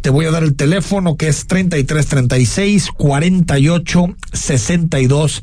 Te 0.00 0.10
voy 0.10 0.26
a 0.26 0.30
dar 0.30 0.42
el 0.42 0.54
teléfono 0.54 1.16
que 1.16 1.28
es 1.28 1.46
3336 1.46 2.90
48 2.90 4.16
62 4.32 5.42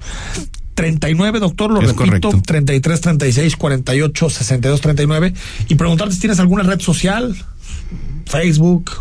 39, 0.76 1.40
doctor, 1.40 1.72
lo 1.72 1.82
repito, 1.82 2.32
33 2.46 3.02
36 3.02 3.56
48 3.56 4.30
62 4.30 4.82
39 4.82 5.34
y 5.68 5.76
preguntarte 5.76 6.14
si 6.14 6.22
tienes 6.22 6.40
alguna 6.40 6.64
red 6.64 6.80
social, 6.80 7.36
Facebook, 8.26 8.92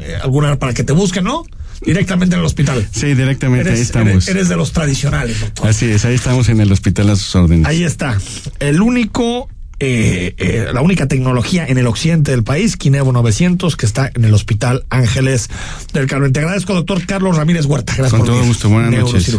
eh, 0.00 0.16
alguna 0.22 0.58
para 0.58 0.74
que 0.74 0.84
te 0.84 0.92
busquen, 0.92 1.24
¿no? 1.24 1.44
Directamente 1.80 2.34
en 2.34 2.40
el 2.40 2.46
hospital. 2.46 2.86
Sí, 2.90 3.14
directamente, 3.14 3.70
ahí 3.70 3.80
estamos. 3.80 4.28
Eres, 4.28 4.48
de 4.48 4.56
los 4.56 4.72
tradicionales, 4.72 5.40
doctor. 5.40 5.68
Así 5.68 5.86
es, 5.86 6.04
ahí 6.04 6.14
estamos 6.14 6.48
en 6.48 6.60
el 6.60 6.70
hospital 6.72 7.10
a 7.10 7.16
sus 7.16 7.34
órdenes. 7.34 7.66
Ahí 7.66 7.84
está. 7.84 8.18
El 8.60 8.80
único 8.80 9.48
eh, 9.80 10.34
eh, 10.38 10.66
la 10.72 10.80
única 10.80 11.06
tecnología 11.06 11.64
en 11.64 11.78
el 11.78 11.86
occidente 11.86 12.32
del 12.32 12.42
país, 12.42 12.76
Kinevo 12.76 13.12
900, 13.12 13.76
que 13.76 13.86
está 13.86 14.10
en 14.12 14.24
el 14.24 14.34
Hospital 14.34 14.84
Ángeles 14.90 15.48
del 15.92 16.08
Carmen. 16.08 16.32
Te 16.32 16.40
agradezco, 16.40 16.74
doctor 16.74 17.06
Carlos 17.06 17.36
Ramírez 17.36 17.64
Huerta. 17.64 17.94
Gracias 17.96 18.18
Con 18.18 18.26
todo 18.26 18.44
gusto, 18.44 18.68
buenas 18.68 18.90
noches. 18.90 19.36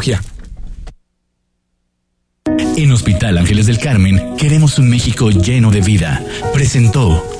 En 2.77 2.91
Hospital 2.93 3.37
Ángeles 3.37 3.65
del 3.65 3.79
Carmen 3.79 4.37
queremos 4.37 4.79
un 4.79 4.89
México 4.89 5.29
lleno 5.29 5.71
de 5.71 5.81
vida. 5.81 6.23
Presentó 6.53 7.38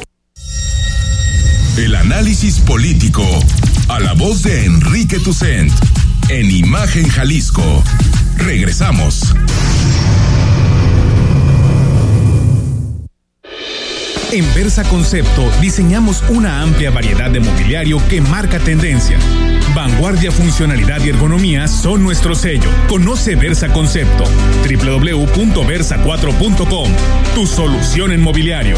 el 1.78 1.96
análisis 1.96 2.60
político 2.60 3.24
a 3.88 4.00
la 4.00 4.14
voz 4.14 4.44
de 4.44 4.66
Enrique 4.66 5.20
Tucent 5.20 5.72
en 6.30 6.50
Imagen 6.50 7.08
Jalisco. 7.08 7.84
Regresamos. 8.38 9.36
En 14.32 14.46
Versa 14.54 14.84
Concepto 14.84 15.52
diseñamos 15.60 16.24
una 16.30 16.62
amplia 16.62 16.92
variedad 16.92 17.32
de 17.32 17.40
mobiliario 17.40 18.00
que 18.08 18.22
marca 18.22 18.60
tendencia. 18.60 19.18
Vanguardia, 19.74 20.32
funcionalidad 20.32 21.04
y 21.04 21.10
ergonomía 21.10 21.68
son 21.68 22.04
nuestro 22.04 22.36
sello. 22.36 22.70
Conoce 22.88 23.36
Versa 23.36 23.70
Concepto. 23.70 24.26
www.versa4.com. 24.64 26.92
Tu 27.36 27.48
solución 27.48 28.12
en 28.12 28.22
mobiliario. 28.22 28.78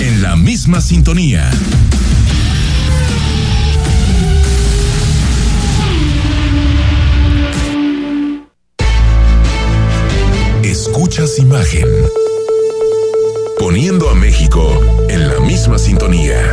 en 0.00 0.22
la 0.22 0.36
misma 0.36 0.80
sintonía. 0.80 1.50
Escuchas 10.62 11.38
imagen. 11.38 11.86
Poniendo 13.58 14.08
a 14.10 14.14
México 14.14 14.80
en 15.08 15.28
la 15.28 15.40
misma 15.40 15.78
sintonía. 15.78 16.52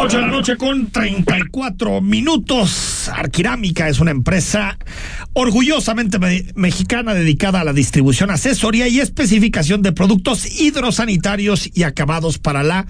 8 0.00 0.16
de 0.16 0.22
la 0.22 0.28
noche 0.28 0.56
con 0.56 0.92
34 0.92 2.00
minutos. 2.00 3.10
Arquirámica 3.12 3.88
es 3.88 3.98
una 3.98 4.12
empresa 4.12 4.78
orgullosamente 5.32 6.20
mexicana 6.54 7.14
dedicada 7.14 7.62
a 7.62 7.64
la 7.64 7.72
distribución, 7.72 8.30
asesoría 8.30 8.86
y 8.86 9.00
especificación 9.00 9.82
de 9.82 9.90
productos 9.90 10.60
hidrosanitarios 10.60 11.68
y 11.74 11.82
acabados 11.82 12.38
para 12.38 12.62
la 12.62 12.86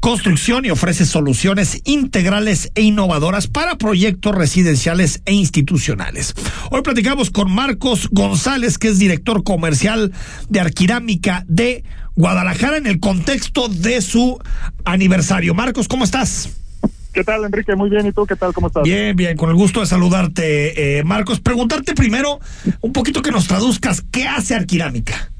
construcción 0.00 0.64
y 0.64 0.70
ofrece 0.70 1.06
soluciones 1.06 1.82
integrales 1.84 2.72
e 2.74 2.82
innovadoras 2.82 3.46
para 3.46 3.78
proyectos 3.78 4.34
residenciales 4.34 5.22
e 5.26 5.34
institucionales. 5.34 6.34
Hoy 6.72 6.82
platicamos 6.82 7.30
con 7.30 7.52
Marcos 7.52 8.08
González, 8.10 8.76
que 8.76 8.88
es 8.88 8.98
director 8.98 9.44
comercial 9.44 10.12
de 10.48 10.58
Arquirámica 10.58 11.44
de 11.46 11.84
Guadalajara 12.20 12.76
en 12.76 12.86
el 12.86 13.00
contexto 13.00 13.68
de 13.68 14.02
su 14.02 14.38
aniversario. 14.84 15.54
Marcos, 15.54 15.88
¿cómo 15.88 16.04
estás? 16.04 16.54
¿Qué 17.14 17.24
tal, 17.24 17.44
Enrique? 17.44 17.74
Muy 17.74 17.88
bien. 17.88 18.06
¿Y 18.06 18.12
tú 18.12 18.26
qué 18.26 18.36
tal? 18.36 18.52
¿Cómo 18.52 18.66
estás? 18.66 18.82
Bien, 18.82 19.16
bien. 19.16 19.38
Con 19.38 19.48
el 19.48 19.56
gusto 19.56 19.80
de 19.80 19.86
saludarte, 19.86 20.98
eh, 20.98 21.02
Marcos. 21.02 21.40
Preguntarte 21.40 21.94
primero 21.94 22.38
un 22.82 22.92
poquito 22.92 23.22
que 23.22 23.30
nos 23.30 23.48
traduzcas 23.48 24.04
qué 24.12 24.28
hace 24.28 24.54
Arquirámica. 24.54 25.32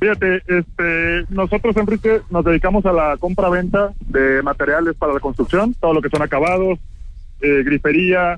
Fíjate, 0.00 0.42
este, 0.46 1.24
nosotros, 1.30 1.74
Enrique, 1.78 2.20
nos 2.30 2.44
dedicamos 2.44 2.84
a 2.84 2.92
la 2.92 3.16
compra-venta 3.16 3.94
de 4.00 4.42
materiales 4.42 4.96
para 4.96 5.14
la 5.14 5.20
construcción, 5.20 5.74
todo 5.80 5.94
lo 5.94 6.02
que 6.02 6.10
son 6.10 6.20
acabados, 6.20 6.78
eh, 7.40 7.62
grifería, 7.64 8.36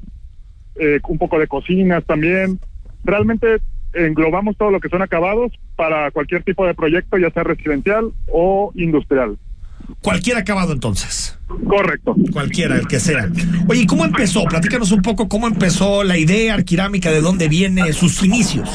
eh, 0.77 1.01
un 1.09 1.19
poco 1.19 1.41
de 1.41 1.49
cocinas 1.49 2.05
también. 2.05 2.61
Realmente 3.03 3.61
englobamos 3.95 4.57
todo 4.57 4.71
lo 4.71 4.81
que 4.81 4.89
son 4.89 5.03
acabados 5.03 5.53
para 5.77 6.11
cualquier 6.11 6.43
tipo 6.43 6.67
de 6.67 6.75
proyecto, 6.75 7.19
ya 7.19 7.31
sea 7.31 7.45
residencial 7.45 8.13
o 8.33 8.73
industrial. 8.75 9.37
Cualquier 10.03 10.37
acabado 10.37 10.73
entonces. 10.73 11.39
Correcto. 11.67 12.15
Cualquiera, 12.33 12.77
el 12.77 12.87
que 12.87 13.01
sea. 13.01 13.29
Oye, 13.69 13.83
¿y 13.83 13.87
cómo 13.87 14.05
empezó? 14.05 14.45
Platícanos 14.45 14.93
un 14.93 15.03
poco 15.03 15.29
cómo 15.29 15.47
empezó 15.47 16.05
la 16.05 16.17
idea 16.17 16.55
arquirámica, 16.55 17.11
de 17.11 17.21
dónde 17.21 17.49
viene, 17.49 17.93
sus 17.93 18.23
inicios. 18.23 18.71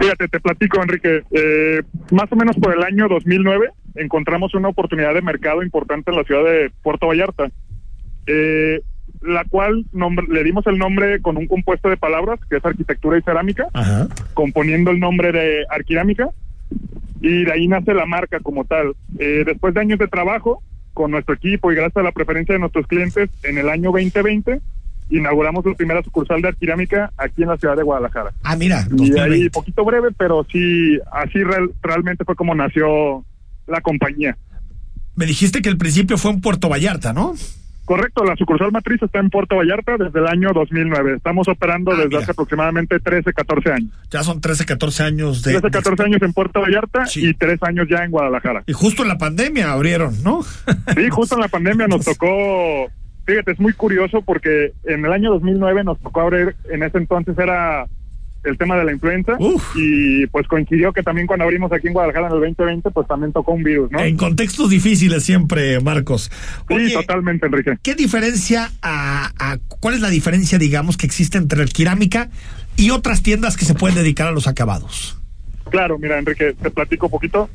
Fíjate, 0.00 0.28
te 0.28 0.40
platico, 0.40 0.82
Enrique. 0.82 1.22
Eh, 1.30 1.82
más 2.10 2.30
o 2.32 2.36
menos 2.36 2.56
por 2.56 2.76
el 2.76 2.82
año 2.82 3.08
2009 3.08 3.70
encontramos 3.94 4.54
una 4.54 4.68
oportunidad 4.68 5.14
de 5.14 5.22
mercado 5.22 5.62
importante 5.62 6.10
en 6.10 6.16
la 6.16 6.24
ciudad 6.24 6.44
de 6.44 6.72
Puerto 6.82 7.06
Vallarta, 7.06 7.50
eh, 8.26 8.80
la 9.22 9.44
cual 9.44 9.86
nombre, 9.92 10.26
le 10.28 10.44
dimos 10.44 10.66
el 10.66 10.78
nombre 10.78 11.20
con 11.20 11.36
un 11.36 11.46
compuesto 11.46 11.88
de 11.88 11.96
palabras, 11.96 12.40
que 12.48 12.56
es 12.56 12.64
arquitectura 12.64 13.18
y 13.18 13.22
cerámica, 13.22 13.66
componiendo 14.34 14.90
el 14.90 15.00
nombre 15.00 15.32
de 15.32 15.64
arquirámica, 15.70 16.28
y 17.20 17.44
de 17.44 17.52
ahí 17.52 17.68
nace 17.68 17.94
la 17.94 18.06
marca 18.06 18.40
como 18.40 18.64
tal. 18.64 18.94
Eh, 19.18 19.44
después 19.46 19.74
de 19.74 19.80
años 19.80 19.98
de 19.98 20.08
trabajo 20.08 20.62
con 20.92 21.10
nuestro 21.10 21.34
equipo 21.34 21.72
y 21.72 21.76
gracias 21.76 21.98
a 21.98 22.02
la 22.02 22.12
preferencia 22.12 22.54
de 22.54 22.58
nuestros 22.58 22.86
clientes, 22.86 23.30
en 23.44 23.58
el 23.58 23.68
año 23.68 23.92
2020 23.92 24.60
inauguramos 25.10 25.64
la 25.64 25.74
primera 25.74 26.02
sucursal 26.02 26.40
de 26.40 26.48
Arquirámica 26.48 27.12
aquí 27.16 27.42
en 27.42 27.48
la 27.48 27.56
ciudad 27.58 27.76
de 27.76 27.82
Guadalajara. 27.82 28.32
Ah, 28.42 28.56
mira. 28.56 28.86
Y 28.96 29.18
ahí, 29.18 29.48
poquito 29.50 29.84
breve, 29.84 30.08
pero 30.16 30.46
sí, 30.50 30.98
así 31.12 31.42
real, 31.44 31.70
realmente 31.82 32.24
fue 32.24 32.34
como 32.34 32.54
nació 32.54 33.24
la 33.66 33.80
compañía. 33.80 34.36
Me 35.14 35.26
dijiste 35.26 35.60
que 35.60 35.68
el 35.68 35.76
principio 35.76 36.16
fue 36.16 36.30
en 36.30 36.40
Puerto 36.40 36.68
Vallarta, 36.68 37.12
¿no? 37.12 37.34
Correcto, 37.92 38.24
la 38.24 38.34
sucursal 38.36 38.72
matriz 38.72 39.02
está 39.02 39.18
en 39.18 39.28
Puerto 39.28 39.56
Vallarta 39.56 39.98
desde 39.98 40.18
el 40.18 40.26
año 40.26 40.48
2009. 40.54 41.16
Estamos 41.16 41.46
operando 41.46 41.90
Ah, 41.90 41.96
desde 41.96 42.08
mira. 42.08 42.20
hace 42.20 42.30
aproximadamente 42.30 42.98
13, 42.98 43.34
14 43.34 43.70
años. 43.70 43.90
Ya 44.10 44.22
son 44.22 44.40
13, 44.40 44.64
14 44.64 45.02
años 45.02 45.42
de... 45.42 45.52
13, 45.60 45.70
14 45.70 46.02
años 46.04 46.22
en 46.22 46.32
Puerto 46.32 46.62
Vallarta 46.62 47.04
y 47.16 47.34
3 47.34 47.58
años 47.64 47.86
ya 47.90 48.02
en 48.02 48.10
Guadalajara. 48.10 48.62
Y 48.66 48.72
justo 48.72 49.02
en 49.02 49.08
la 49.08 49.18
pandemia 49.18 49.72
abrieron, 49.72 50.22
¿no? 50.22 50.40
Sí, 50.96 51.08
justo 51.10 51.34
en 51.34 51.42
la 51.42 51.48
pandemia 51.48 51.86
nos 51.86 52.02
tocó, 52.02 52.86
fíjate, 53.26 53.52
es 53.52 53.60
muy 53.60 53.74
curioso 53.74 54.22
porque 54.22 54.72
en 54.84 55.04
el 55.04 55.12
año 55.12 55.30
2009 55.32 55.84
nos 55.84 56.00
tocó 56.00 56.22
abrir, 56.22 56.56
en 56.70 56.82
ese 56.84 56.96
entonces 56.96 57.36
era 57.38 57.84
el 58.44 58.58
tema 58.58 58.76
de 58.76 58.84
la 58.84 58.92
influenza 58.92 59.36
y 59.76 60.26
pues 60.26 60.48
coincidió 60.48 60.92
que 60.92 61.02
también 61.02 61.26
cuando 61.26 61.44
abrimos 61.44 61.72
aquí 61.72 61.86
en 61.86 61.92
Guadalajara 61.92 62.26
en 62.28 62.32
el 62.34 62.40
2020 62.40 62.90
pues 62.90 63.06
también 63.06 63.32
tocó 63.32 63.52
un 63.52 63.62
virus, 63.62 63.90
¿no? 63.90 64.00
En 64.00 64.16
contextos 64.16 64.68
difíciles 64.70 65.22
siempre, 65.22 65.78
Marcos. 65.80 66.30
sí, 66.68 66.92
totalmente, 66.92 67.46
Enrique. 67.46 67.78
¿Qué 67.82 67.94
diferencia 67.94 68.70
a, 68.82 69.30
a- 69.38 69.58
cuál 69.80 69.94
es 69.94 70.00
la 70.00 70.10
diferencia, 70.10 70.58
digamos, 70.58 70.96
que 70.96 71.06
existe 71.06 71.38
entre 71.38 71.62
Arquirámica 71.62 72.30
y 72.76 72.90
otras 72.90 73.22
tiendas 73.22 73.56
que 73.56 73.64
se 73.64 73.74
pueden 73.74 73.96
dedicar 73.96 74.26
a 74.26 74.32
los 74.32 74.46
acabados? 74.48 75.18
Claro, 75.70 75.98
mira, 75.98 76.18
Enrique, 76.18 76.54
te 76.60 76.70
platico 76.70 77.06
un 77.06 77.12
poquito. 77.12 77.48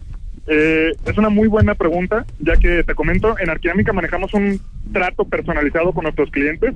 Eh, 0.48 0.94
es 1.06 1.18
una 1.18 1.28
muy 1.30 1.50
buena 1.50 1.76
pregunta, 1.76 2.26
ya 2.40 2.56
que 2.56 2.84
te 2.86 2.96
comento, 2.96 3.38
en 3.38 3.50
Arquiámica 3.50 3.92
manejamos 3.92 4.34
un 4.34 4.62
trato 4.94 5.26
personalizado 5.26 5.92
con 5.92 6.04
nuestros 6.04 6.32
clientes. 6.32 6.74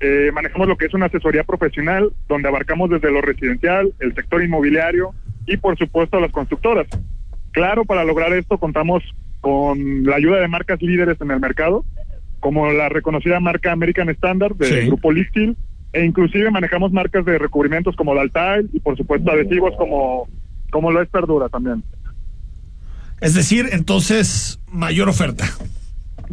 Eh, 0.00 0.30
manejamos 0.32 0.68
lo 0.68 0.76
que 0.76 0.86
es 0.86 0.94
una 0.94 1.06
asesoría 1.06 1.42
profesional, 1.44 2.12
donde 2.28 2.48
abarcamos 2.48 2.90
desde 2.90 3.10
lo 3.10 3.22
residencial, 3.22 3.92
el 4.00 4.14
sector 4.14 4.42
inmobiliario 4.42 5.14
y, 5.46 5.56
por 5.56 5.76
supuesto, 5.78 6.18
a 6.18 6.20
las 6.20 6.32
constructoras. 6.32 6.86
Claro, 7.52 7.84
para 7.84 8.04
lograr 8.04 8.32
esto 8.34 8.58
contamos 8.58 9.02
con 9.40 10.04
la 10.04 10.16
ayuda 10.16 10.40
de 10.40 10.48
marcas 10.48 10.82
líderes 10.82 11.18
en 11.20 11.30
el 11.30 11.40
mercado, 11.40 11.84
como 12.40 12.70
la 12.70 12.88
reconocida 12.88 13.40
marca 13.40 13.72
American 13.72 14.08
Standard 14.10 14.54
del 14.56 14.82
Sí. 14.82 14.86
grupo 14.88 15.10
Listil, 15.12 15.56
e 15.92 16.04
inclusive 16.04 16.50
manejamos 16.50 16.92
marcas 16.92 17.24
de 17.24 17.38
recubrimientos 17.38 17.96
como 17.96 18.14
Daltile 18.14 18.68
y, 18.72 18.80
por 18.80 18.96
supuesto, 18.96 19.30
adhesivos 19.30 19.74
como, 19.78 20.28
como 20.70 20.90
lo 20.92 21.00
es 21.00 21.08
Perdura 21.08 21.48
también. 21.48 21.82
Es 23.22 23.34
decir, 23.34 23.66
entonces, 23.72 24.60
mayor 24.70 25.08
oferta. 25.08 25.46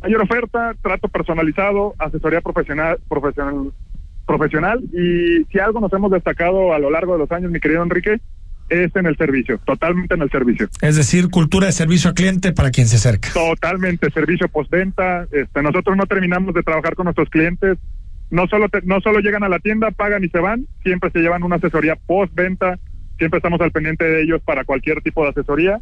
Mayor 0.03 0.21
oferta, 0.21 0.73
trato 0.81 1.07
personalizado, 1.07 1.95
asesoría 1.97 2.41
profesional, 2.41 2.97
profesional, 3.07 3.71
profesional 4.27 4.81
y 4.93 5.45
si 5.51 5.59
algo 5.59 5.79
nos 5.79 5.91
hemos 5.93 6.11
destacado 6.11 6.73
a 6.73 6.79
lo 6.79 6.89
largo 6.91 7.13
de 7.13 7.19
los 7.19 7.31
años, 7.31 7.51
mi 7.51 7.59
querido 7.59 7.81
Enrique, 7.83 8.19
es 8.69 8.95
en 8.95 9.05
el 9.05 9.15
servicio, 9.17 9.59
totalmente 9.65 10.15
en 10.15 10.21
el 10.21 10.29
servicio. 10.29 10.67
Es 10.81 10.95
decir, 10.95 11.29
cultura 11.29 11.67
de 11.67 11.71
servicio 11.73 12.09
al 12.09 12.15
cliente 12.15 12.51
para 12.53 12.71
quien 12.71 12.87
se 12.87 12.95
acerca. 12.97 13.29
Totalmente, 13.33 14.09
servicio 14.11 14.47
postventa. 14.49 15.25
Este, 15.31 15.61
nosotros 15.61 15.95
no 15.97 16.05
terminamos 16.05 16.53
de 16.53 16.63
trabajar 16.63 16.95
con 16.95 17.05
nuestros 17.05 17.29
clientes. 17.29 17.77
No 18.31 18.47
solo 18.47 18.67
te- 18.69 18.81
no 18.83 18.99
solo 19.01 19.19
llegan 19.19 19.43
a 19.43 19.49
la 19.49 19.59
tienda, 19.59 19.91
pagan 19.91 20.23
y 20.23 20.29
se 20.29 20.39
van, 20.39 20.65
siempre 20.81 21.11
se 21.11 21.19
llevan 21.19 21.43
una 21.43 21.57
asesoría 21.57 21.95
postventa. 22.07 22.79
Siempre 23.17 23.37
estamos 23.37 23.61
al 23.61 23.71
pendiente 23.71 24.05
de 24.05 24.23
ellos 24.23 24.41
para 24.43 24.63
cualquier 24.63 25.01
tipo 25.01 25.23
de 25.23 25.29
asesoría. 25.29 25.79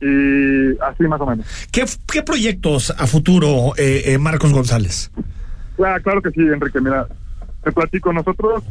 Y 0.00 0.78
así 0.82 1.04
más 1.04 1.20
o 1.20 1.26
menos. 1.26 1.46
¿Qué, 1.72 1.84
qué 2.12 2.22
proyectos 2.22 2.90
a 2.96 3.06
futuro, 3.06 3.72
eh, 3.78 4.02
eh, 4.06 4.18
Marcos 4.18 4.52
González? 4.52 5.10
Claro, 5.76 6.02
claro 6.02 6.22
que 6.22 6.30
sí, 6.30 6.40
Enrique. 6.40 6.80
Mira, 6.80 7.06
te 7.64 7.72
platico. 7.72 8.12
Nosotros, 8.12 8.62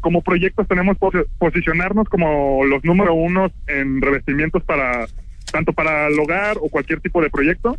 como 0.00 0.22
proyectos, 0.22 0.66
tenemos 0.66 0.96
pos- 0.98 1.14
posicionarnos 1.38 2.08
como 2.08 2.64
los 2.64 2.84
número 2.84 3.12
unos 3.14 3.52
en 3.66 4.00
revestimientos 4.00 4.62
para 4.62 5.06
tanto 5.52 5.72
para 5.72 6.08
el 6.08 6.18
hogar 6.18 6.56
o 6.60 6.68
cualquier 6.68 7.00
tipo 7.00 7.22
de 7.22 7.30
proyecto. 7.30 7.76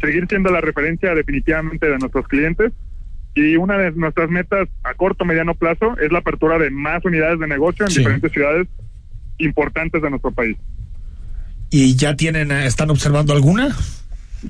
Seguir 0.00 0.26
siendo 0.28 0.50
la 0.50 0.60
referencia 0.60 1.14
definitivamente 1.14 1.88
de 1.88 1.98
nuestros 1.98 2.26
clientes. 2.28 2.72
Y 3.34 3.56
una 3.56 3.78
de 3.78 3.92
nuestras 3.92 4.28
metas 4.30 4.68
a 4.82 4.94
corto 4.94 5.24
mediano 5.24 5.54
plazo 5.54 5.96
es 5.98 6.10
la 6.10 6.18
apertura 6.18 6.58
de 6.58 6.70
más 6.70 7.04
unidades 7.04 7.38
de 7.38 7.46
negocio 7.46 7.84
en 7.86 7.92
Sí. 7.92 7.98
diferentes 7.98 8.32
ciudades 8.32 8.66
importantes 9.38 10.02
de 10.02 10.10
nuestro 10.10 10.32
país. 10.32 10.56
¿Y 11.70 11.96
ya 11.96 12.16
tienen, 12.16 12.50
eh, 12.50 12.66
están 12.66 12.90
observando 12.90 13.32
alguna? 13.32 13.68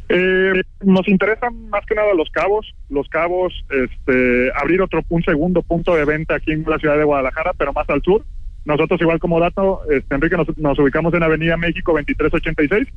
Eh, 0.09 0.63
nos 0.85 1.07
interesan 1.09 1.69
más 1.69 1.85
que 1.85 1.95
nada 1.95 2.15
los 2.15 2.31
cabos, 2.31 2.75
los 2.89 3.09
cabos, 3.09 3.53
este, 3.71 4.51
abrir 4.55 4.81
otro 4.81 5.03
un 5.09 5.23
segundo 5.25 5.63
punto 5.63 5.95
de 5.97 6.05
venta 6.05 6.37
aquí 6.37 6.53
en 6.53 6.65
la 6.67 6.79
ciudad 6.79 6.97
de 6.97 7.05
Guadalajara, 7.05 7.53
pero 7.59 7.73
más 7.73 7.89
al 7.91 8.03
sur. 8.03 8.25
Nosotros 8.65 9.01
igual 9.01 9.19
como 9.19 9.41
dato, 9.41 9.81
este, 9.91 10.15
Enrique, 10.15 10.37
nos, 10.37 10.57
nos 10.59 10.79
ubicamos 10.79 11.13
en 11.15 11.23
Avenida 11.23 11.57
México 11.57 11.93
2386. 11.93 12.89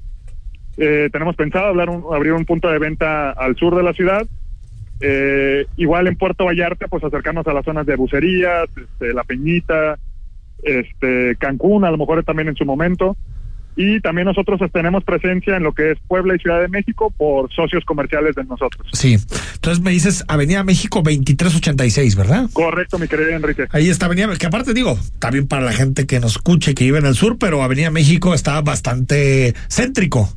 Eh, 0.78 1.10
tenemos 1.12 1.36
pensado 1.36 1.68
hablar 1.68 1.90
un- 1.90 2.04
abrir 2.14 2.34
un 2.34 2.46
punto 2.46 2.70
de 2.70 2.80
venta 2.80 3.32
al 3.32 3.56
sur 3.56 3.76
de 3.76 3.84
la 3.84 3.94
ciudad. 3.94 4.26
Eh, 5.02 5.66
igual 5.78 6.08
en 6.08 6.16
Puerto 6.16 6.46
Vallarta, 6.46 6.88
pues 6.88 7.04
acercarnos 7.04 7.46
a 7.48 7.54
las 7.54 7.66
zonas 7.66 7.86
de 7.86 7.96
Bucerías, 7.96 8.70
este, 8.78 9.14
La 9.14 9.24
Peñita, 9.24 9.98
este, 10.64 11.36
Cancún, 11.40 11.84
a 11.86 11.92
lo 11.92 11.98
mejor 11.98 12.24
también 12.24 12.50
en 12.50 12.56
su 12.56 12.66
momento. 12.66 13.18
Y 13.76 14.00
también 14.02 14.26
nosotros 14.26 14.60
tenemos 14.72 15.04
presencia 15.04 15.58
en 15.58 15.64
lo 15.64 15.74
que 15.74 15.92
es 15.92 15.98
Puebla 16.08 16.36
y 16.36 16.40
Ciudad 16.40 16.62
de 16.62 16.68
México 16.68 17.14
por 17.16 17.52
socios 17.54 17.84
comerciales 17.86 18.36
de 18.36 18.44
nosotros. 18.44 18.88
Sí. 18.94 19.18
Entonces 19.56 19.84
me 19.84 19.92
dices 19.92 20.24
Avenida 20.28 20.64
México 20.64 21.00
2386, 21.00 22.16
¿verdad? 22.16 22.50
Correcto, 22.54 23.00
mi 23.00 23.08
querido 23.08 23.32
Enrique. 23.32 23.66
Ahí 23.72 23.90
está 23.90 24.06
Avenida, 24.06 24.28
que 24.38 24.46
aparte 24.46 24.74
digo, 24.74 24.98
también 25.20 25.48
para 25.48 25.64
la 25.64 25.74
gente 25.74 26.06
que 26.06 26.20
nos 26.20 26.34
escuche, 26.34 26.76
que 26.76 26.84
vive 26.86 27.00
en 27.00 27.06
el 27.06 27.16
sur, 27.16 27.38
pero 27.38 27.64
Avenida 27.64 27.90
México 27.90 28.34
está 28.34 28.62
bastante 28.62 29.54
céntrico. 29.70 30.30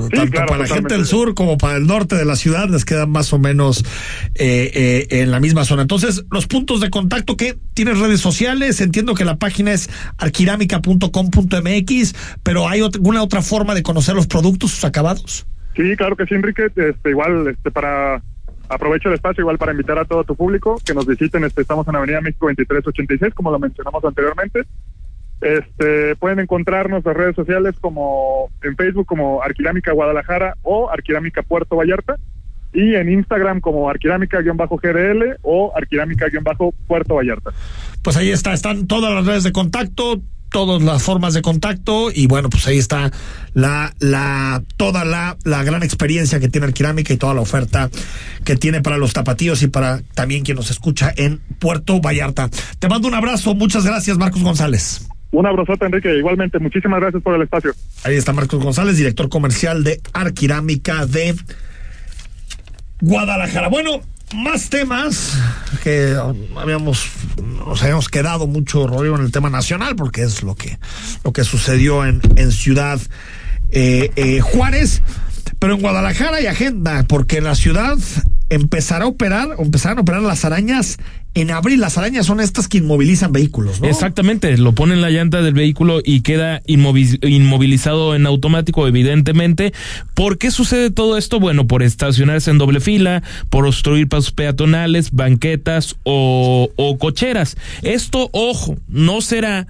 Tanto 0.00 0.30
claro, 0.30 0.46
para 0.46 0.60
la 0.60 0.66
gente 0.66 0.94
del 0.94 1.06
sur 1.06 1.34
como 1.34 1.58
para 1.58 1.76
el 1.76 1.86
norte 1.86 2.16
de 2.16 2.24
la 2.24 2.36
ciudad 2.36 2.68
les 2.68 2.84
quedan 2.84 3.10
más 3.10 3.32
o 3.32 3.38
menos 3.38 3.84
eh, 4.34 4.70
eh, 4.74 5.06
en 5.22 5.30
la 5.30 5.40
misma 5.40 5.64
zona. 5.64 5.82
Entonces, 5.82 6.24
los 6.30 6.46
puntos 6.46 6.80
de 6.80 6.90
contacto 6.90 7.36
que 7.36 7.56
tienes 7.74 7.98
redes 7.98 8.20
sociales, 8.20 8.80
entiendo 8.80 9.14
que 9.14 9.24
la 9.24 9.36
página 9.36 9.72
es 9.72 9.90
arquirámica.com.mx, 10.18 12.14
pero 12.42 12.68
¿hay 12.68 12.80
alguna 12.80 13.22
otra 13.22 13.42
forma 13.42 13.74
de 13.74 13.82
conocer 13.82 14.14
los 14.14 14.26
productos, 14.26 14.72
sus 14.72 14.84
acabados? 14.84 15.46
Sí, 15.76 15.96
claro 15.96 16.16
que 16.16 16.26
sí, 16.26 16.34
Enrique. 16.34 16.66
Este, 16.74 17.10
igual, 17.10 17.48
este, 17.48 17.70
para 17.70 18.22
aprovecho 18.68 19.08
el 19.08 19.14
espacio 19.14 19.42
igual 19.42 19.58
para 19.58 19.72
invitar 19.72 19.98
a 19.98 20.04
todo 20.04 20.24
tu 20.24 20.34
público 20.36 20.80
que 20.84 20.94
nos 20.94 21.06
visiten. 21.06 21.44
Este, 21.44 21.62
estamos 21.62 21.86
en 21.88 21.96
Avenida 21.96 22.20
México 22.20 22.46
2386, 22.46 23.34
como 23.34 23.50
lo 23.50 23.58
mencionamos 23.58 24.04
anteriormente. 24.04 24.62
Este, 25.44 26.16
pueden 26.16 26.40
encontrarnos 26.40 27.04
en 27.04 27.14
redes 27.14 27.36
sociales 27.36 27.74
como 27.78 28.48
en 28.62 28.74
Facebook 28.76 29.04
como 29.04 29.42
Arquirámica 29.42 29.92
Guadalajara 29.92 30.56
o 30.62 30.88
Arquirámica 30.88 31.42
Puerto 31.42 31.76
Vallarta 31.76 32.16
y 32.72 32.94
en 32.94 33.12
Instagram 33.12 33.60
como 33.60 33.90
Arquirámica-GDL 33.90 35.36
o 35.42 35.70
Arquirámica-Puerto 35.76 37.14
Vallarta. 37.14 37.50
Pues 38.00 38.16
ahí 38.16 38.30
está, 38.30 38.54
están 38.54 38.86
todas 38.86 39.14
las 39.14 39.26
redes 39.26 39.44
de 39.44 39.52
contacto, 39.52 40.22
todas 40.48 40.80
las 40.80 41.02
formas 41.02 41.34
de 41.34 41.42
contacto 41.42 42.10
y 42.10 42.26
bueno, 42.26 42.48
pues 42.48 42.66
ahí 42.66 42.78
está 42.78 43.12
la, 43.52 43.92
la, 43.98 44.62
toda 44.78 45.04
la, 45.04 45.36
la 45.44 45.62
gran 45.62 45.82
experiencia 45.82 46.40
que 46.40 46.48
tiene 46.48 46.68
Arquirámica 46.68 47.12
y 47.12 47.18
toda 47.18 47.34
la 47.34 47.42
oferta 47.42 47.90
que 48.44 48.56
tiene 48.56 48.80
para 48.80 48.96
los 48.96 49.12
tapatíos 49.12 49.62
y 49.62 49.66
para 49.66 50.00
también 50.14 50.42
quien 50.42 50.56
nos 50.56 50.70
escucha 50.70 51.12
en 51.14 51.42
Puerto 51.58 52.00
Vallarta. 52.00 52.48
Te 52.78 52.88
mando 52.88 53.08
un 53.08 53.14
abrazo, 53.14 53.54
muchas 53.54 53.84
gracias 53.84 54.16
Marcos 54.16 54.42
González. 54.42 55.06
Un 55.34 55.46
abrazote, 55.46 55.84
Enrique. 55.84 56.16
Igualmente, 56.16 56.60
muchísimas 56.60 57.00
gracias 57.00 57.20
por 57.20 57.34
el 57.34 57.42
espacio. 57.42 57.74
Ahí 58.04 58.14
está 58.14 58.32
Marcos 58.32 58.62
González, 58.62 58.96
director 58.96 59.28
comercial 59.28 59.82
de 59.82 60.00
Arquirámica 60.12 61.06
de 61.06 61.34
Guadalajara. 63.00 63.68
Bueno, 63.68 64.00
más 64.36 64.70
temas 64.70 65.36
que 65.82 66.16
habíamos 66.56 67.08
nos 67.42 67.82
habíamos 67.82 68.08
quedado 68.08 68.46
mucho 68.46 68.86
rollo 68.86 69.16
en 69.16 69.22
el 69.22 69.32
tema 69.32 69.50
nacional 69.50 69.96
porque 69.96 70.22
es 70.22 70.44
lo 70.44 70.54
que 70.54 70.78
lo 71.24 71.32
que 71.32 71.42
sucedió 71.42 72.04
en, 72.04 72.20
en 72.36 72.52
Ciudad 72.52 73.00
eh, 73.72 74.12
eh, 74.14 74.40
Juárez. 74.40 75.02
Pero 75.64 75.76
en 75.76 75.80
Guadalajara 75.80 76.36
hay 76.36 76.46
agenda, 76.46 77.06
porque 77.08 77.38
en 77.38 77.44
la 77.44 77.54
ciudad 77.54 77.96
empezará 78.50 79.06
a 79.06 79.08
operar, 79.08 79.56
empezarán 79.58 79.96
a 79.96 80.02
operar 80.02 80.20
las 80.20 80.44
arañas 80.44 80.98
en 81.32 81.50
abril. 81.50 81.80
Las 81.80 81.96
arañas 81.96 82.26
son 82.26 82.40
estas 82.40 82.68
que 82.68 82.76
inmovilizan 82.76 83.32
vehículos, 83.32 83.80
¿no? 83.80 83.88
Exactamente, 83.88 84.58
lo 84.58 84.74
pone 84.74 84.92
en 84.92 85.00
la 85.00 85.08
llanta 85.08 85.40
del 85.40 85.54
vehículo 85.54 86.02
y 86.04 86.20
queda 86.20 86.62
inmovi- 86.64 87.18
inmovilizado 87.26 88.14
en 88.14 88.26
automático, 88.26 88.86
evidentemente. 88.86 89.72
¿Por 90.12 90.36
qué 90.36 90.50
sucede 90.50 90.90
todo 90.90 91.16
esto? 91.16 91.40
Bueno, 91.40 91.66
por 91.66 91.82
estacionarse 91.82 92.50
en 92.50 92.58
doble 92.58 92.80
fila, 92.80 93.22
por 93.48 93.64
obstruir 93.66 94.06
pasos 94.06 94.32
peatonales, 94.32 95.12
banquetas 95.12 95.96
o, 96.02 96.68
o 96.76 96.98
cocheras. 96.98 97.56
Esto, 97.80 98.28
ojo, 98.34 98.76
no 98.88 99.22
será 99.22 99.66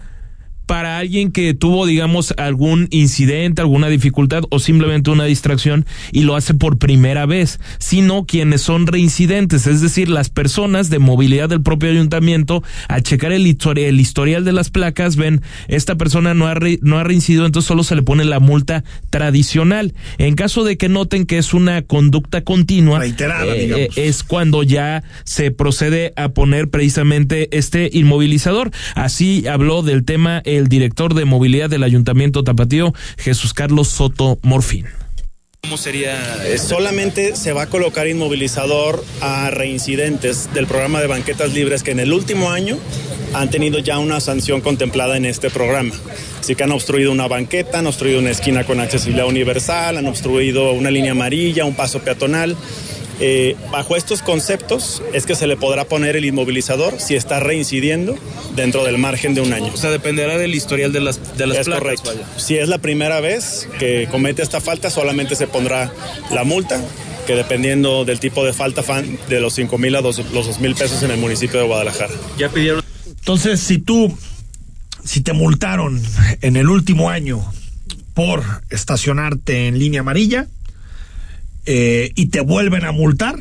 para 0.66 0.98
alguien 0.98 1.30
que 1.32 1.54
tuvo, 1.54 1.86
digamos, 1.86 2.34
algún 2.38 2.88
incidente, 2.90 3.60
alguna 3.60 3.88
dificultad 3.88 4.44
o 4.50 4.58
simplemente 4.58 5.10
una 5.10 5.24
distracción 5.24 5.86
y 6.12 6.22
lo 6.22 6.36
hace 6.36 6.54
por 6.54 6.78
primera 6.78 7.26
vez, 7.26 7.60
sino 7.78 8.24
quienes 8.26 8.62
son 8.62 8.86
reincidentes, 8.86 9.66
es 9.66 9.80
decir, 9.80 10.08
las 10.08 10.30
personas 10.30 10.90
de 10.90 10.98
movilidad 10.98 11.48
del 11.48 11.62
propio 11.62 11.90
ayuntamiento, 11.90 12.62
al 12.88 13.02
checar 13.02 13.32
el, 13.32 13.46
histori- 13.46 13.84
el 13.84 14.00
historial 14.00 14.44
de 14.44 14.52
las 14.52 14.70
placas, 14.70 15.16
ven, 15.16 15.42
esta 15.68 15.96
persona 15.96 16.34
no 16.34 16.46
ha, 16.46 16.54
re- 16.54 16.78
no 16.82 16.98
ha 16.98 17.04
reincidido, 17.04 17.46
entonces 17.46 17.68
solo 17.68 17.84
se 17.84 17.94
le 17.96 18.02
pone 18.02 18.24
la 18.24 18.40
multa 18.40 18.84
tradicional. 19.10 19.94
En 20.18 20.34
caso 20.34 20.64
de 20.64 20.76
que 20.76 20.88
noten 20.88 21.26
que 21.26 21.38
es 21.38 21.54
una 21.54 21.82
conducta 21.82 22.42
continua, 22.42 22.98
Reiterada, 22.98 23.54
eh, 23.54 23.60
digamos. 23.60 23.96
eh, 23.98 24.06
es 24.08 24.22
cuando 24.22 24.62
ya 24.62 25.02
se 25.24 25.50
procede 25.50 26.12
a 26.16 26.30
poner 26.30 26.68
precisamente 26.70 27.56
este 27.56 27.90
inmovilizador. 27.92 28.70
Así 28.94 29.46
habló 29.46 29.82
del 29.82 30.04
tema 30.04 30.42
el 30.55 30.68
director 30.68 31.14
de 31.14 31.24
movilidad 31.24 31.70
del 31.70 31.82
Ayuntamiento 31.82 32.44
Tapatío, 32.44 32.92
Jesús 33.18 33.55
Carlos 33.55 33.88
Soto 33.88 34.38
Morfín. 34.42 34.86
¿Cómo 35.62 35.78
sería? 35.78 36.44
Eh, 36.46 36.59
Solamente 36.59 37.36
se 37.36 37.52
va 37.52 37.62
a 37.62 37.66
colocar 37.68 38.07
inmovilizador 38.07 39.02
a 39.22 39.48
reincidentes 39.50 40.52
del 40.52 40.66
programa 40.66 41.00
de 41.00 41.07
banquetas 41.07 41.55
libres 41.55 41.82
que 41.82 41.92
en 41.92 42.00
el 42.00 42.12
último 42.12 42.50
año 42.50 42.76
han 43.32 43.48
tenido 43.48 43.78
ya 43.78 43.98
una 43.98 44.20
sanción 44.20 44.61
contemplada 44.61 45.16
en 45.16 45.24
este 45.24 45.48
programa. 45.48 45.94
Así 46.38 46.55
que 46.55 46.64
han 46.64 46.72
obstruido 46.72 47.11
una 47.11 47.28
banqueta, 47.28 47.78
han 47.78 47.86
obstruido 47.86 48.20
una 48.20 48.30
esquina 48.30 48.64
con 48.64 48.78
accesibilidad 48.78 49.26
universal, 49.26 49.96
han 49.96 50.07
obstruido 50.07 50.72
una 50.72 50.90
línea 50.90 51.12
amarilla, 51.12 51.64
un 51.64 51.74
paso 51.74 52.00
peatonal. 52.00 52.57
Eh, 53.20 53.56
bajo 53.70 53.96
estos 53.96 54.22
conceptos 54.22 55.02
es 55.12 55.24
que 55.26 55.34
se 55.34 55.46
le 55.46 55.56
podrá 55.56 55.84
poner 55.84 56.16
el 56.16 56.24
inmovilizador 56.24 57.00
si 57.00 57.14
está 57.14 57.38
reincidiendo 57.40 58.16
dentro 58.56 58.84
del 58.84 58.98
margen 58.98 59.34
de 59.34 59.40
un 59.40 59.52
año. 59.52 59.72
O 59.72 59.76
sea, 59.76 59.90
dependerá 59.90 60.36
del 60.36 60.54
historial 60.54 60.92
de 60.92 61.00
las, 61.00 61.36
de 61.36 61.46
las 61.46 61.58
es 61.58 61.64
placas, 61.66 61.82
correcto. 61.82 62.10
vaya. 62.10 62.26
Si 62.38 62.56
es 62.56 62.68
la 62.68 62.78
primera 62.78 63.20
vez 63.20 63.68
que 63.78 64.08
comete 64.10 64.42
esta 64.42 64.60
falta, 64.60 64.90
solamente 64.90 65.36
se 65.36 65.46
pondrá 65.46 65.92
la 66.32 66.44
multa, 66.44 66.82
que 67.26 67.34
dependiendo 67.36 68.04
del 68.04 68.18
tipo 68.20 68.44
de 68.44 68.52
falta, 68.52 68.82
fan 68.82 69.18
de 69.28 69.40
los 69.40 69.54
5 69.54 69.78
mil 69.78 69.94
a 69.96 70.02
dos- 70.02 70.18
los 70.32 70.46
2 70.46 70.60
mil 70.60 70.74
pesos 70.74 71.02
en 71.04 71.10
el 71.12 71.18
municipio 71.18 71.60
de 71.60 71.66
Guadalajara. 71.66 72.12
Ya 72.36 72.48
pidieron. 72.48 72.82
Entonces, 73.06 73.60
si 73.60 73.78
tú, 73.78 74.16
si 75.04 75.20
te 75.22 75.32
multaron 75.32 76.02
en 76.42 76.56
el 76.56 76.68
último 76.68 77.10
año 77.10 77.44
por 78.12 78.42
estacionarte 78.70 79.66
en 79.68 79.78
línea 79.78 80.00
amarilla 80.00 80.46
eh, 81.66 82.12
y 82.14 82.26
te 82.26 82.40
vuelven 82.40 82.84
a 82.84 82.92
multar, 82.92 83.36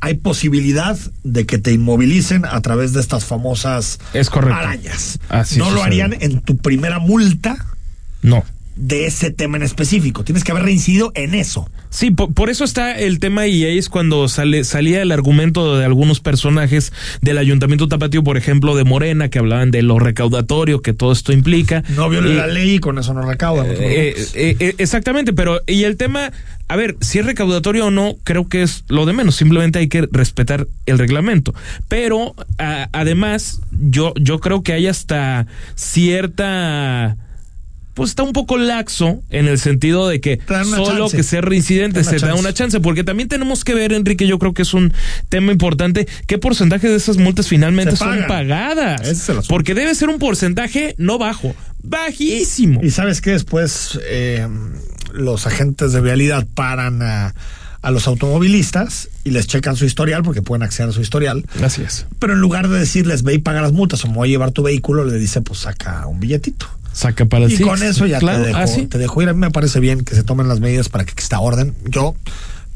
hay 0.00 0.14
posibilidad 0.14 0.96
de 1.24 1.46
que 1.46 1.58
te 1.58 1.72
inmovilicen 1.72 2.44
a 2.44 2.60
través 2.60 2.92
de 2.92 3.00
estas 3.00 3.24
famosas 3.24 3.98
Es 4.12 4.30
arañas. 4.30 5.18
Así 5.28 5.58
no 5.58 5.70
lo 5.70 5.82
harían 5.82 6.14
en 6.20 6.40
tu 6.40 6.56
primera 6.58 6.98
multa 6.98 7.56
No. 8.22 8.44
De 8.76 9.06
ese 9.06 9.30
tema 9.30 9.56
en 9.56 9.62
específico. 9.62 10.22
Tienes 10.22 10.44
que 10.44 10.52
haber 10.52 10.64
reincidido 10.64 11.10
en 11.14 11.34
eso. 11.34 11.68
Sí, 11.88 12.10
por, 12.10 12.34
por 12.34 12.50
eso 12.50 12.62
está 12.64 12.92
el 12.98 13.18
tema 13.20 13.46
y 13.46 13.64
ahí 13.64 13.78
es 13.78 13.88
cuando 13.88 14.28
sale, 14.28 14.64
salía 14.64 15.00
el 15.00 15.12
argumento 15.12 15.76
de 15.78 15.84
algunos 15.86 16.20
personajes 16.20 16.92
del 17.22 17.38
Ayuntamiento 17.38 17.88
Tapatío, 17.88 18.22
por 18.22 18.36
ejemplo, 18.36 18.76
de 18.76 18.84
Morena, 18.84 19.30
que 19.30 19.38
hablaban 19.38 19.70
de 19.70 19.82
lo 19.82 19.98
recaudatorio 19.98 20.82
que 20.82 20.92
todo 20.92 21.12
esto 21.12 21.32
implica. 21.32 21.82
No 21.96 22.08
viola 22.10 22.28
la 22.34 22.46
ley 22.46 22.74
y 22.74 22.78
con 22.78 22.98
eso 22.98 23.14
no 23.14 23.22
recauda. 23.22 23.64
Eh, 23.66 24.14
eh, 24.34 24.56
eh, 24.60 24.74
exactamente, 24.76 25.32
pero 25.32 25.62
y 25.66 25.84
el 25.84 25.96
tema, 25.96 26.32
a 26.68 26.76
ver, 26.76 26.96
si 27.00 27.18
es 27.18 27.24
recaudatorio 27.24 27.86
o 27.86 27.90
no, 27.90 28.16
creo 28.24 28.46
que 28.48 28.62
es 28.62 28.84
lo 28.88 29.06
de 29.06 29.14
menos. 29.14 29.36
Simplemente 29.36 29.78
hay 29.78 29.88
que 29.88 30.06
respetar 30.12 30.66
el 30.84 30.98
reglamento. 30.98 31.54
Pero 31.88 32.34
a- 32.58 32.88
además, 32.92 33.60
yo, 33.72 34.12
yo 34.20 34.38
creo 34.40 34.62
que 34.62 34.74
hay 34.74 34.86
hasta 34.86 35.46
cierta 35.76 37.16
pues 37.96 38.10
está 38.10 38.24
un 38.24 38.34
poco 38.34 38.58
laxo 38.58 39.22
en 39.30 39.48
el 39.48 39.58
sentido 39.58 40.06
de 40.06 40.20
que 40.20 40.38
solo 40.46 40.98
chance. 40.98 41.16
que 41.16 41.22
ser 41.22 41.46
reincidente 41.46 42.04
se 42.04 42.18
da 42.18 42.34
una 42.34 42.52
chance, 42.52 42.78
porque 42.78 43.04
también 43.04 43.26
tenemos 43.30 43.64
que 43.64 43.74
ver, 43.74 43.94
Enrique, 43.94 44.26
yo 44.26 44.38
creo 44.38 44.52
que 44.52 44.62
es 44.62 44.74
un 44.74 44.92
tema 45.30 45.50
importante, 45.50 46.06
qué 46.26 46.36
porcentaje 46.36 46.90
de 46.90 46.96
esas 46.96 47.16
multas 47.16 47.48
finalmente 47.48 47.96
son 47.96 48.26
pagadas. 48.28 49.00
Ese 49.00 49.32
porque 49.48 49.72
debe 49.74 49.94
ser 49.94 50.10
un 50.10 50.18
porcentaje 50.18 50.94
no 50.98 51.16
bajo, 51.16 51.56
bajísimo. 51.82 52.80
Y 52.82 52.90
sabes 52.90 53.22
que 53.22 53.30
después 53.30 53.98
eh, 54.04 54.46
los 55.14 55.46
agentes 55.46 55.94
de 55.94 56.02
vialidad 56.02 56.46
paran 56.54 57.00
a, 57.00 57.34
a 57.80 57.90
los 57.92 58.06
automovilistas 58.08 59.08
y 59.24 59.30
les 59.30 59.46
checan 59.46 59.74
su 59.74 59.86
historial 59.86 60.22
porque 60.22 60.42
pueden 60.42 60.64
acceder 60.64 60.90
a 60.90 60.92
su 60.92 61.00
historial. 61.00 61.46
Así 61.62 61.80
es. 61.80 62.04
Pero 62.18 62.34
en 62.34 62.40
lugar 62.40 62.68
de 62.68 62.78
decirles 62.78 63.22
ve 63.22 63.32
y 63.32 63.38
paga 63.38 63.62
las 63.62 63.72
multas 63.72 64.04
o 64.04 64.08
me 64.08 64.16
voy 64.16 64.28
a 64.28 64.30
llevar 64.32 64.50
tu 64.50 64.62
vehículo, 64.62 65.04
le 65.04 65.18
dice 65.18 65.40
pues 65.40 65.60
saca 65.60 66.06
un 66.06 66.20
billetito. 66.20 66.68
Saca 66.96 67.26
para 67.26 67.44
y 67.44 67.58
con 67.58 67.82
eso 67.82 68.06
ya 68.06 68.18
Claro, 68.18 68.40
te, 68.40 68.46
dejo, 68.48 68.58
así. 68.58 68.86
te 68.86 68.96
dejo 68.96 69.20
ir. 69.20 69.28
A 69.28 69.34
mí 69.34 69.38
me 69.38 69.50
parece 69.50 69.80
bien 69.80 70.02
que 70.02 70.14
se 70.14 70.22
tomen 70.22 70.48
las 70.48 70.60
medidas 70.60 70.88
para 70.88 71.04
que 71.04 71.10
exista 71.12 71.38
orden. 71.40 71.74
Yo 71.84 72.16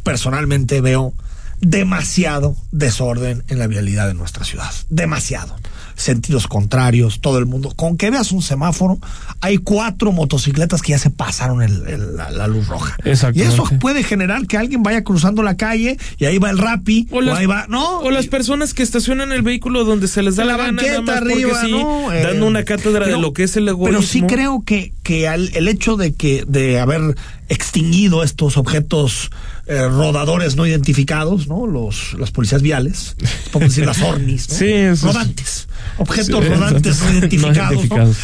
personalmente 0.02 0.82
veo 0.82 1.14
demasiado 1.60 2.54
desorden 2.70 3.44
en 3.48 3.58
la 3.58 3.66
vialidad 3.66 4.08
de 4.08 4.14
nuestra 4.14 4.44
ciudad. 4.44 4.70
Demasiado. 4.90 5.56
Sentidos 6.00 6.46
contrarios, 6.46 7.20
todo 7.20 7.38
el 7.38 7.44
mundo. 7.44 7.72
Con 7.76 7.98
que 7.98 8.10
veas 8.10 8.32
un 8.32 8.40
semáforo, 8.40 8.98
hay 9.42 9.58
cuatro 9.58 10.12
motocicletas 10.12 10.80
que 10.80 10.92
ya 10.92 10.98
se 10.98 11.10
pasaron 11.10 11.60
el- 11.62 11.86
el- 11.86 12.16
la, 12.16 12.30
la 12.30 12.46
luz 12.46 12.68
roja. 12.68 12.96
Y 13.04 13.10
Exactamente. 13.10 13.52
eso 13.54 13.64
puede 13.78 14.02
generar 14.02 14.46
que 14.46 14.56
alguien 14.56 14.82
vaya 14.82 15.04
cruzando 15.04 15.42
la 15.42 15.58
calle 15.58 15.98
y 16.18 16.24
ahí 16.24 16.38
va 16.38 16.48
el 16.48 16.56
rapi, 16.56 17.06
o, 17.10 17.18
O 17.18 17.20
las, 17.20 17.38
ahí 17.38 17.44
va, 17.46 17.66
no, 17.68 17.98
o 18.00 18.10
las 18.10 18.28
personas 18.28 18.72
que 18.72 18.82
estacionan 18.82 19.30
el 19.32 19.42
vehículo 19.42 19.84
donde 19.84 20.08
se 20.08 20.22
les 20.22 20.36
da 20.36 20.44
la, 20.46 20.52
la 20.56 20.64
gana, 20.64 20.72
nada 20.82 20.88
banqueta 21.00 21.12
más 21.12 21.20
porque 21.20 21.34
arriba, 21.34 21.60
sí, 21.66 21.70
¿no? 21.70 22.12
Eh, 22.12 22.22
dando 22.22 22.46
una 22.46 22.64
cátedra 22.64 23.04
pero- 23.04 23.16
de 23.16 23.22
lo 23.22 23.32
que 23.34 23.42
es 23.42 23.56
el 23.56 23.68
egoísmo. 23.68 23.98
Pero 23.98 24.02
sí 24.02 24.22
creo 24.22 24.62
que, 24.64 24.94
que 25.02 25.28
al- 25.28 25.50
el 25.54 25.68
hecho 25.68 25.96
de 25.96 26.14
que 26.14 26.44
de 26.48 26.80
haber 26.80 27.14
extinguido 27.50 28.22
estos 28.22 28.56
objetos 28.56 29.30
eh, 29.66 29.86
rodadores 29.88 30.56
no 30.56 30.66
identificados, 30.66 31.46
¿no? 31.48 31.66
Los 31.66 32.14
las 32.18 32.30
policías 32.30 32.62
viales, 32.62 33.16
podemos 33.52 33.74
decir 33.74 33.86
las 33.86 34.00
ornis, 34.02 34.48
¿no? 34.48 34.54
Sí, 34.56 35.04
rodantes, 35.06 35.59
objetos 36.00 36.44
Sí, 36.44 36.50
rodantes 36.50 37.00
no 37.04 37.10
identificados, 37.12 37.56
¿no? 37.56 37.72
identificados. 37.72 38.16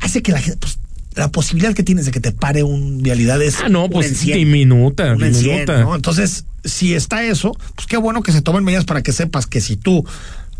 Hace 0.00 0.22
que 0.22 0.32
la 0.32 0.40
gente 0.40 0.58
pues, 0.60 0.78
la 1.14 1.30
posibilidad 1.30 1.74
que 1.74 1.82
tienes 1.82 2.06
de 2.06 2.10
que 2.10 2.20
te 2.20 2.32
pare 2.32 2.62
un 2.62 3.02
vialidad 3.02 3.42
es 3.42 3.56
Ah, 3.62 3.68
no, 3.68 3.90
pues 3.90 4.22
en 4.24 4.32
diminuta, 4.34 5.08
en 5.08 5.18
diminuta. 5.18 5.80
¿no? 5.82 5.94
Entonces, 5.94 6.46
si 6.64 6.94
está 6.94 7.24
eso, 7.24 7.54
pues 7.74 7.86
qué 7.86 7.96
bueno 7.98 8.22
que 8.22 8.32
se 8.32 8.40
tomen 8.40 8.64
medidas 8.64 8.84
para 8.86 9.02
que 9.02 9.12
sepas 9.12 9.46
que 9.46 9.60
si 9.60 9.76
tú 9.76 10.06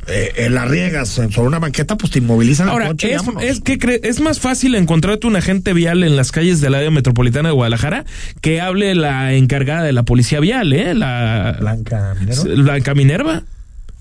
eh, 0.09 0.33
eh, 0.37 0.51
la 0.51 0.65
riegas 0.67 1.09
sobre 1.09 1.47
una 1.47 1.59
banqueta, 1.61 1.97
pues 1.97 2.11
te 2.13 2.19
inmovilizan 2.19 2.67
el 2.67 2.73
Ahora, 2.73 2.89
coche 2.89 3.15
es, 3.15 3.23
es 3.41 3.61
que 3.61 3.79
cre- 3.79 4.01
es 4.03 4.21
más 4.21 4.41
fácil 4.41 4.75
encontrarte 4.75 5.27
un 5.29 5.37
agente 5.37 5.73
vial 5.73 6.03
en 6.03 6.17
las 6.17 6.33
calles 6.33 6.61
del 6.61 6.75
área 6.75 6.91
metropolitana 6.91 7.49
de 7.51 7.55
Guadalajara 7.55 8.05
que 8.41 8.61
hable 8.61 8.95
la 8.97 9.33
encargada 9.33 9.85
de 9.85 9.93
la 9.93 10.03
policía 10.03 10.41
vial, 10.41 10.73
¿eh? 10.73 10.93
La 10.95 11.57
Blanca 11.61 12.15
Minerva. 12.19 12.45
Blanca 12.63 12.95
Minerva. 12.95 13.43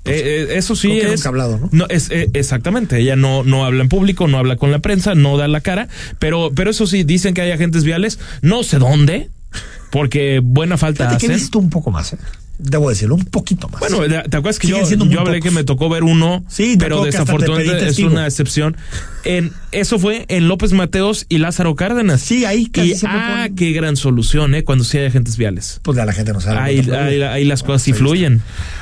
Eh, 0.05 0.47
eh, 0.49 0.57
eso 0.57 0.75
sí 0.75 0.87
Creo 0.89 1.01
que 1.01 1.05
es. 1.13 1.19
nunca 1.19 1.29
ha 1.29 1.31
hablado, 1.31 1.69
¿no? 1.71 1.85
es 1.89 2.09
eh, 2.09 2.29
exactamente. 2.33 2.97
Ella 2.99 3.15
no 3.15 3.43
no 3.43 3.65
habla 3.65 3.83
en 3.83 3.89
público, 3.89 4.27
no 4.27 4.37
habla 4.39 4.55
con 4.55 4.71
la 4.71 4.79
prensa, 4.79 5.13
no 5.15 5.37
da 5.37 5.47
la 5.47 5.61
cara. 5.61 5.87
Pero 6.19 6.51
pero 6.55 6.71
eso 6.71 6.87
sí 6.87 7.03
dicen 7.03 7.33
que 7.35 7.41
hay 7.41 7.51
agentes 7.51 7.83
viales, 7.83 8.17
no 8.41 8.63
sé 8.63 8.79
dónde, 8.79 9.29
porque 9.91 10.39
buena 10.43 10.77
falta 10.77 11.05
Fíjate 11.05 11.19
que 11.19 11.25
he 11.27 11.29
hacen. 11.35 11.39
visto 11.43 11.59
un 11.59 11.69
poco 11.69 11.91
más, 11.91 12.13
¿eh? 12.13 12.17
Debo 12.63 12.89
decirlo, 12.89 13.15
un 13.15 13.25
poquito 13.25 13.67
más. 13.69 13.79
Bueno, 13.79 13.99
¿te 14.07 14.37
acuerdas 14.37 14.59
que 14.59 14.67
yo, 14.67 14.85
Siguen 14.85 15.01
hablé 15.17 15.39
pocos. 15.39 15.43
que 15.43 15.51
me 15.51 15.63
tocó 15.63 15.89
ver 15.89 16.03
uno, 16.03 16.43
Sí, 16.47 16.75
pero 16.77 17.03
desafortunadamente 17.03 17.87
es 17.87 17.99
una 17.99 18.25
excepción. 18.25 18.77
En, 19.23 19.51
eso 19.71 19.97
fue 19.99 20.25
en 20.27 20.47
López 20.47 20.73
Mateos 20.73 21.25
y 21.29 21.39
Lázaro 21.39 21.75
Cárdenas. 21.75 22.21
Sí, 22.21 22.45
ahí 22.45 22.67
casi 22.67 22.89
Y, 22.91 22.93
ah, 23.05 23.45
ponen- 23.47 23.55
qué 23.55 23.71
gran 23.71 23.95
solución, 23.95 24.53
¿eh? 24.55 24.63
Cuando 24.63 24.83
sí 24.83 24.97
hay 24.97 25.05
agentes 25.07 25.37
viales. 25.37 25.79
Pues 25.83 25.95
ya 25.97 26.05
la 26.05 26.13
gente 26.13 26.33
no 26.33 26.41
sabe. 26.41 26.59
Ahí, 26.59 27.45
las 27.45 27.63
cosas 27.63 27.81
sí 27.81 27.93
fluyen. 27.93 28.41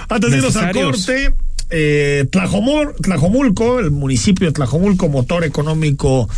Antes 0.10 0.32
de 0.32 0.38
irnos 0.38 0.56
al 0.56 0.74
corte, 0.74 1.34
eh, 1.70 2.26
Tlajomul- 2.32 2.96
Tlajomulco, 3.02 3.80
el 3.80 3.92
municipio 3.92 4.48
de 4.48 4.54
Tlajomulco, 4.54 5.08
motor 5.10 5.44
económico 5.44 6.30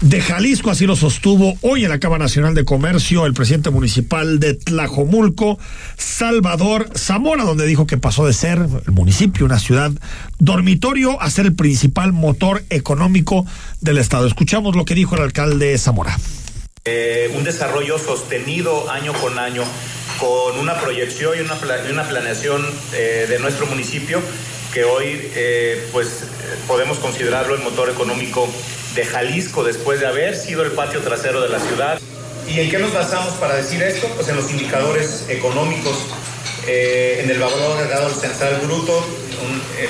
de 0.00 0.20
Jalisco, 0.20 0.70
así 0.70 0.86
lo 0.86 0.94
sostuvo 0.94 1.54
hoy 1.62 1.84
en 1.84 1.90
la 1.90 1.98
Cámara 1.98 2.24
Nacional 2.24 2.54
de 2.54 2.64
Comercio 2.64 3.24
el 3.24 3.32
presidente 3.32 3.70
municipal 3.70 4.38
de 4.38 4.54
Tlajomulco, 4.54 5.58
Salvador 5.96 6.90
Zamora, 6.94 7.44
donde 7.44 7.66
dijo 7.66 7.86
que 7.86 7.96
pasó 7.96 8.26
de 8.26 8.34
ser 8.34 8.58
el 8.58 8.92
municipio, 8.92 9.46
una 9.46 9.58
ciudad 9.58 9.90
dormitorio, 10.38 11.20
a 11.22 11.30
ser 11.30 11.46
el 11.46 11.54
principal 11.54 12.12
motor 12.12 12.62
económico 12.68 13.46
del 13.80 13.98
Estado. 13.98 14.26
Escuchamos 14.26 14.76
lo 14.76 14.84
que 14.84 14.94
dijo 14.94 15.16
el 15.16 15.22
alcalde 15.22 15.76
Zamora. 15.78 16.18
Eh, 16.84 17.32
un 17.36 17.42
desarrollo 17.42 17.98
sostenido 17.98 18.90
año 18.90 19.12
con 19.14 19.38
año 19.38 19.64
con 20.20 20.58
una 20.60 20.74
proyección 20.80 21.36
y 21.36 21.40
una, 21.40 21.54
una 21.90 22.08
planeación 22.08 22.62
eh, 22.94 23.26
de 23.28 23.38
nuestro 23.40 23.66
municipio 23.66 24.20
que 24.76 24.84
hoy 24.84 25.18
eh, 25.34 25.88
pues 25.90 26.24
podemos 26.68 26.98
considerarlo 26.98 27.54
el 27.54 27.62
motor 27.62 27.88
económico 27.88 28.46
de 28.94 29.06
Jalisco 29.06 29.64
después 29.64 30.00
de 30.00 30.06
haber 30.06 30.36
sido 30.36 30.62
el 30.64 30.72
patio 30.72 31.00
trasero 31.00 31.40
de 31.40 31.48
la 31.48 31.58
ciudad. 31.60 31.98
¿Y 32.46 32.60
en 32.60 32.68
qué 32.68 32.78
nos 32.78 32.92
basamos 32.92 33.32
para 33.36 33.56
decir 33.56 33.82
esto? 33.82 34.06
Pues 34.16 34.28
en 34.28 34.36
los 34.36 34.50
indicadores 34.50 35.24
económicos. 35.30 35.96
Eh, 36.68 37.22
en 37.24 37.30
el 37.30 37.38
valor 37.38 37.78
agregado 37.78 38.10
central 38.10 38.60
bruto 38.64 39.02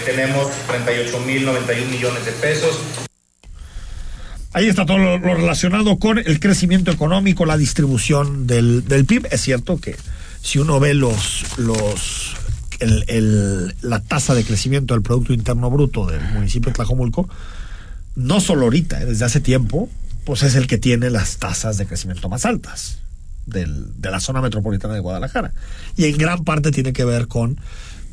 tenemos 0.04 0.46
38.091 0.68 1.86
millones 1.90 2.24
de 2.24 2.30
pesos. 2.30 2.78
Ahí 4.52 4.68
está 4.68 4.86
todo 4.86 4.98
lo, 4.98 5.18
relacionado 5.18 5.98
con 5.98 6.18
el 6.18 6.38
crecimiento 6.38 6.92
económico, 6.92 7.44
la 7.44 7.56
distribución 7.56 8.46
del, 8.46 8.86
del 8.86 9.04
PIB. 9.04 9.26
Es 9.32 9.40
cierto 9.40 9.80
que 9.80 9.96
si 10.42 10.60
uno 10.60 10.78
ve 10.78 10.94
los, 10.94 11.58
los 11.58 12.36
el, 12.80 13.04
el, 13.08 13.74
la 13.82 14.00
tasa 14.00 14.34
de 14.34 14.44
crecimiento 14.44 14.94
del 14.94 15.02
Producto 15.02 15.32
Interno 15.32 15.70
Bruto 15.70 16.06
del 16.06 16.22
municipio 16.32 16.70
de 16.70 16.74
Tlajomulco, 16.74 17.28
no 18.14 18.40
solo 18.40 18.64
ahorita, 18.64 19.02
eh, 19.02 19.06
desde 19.06 19.24
hace 19.24 19.40
tiempo, 19.40 19.88
pues 20.24 20.42
es 20.42 20.54
el 20.54 20.66
que 20.66 20.78
tiene 20.78 21.10
las 21.10 21.36
tasas 21.38 21.78
de 21.78 21.86
crecimiento 21.86 22.28
más 22.28 22.44
altas 22.44 22.98
del, 23.46 24.00
de 24.00 24.10
la 24.10 24.20
zona 24.20 24.40
metropolitana 24.40 24.94
de 24.94 25.00
Guadalajara. 25.00 25.52
Y 25.96 26.06
en 26.06 26.16
gran 26.18 26.44
parte 26.44 26.70
tiene 26.72 26.92
que 26.92 27.04
ver 27.04 27.28
con 27.28 27.58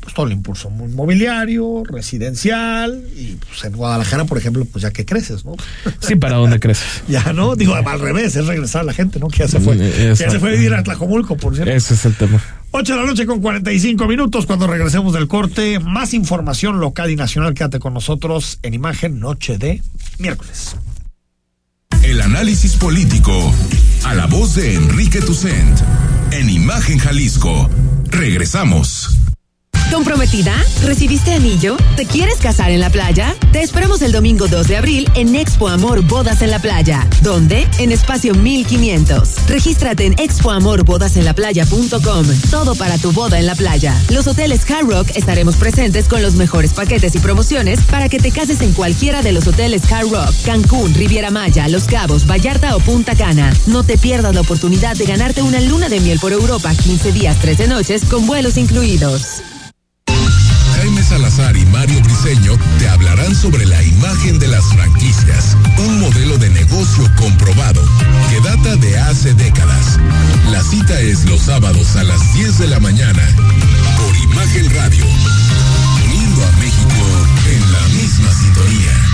pues, 0.04 0.14
todo 0.14 0.26
el 0.26 0.32
impulso 0.32 0.70
inmobiliario, 0.70 1.82
residencial, 1.84 3.02
y 3.16 3.38
pues, 3.48 3.64
en 3.64 3.72
Guadalajara, 3.72 4.26
por 4.26 4.38
ejemplo, 4.38 4.64
pues 4.66 4.82
ya 4.82 4.90
que 4.90 5.04
creces, 5.04 5.44
¿no? 5.44 5.56
Sí, 6.00 6.14
¿para 6.14 6.36
dónde 6.36 6.60
creces? 6.60 7.02
ya, 7.08 7.32
¿no? 7.32 7.56
Digo, 7.56 7.74
al 7.74 8.00
revés, 8.00 8.36
es 8.36 8.46
regresar 8.46 8.82
a 8.82 8.84
la 8.84 8.92
gente, 8.92 9.18
¿no? 9.18 9.28
Que 9.28 9.38
ya 9.38 9.48
se 9.48 9.60
fue. 9.60 9.76
Mm, 9.76 10.14
ya 10.14 10.30
se 10.30 10.38
fue 10.38 10.50
a 10.50 10.52
vivir 10.52 10.74
a 10.74 10.82
Tlajomulco, 10.82 11.36
por 11.36 11.54
cierto. 11.54 11.72
Ese 11.72 11.94
es 11.94 12.04
el 12.04 12.14
tema. 12.14 12.42
8 12.76 12.92
de 12.92 13.00
la 13.00 13.06
noche 13.06 13.24
con 13.24 13.40
45 13.40 14.08
minutos 14.08 14.46
cuando 14.46 14.66
regresemos 14.66 15.12
del 15.12 15.28
corte. 15.28 15.78
Más 15.78 16.12
información 16.12 16.80
local 16.80 17.08
y 17.08 17.14
nacional. 17.14 17.54
Quédate 17.54 17.78
con 17.78 17.94
nosotros 17.94 18.58
en 18.64 18.74
imagen 18.74 19.20
Noche 19.20 19.58
de 19.58 19.80
miércoles. 20.18 20.74
El 22.02 22.20
análisis 22.20 22.74
político 22.74 23.32
a 24.02 24.14
la 24.14 24.26
voz 24.26 24.56
de 24.56 24.74
Enrique 24.74 25.20
Tucent 25.20 25.78
en 26.32 26.50
Imagen 26.50 26.98
Jalisco. 26.98 27.70
Regresamos. 28.10 29.23
¿Comprometida? 29.94 30.52
¿Recibiste 30.82 31.32
anillo? 31.34 31.76
¿Te 31.94 32.04
quieres 32.04 32.38
casar 32.38 32.72
en 32.72 32.80
la 32.80 32.90
playa? 32.90 33.32
Te 33.52 33.62
esperamos 33.62 34.02
el 34.02 34.10
domingo 34.10 34.48
2 34.48 34.66
de 34.66 34.76
abril 34.76 35.08
en 35.14 35.36
Expo 35.36 35.68
Amor 35.68 36.02
Bodas 36.02 36.42
en 36.42 36.50
la 36.50 36.58
Playa. 36.58 37.06
¿Dónde? 37.22 37.68
En 37.78 37.92
espacio 37.92 38.34
1500. 38.34 39.46
Regístrate 39.46 40.06
en 40.06 40.18
expoamorbodasenlaplaya.com. 40.18 42.26
Todo 42.50 42.74
para 42.74 42.98
tu 42.98 43.12
boda 43.12 43.38
en 43.38 43.46
la 43.46 43.54
playa. 43.54 43.96
Los 44.10 44.26
hoteles 44.26 44.68
Hard 44.68 44.88
Rock 44.88 45.10
estaremos 45.14 45.54
presentes 45.54 46.08
con 46.08 46.22
los 46.22 46.34
mejores 46.34 46.72
paquetes 46.72 47.14
y 47.14 47.20
promociones 47.20 47.78
para 47.82 48.08
que 48.08 48.18
te 48.18 48.32
cases 48.32 48.62
en 48.62 48.72
cualquiera 48.72 49.22
de 49.22 49.30
los 49.30 49.46
hoteles 49.46 49.82
Hard 49.92 50.10
Rock, 50.10 50.34
Cancún, 50.44 50.92
Riviera 50.92 51.30
Maya, 51.30 51.68
Los 51.68 51.84
Cabos, 51.84 52.26
Vallarta 52.26 52.74
o 52.74 52.80
Punta 52.80 53.14
Cana. 53.14 53.54
No 53.68 53.84
te 53.84 53.96
pierdas 53.96 54.34
la 54.34 54.40
oportunidad 54.40 54.96
de 54.96 55.06
ganarte 55.06 55.42
una 55.42 55.60
luna 55.60 55.88
de 55.88 56.00
miel 56.00 56.18
por 56.18 56.32
Europa 56.32 56.74
15 56.74 57.12
días, 57.12 57.38
13 57.38 57.68
noches 57.68 58.04
con 58.06 58.26
vuelos 58.26 58.56
incluidos. 58.56 59.44
Jaime 60.76 61.02
Salazar 61.02 61.56
y 61.56 61.64
Mario 61.66 62.00
Briseño 62.02 62.58
te 62.78 62.88
hablarán 62.88 63.34
sobre 63.34 63.64
la 63.64 63.82
imagen 63.82 64.38
de 64.38 64.48
las 64.48 64.64
franquicias, 64.66 65.56
un 65.78 66.00
modelo 66.00 66.36
de 66.36 66.50
negocio 66.50 67.10
comprobado 67.16 67.82
que 68.28 68.40
data 68.40 68.76
de 68.76 68.98
hace 68.98 69.32
décadas. 69.34 69.98
La 70.50 70.62
cita 70.62 71.00
es 71.00 71.24
los 71.24 71.42
sábados 71.42 71.96
a 71.96 72.04
las 72.04 72.34
10 72.34 72.58
de 72.58 72.66
la 72.68 72.80
mañana 72.80 73.22
por 73.96 74.16
Imagen 74.30 74.74
Radio, 74.74 75.06
uniendo 76.04 76.44
a 76.44 76.52
México 76.58 77.06
en 77.50 77.72
la 77.72 77.88
misma 77.88 78.32
sintonía. 78.32 79.13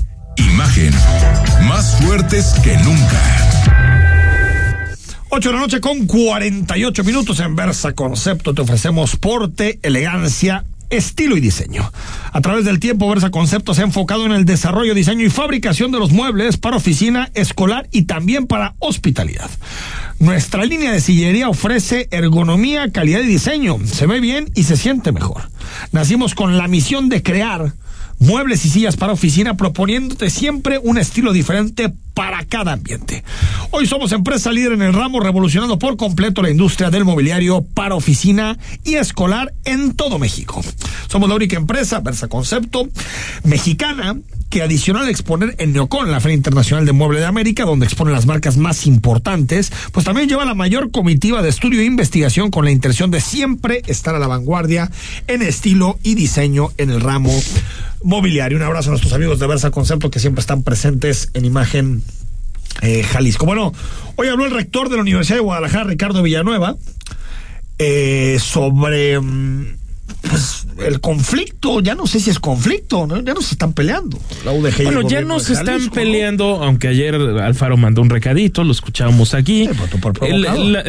Imagen, 0.49 0.93
más 1.67 1.97
fuertes 2.01 2.55
que 2.63 2.75
nunca. 2.77 3.21
8 5.29 5.49
de 5.49 5.53
la 5.53 5.61
noche 5.61 5.79
con 5.79 6.07
48 6.07 7.03
minutos 7.03 7.39
en 7.39 7.55
Versa 7.55 7.93
Concepto. 7.93 8.53
Te 8.53 8.61
ofrecemos 8.61 9.15
porte, 9.17 9.79
elegancia, 9.83 10.65
estilo 10.89 11.37
y 11.37 11.41
diseño. 11.41 11.91
A 12.31 12.41
través 12.41 12.65
del 12.65 12.79
tiempo, 12.79 13.07
Versa 13.07 13.29
Concepto 13.29 13.73
se 13.73 13.81
ha 13.81 13.85
enfocado 13.85 14.25
en 14.25 14.31
el 14.31 14.45
desarrollo, 14.45 14.95
diseño 14.95 15.25
y 15.25 15.29
fabricación 15.29 15.91
de 15.91 15.99
los 15.99 16.11
muebles 16.11 16.57
para 16.57 16.77
oficina, 16.77 17.29
escolar 17.35 17.87
y 17.91 18.03
también 18.03 18.47
para 18.47 18.73
hospitalidad. 18.79 19.49
Nuestra 20.19 20.65
línea 20.65 20.91
de 20.91 21.01
sillería 21.01 21.49
ofrece 21.49 22.07
ergonomía, 22.11 22.91
calidad 22.91 23.21
y 23.21 23.27
diseño. 23.27 23.77
Se 23.85 24.07
ve 24.07 24.19
bien 24.19 24.49
y 24.55 24.63
se 24.63 24.75
siente 24.75 25.11
mejor. 25.11 25.49
Nacimos 25.91 26.33
con 26.33 26.57
la 26.57 26.67
misión 26.67 27.09
de 27.09 27.21
crear 27.21 27.73
muebles 28.21 28.63
y 28.65 28.69
sillas 28.69 28.95
para 28.95 29.13
oficina, 29.13 29.57
proponiéndote 29.57 30.29
siempre 30.29 30.77
un 30.77 30.97
estilo 30.97 31.33
diferente 31.33 31.91
para 32.13 32.45
cada 32.45 32.73
ambiente. 32.73 33.23
Hoy 33.73 33.87
somos 33.87 34.11
empresa 34.11 34.51
líder 34.51 34.73
en 34.73 34.81
el 34.81 34.93
ramo, 34.93 35.21
revolucionando 35.21 35.79
por 35.79 35.95
completo 35.95 36.41
la 36.41 36.49
industria 36.49 36.89
del 36.89 37.05
mobiliario 37.05 37.61
para 37.61 37.95
oficina 37.95 38.57
y 38.83 38.95
escolar 38.95 39.53
en 39.63 39.95
todo 39.95 40.19
México. 40.19 40.61
Somos 41.07 41.29
la 41.29 41.35
única 41.35 41.55
empresa, 41.55 42.01
Versa 42.01 42.27
Concepto, 42.27 42.89
mexicana, 43.45 44.17
que 44.49 44.61
adicional 44.61 45.07
a 45.07 45.09
exponer 45.09 45.55
en 45.57 45.71
Neocon, 45.71 46.11
la 46.11 46.19
Feria 46.19 46.35
Internacional 46.35 46.85
de 46.85 46.91
Mueble 46.91 47.21
de 47.21 47.25
América, 47.25 47.63
donde 47.63 47.85
expone 47.85 48.11
las 48.11 48.25
marcas 48.25 48.57
más 48.57 48.85
importantes, 48.85 49.71
pues 49.93 50.05
también 50.05 50.27
lleva 50.27 50.43
la 50.43 50.53
mayor 50.53 50.91
comitiva 50.91 51.41
de 51.41 51.47
estudio 51.47 51.79
e 51.79 51.85
investigación 51.85 52.51
con 52.51 52.65
la 52.65 52.71
intención 52.71 53.09
de 53.09 53.21
siempre 53.21 53.83
estar 53.87 54.13
a 54.13 54.19
la 54.19 54.27
vanguardia 54.27 54.91
en 55.27 55.41
estilo 55.41 55.97
y 56.03 56.15
diseño 56.15 56.71
en 56.77 56.89
el 56.89 56.99
ramo 56.99 57.31
mobiliario. 58.03 58.57
Un 58.57 58.63
abrazo 58.63 58.89
a 58.89 58.91
nuestros 58.91 59.13
amigos 59.13 59.39
de 59.39 59.47
Versa 59.47 59.71
Concepto 59.71 60.11
que 60.11 60.19
siempre 60.19 60.41
están 60.41 60.61
presentes 60.61 61.29
en 61.33 61.45
imagen 61.45 62.03
eh, 62.81 63.03
Jalisco. 63.03 63.45
Bueno, 63.45 63.73
hoy 64.15 64.27
habló 64.27 64.45
el 64.45 64.51
rector 64.51 64.89
de 64.89 64.95
la 64.95 65.01
Universidad 65.01 65.37
de 65.37 65.43
Guadalajara, 65.43 65.85
Ricardo 65.85 66.23
Villanueva, 66.23 66.75
eh, 67.77 68.37
sobre 68.39 69.19
mm, 69.19 69.77
pues 70.21 70.67
el 70.85 70.99
conflicto, 71.01 71.79
ya 71.81 71.95
no 71.95 72.05
sé 72.07 72.19
si 72.19 72.29
es 72.29 72.39
conflicto, 72.39 73.07
¿no? 73.07 73.21
ya 73.21 73.33
no 73.33 73.41
se 73.41 73.53
están 73.55 73.73
peleando. 73.73 74.17
La 74.45 74.51
UDG 74.51 74.83
Bueno, 74.83 75.01
ya 75.01 75.03
gobierno 75.21 75.27
no 75.35 75.39
de 75.39 75.45
se 75.45 75.53
están 75.53 75.65
Jalisco, 75.67 75.95
¿no? 75.95 76.01
peleando, 76.01 76.63
aunque 76.63 76.87
ayer 76.87 77.15
Alfaro 77.15 77.75
mandó 77.77 78.01
un 78.01 78.09
recadito, 78.09 78.63
lo 78.63 78.71
escuchábamos 78.71 79.33
aquí. 79.33 79.67
El- 80.21 80.41
la- 80.71 80.83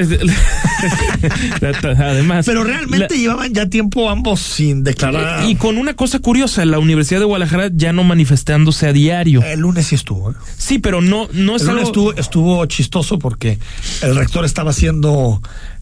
la- 1.61 1.97
además. 2.09 2.47
Pero 2.47 2.65
realmente 2.65 3.17
llevaban 3.19 3.53
ya 3.53 3.69
tiempo 3.69 4.11
ambos 4.11 4.41
sin 4.41 4.85
declarar. 4.85 5.49
Y 5.49 5.55
con 5.57 5.79
una 5.79 5.95
cosa 5.95 6.19
curiosa, 6.19 6.65
la 6.65 6.79
Universidad 6.79 7.21
de 7.21 7.27
Guadalajara 7.27 7.71
ya 7.75 7.93
no 7.93 8.05
manifestándose 8.05 8.87
a 8.87 8.93
diario. 8.93 9.43
El 9.43 9.61
lunes 9.61 9.87
sí 9.89 9.95
estuvo. 9.95 10.31
¿eh? 10.31 10.35
Sí, 10.57 10.79
pero 10.79 11.01
no, 11.01 11.29
no 11.33 11.57
es 11.57 11.63
El 11.63 11.69
lunes 11.69 11.81
algo- 11.85 11.89
estuvo, 11.89 12.15
estuvo 12.15 12.67
chistoso 12.67 13.19
porque 13.19 13.59
el 14.03 14.17
rector 14.17 14.45
estaba 14.45 14.73
siendo, 14.73 15.41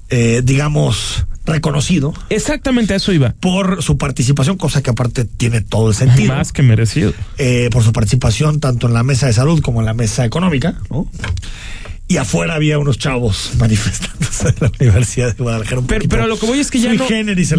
eh, 0.09 0.41
digamos, 0.45 1.27
reconocido. 1.45 2.13
Exactamente 2.29 2.93
a 2.93 2.97
eso 2.97 3.13
iba. 3.13 3.35
Por 3.41 3.83
su 3.83 3.97
participación, 3.99 4.57
cosa 4.57 4.83
que 4.83 4.91
aparte 4.91 5.25
tiene 5.25 5.61
todo 5.61 5.89
el 5.89 5.95
sentido. 5.95 6.35
Más 6.35 6.53
que 6.53 6.63
merecido. 6.63 7.13
eh, 7.39 7.69
por 7.73 7.83
su 7.83 7.93
participación 7.93 8.61
tanto 8.61 8.87
en 8.87 8.95
la 8.95 9.03
mesa 9.03 9.27
de 9.27 9.33
salud 9.33 9.61
como 9.63 9.81
en 9.81 9.87
la 9.87 9.95
mesa 9.95 10.25
económica, 10.25 10.77
¿no? 10.91 11.07
Y 12.11 12.17
afuera 12.17 12.57
había 12.57 12.77
unos 12.81 12.99
chavos 12.99 13.53
manifestándose 13.59 14.49
en 14.49 14.55
la 14.59 14.73
Universidad 14.81 15.29
de 15.37 15.41
Guadalajara. 15.41 15.81
Pero, 15.87 16.07
pero 16.09 16.27
lo 16.27 16.41
que 16.41 16.47
voy 16.47 16.59
es 16.59 16.73
que 16.73 16.81
ya, 16.81 16.93
no, 16.93 17.07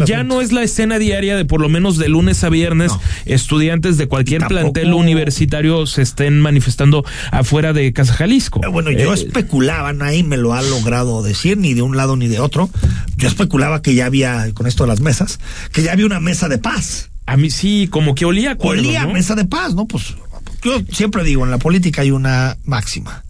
ya 0.06 0.26
no 0.26 0.41
es 0.41 0.52
la 0.52 0.62
escena 0.62 0.99
diaria 0.99 1.38
de 1.38 1.45
por 1.45 1.62
lo 1.62 1.70
menos 1.70 1.97
de 1.97 2.10
lunes 2.10 2.43
a 2.43 2.49
viernes 2.49 2.91
estudiantes 3.24 3.97
de 3.97 4.08
cualquier 4.08 4.45
plantel 4.47 4.93
universitario 4.93 5.88
se 5.88 6.02
estén 6.02 6.41
manifestando 6.41 7.06
afuera 7.32 7.72
de 7.72 7.93
Casa 7.93 8.14
Jalisco. 8.14 8.60
Bueno, 8.74 8.91
yo 8.91 9.14
Eh, 9.14 9.16
especulaba, 9.16 9.93
nadie 9.93 10.24
me 10.24 10.36
lo 10.36 10.54
ha 10.54 10.62
logrado 10.62 11.24
decir, 11.24 11.58
ni 11.58 11.74
de 11.74 11.82
un 11.82 11.95
lado 11.95 12.18
ni 12.18 12.28
de 12.28 12.41
otro. 12.41 12.70
Yo 13.16 13.30
especulaba 13.30 13.82
que 13.82 13.95
ya 13.95 14.06
había, 14.06 14.54
con 14.54 14.68
esto 14.68 14.84
de 14.84 14.89
las 14.89 14.99
mesas, 14.99 15.39
que 15.72 15.82
ya 15.82 15.93
había 15.93 16.06
una 16.06 16.20
mesa 16.20 16.49
de 16.49 16.58
paz. 16.58 17.10
a 17.26 17.38
mí 17.38 17.49
sí, 17.49 17.88
como 17.89 18.16
que 18.16 18.26
olía 18.26 18.52
acuerdo, 18.52 18.82
Olía 18.82 19.08
mesa 19.08 19.36
de 19.36 19.45
paz, 19.45 19.76
¿no? 19.76 19.86
Pues 19.86 20.14
yo 20.62 20.82
siempre 20.91 21.24
digo, 21.24 21.45
en 21.45 21.52
la 21.52 21.58
política 21.58 22.02
hay 22.02 22.12
una 22.12 22.58
máxima. 22.66 23.24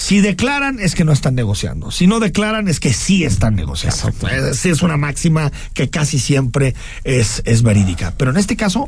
Si 0.00 0.22
declaran 0.22 0.80
es 0.80 0.94
que 0.94 1.04
no 1.04 1.12
están 1.12 1.34
negociando. 1.34 1.90
Si 1.90 2.06
no 2.06 2.20
declaran 2.20 2.68
es 2.68 2.80
que 2.80 2.94
sí 2.94 3.22
están 3.22 3.54
negociando. 3.54 4.10
Es, 4.30 4.64
es 4.64 4.80
una 4.80 4.96
máxima 4.96 5.52
que 5.74 5.90
casi 5.90 6.18
siempre 6.18 6.74
es, 7.04 7.42
es 7.44 7.62
verídica. 7.62 8.14
Pero 8.16 8.30
en 8.30 8.38
este 8.38 8.56
caso, 8.56 8.86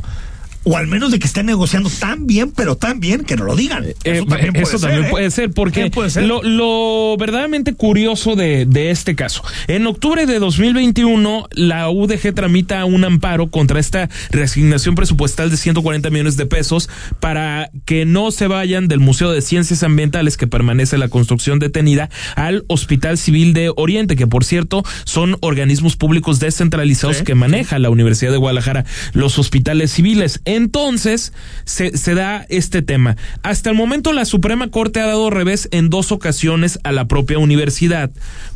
o 0.64 0.76
al 0.76 0.86
menos 0.86 1.10
de 1.10 1.18
que 1.18 1.26
estén 1.26 1.46
negociando 1.46 1.90
tan 1.90 2.26
bien, 2.26 2.52
pero 2.52 2.76
tan 2.76 3.00
bien 3.00 3.24
que 3.24 3.36
no 3.36 3.44
lo 3.44 3.56
digan. 3.56 3.84
Eh, 3.84 3.94
Eso 4.04 4.24
también 4.26 4.52
puede 4.52 4.62
eso 4.62 4.78
ser. 4.78 4.80
también 4.80 5.04
¿eh? 5.06 5.10
puede 5.10 5.30
ser, 5.30 5.50
porque 5.50 5.72
También 5.74 5.90
puede 5.92 6.10
ser. 6.10 6.24
Lo, 6.24 6.42
lo 6.42 7.16
verdaderamente 7.18 7.74
curioso 7.74 8.36
de, 8.36 8.64
de 8.66 8.90
este 8.90 9.14
caso, 9.16 9.42
en 9.66 9.86
octubre 9.86 10.26
de 10.26 10.38
2021, 10.38 11.48
la 11.52 11.88
UDG 11.90 12.34
tramita 12.34 12.84
un 12.84 13.04
amparo 13.04 13.48
contra 13.50 13.80
esta 13.80 14.08
reasignación 14.30 14.94
presupuestal 14.94 15.50
de 15.50 15.56
140 15.56 16.10
millones 16.10 16.36
de 16.36 16.46
pesos 16.46 16.88
para 17.20 17.70
que 17.84 18.04
no 18.04 18.30
se 18.30 18.46
vayan 18.46 18.88
del 18.88 19.00
Museo 19.00 19.30
de 19.30 19.42
Ciencias 19.42 19.82
Ambientales, 19.82 20.36
que 20.36 20.46
permanece 20.46 20.98
la 20.98 21.08
construcción 21.08 21.58
detenida, 21.58 22.10
al 22.36 22.64
Hospital 22.68 23.18
Civil 23.18 23.52
de 23.52 23.72
Oriente, 23.76 24.16
que 24.16 24.26
por 24.26 24.44
cierto 24.44 24.82
son 25.04 25.36
organismos 25.40 25.96
públicos 25.96 26.40
descentralizados 26.40 27.22
que 27.22 27.34
maneja 27.34 27.78
la 27.78 27.90
Universidad 27.90 28.30
de 28.32 28.38
Guadalajara, 28.38 28.84
los 29.12 29.38
hospitales 29.38 29.90
civiles. 29.92 30.40
Entonces, 30.56 31.32
se, 31.64 31.96
se 31.96 32.14
da 32.14 32.46
este 32.48 32.82
tema. 32.82 33.16
Hasta 33.42 33.70
el 33.70 33.76
momento, 33.76 34.12
la 34.12 34.24
Suprema 34.24 34.68
Corte 34.68 35.00
ha 35.00 35.06
dado 35.06 35.30
revés 35.30 35.68
en 35.72 35.90
dos 35.90 36.12
ocasiones 36.12 36.78
a 36.84 36.92
la 36.92 37.06
propia 37.06 37.38
universidad 37.38 38.10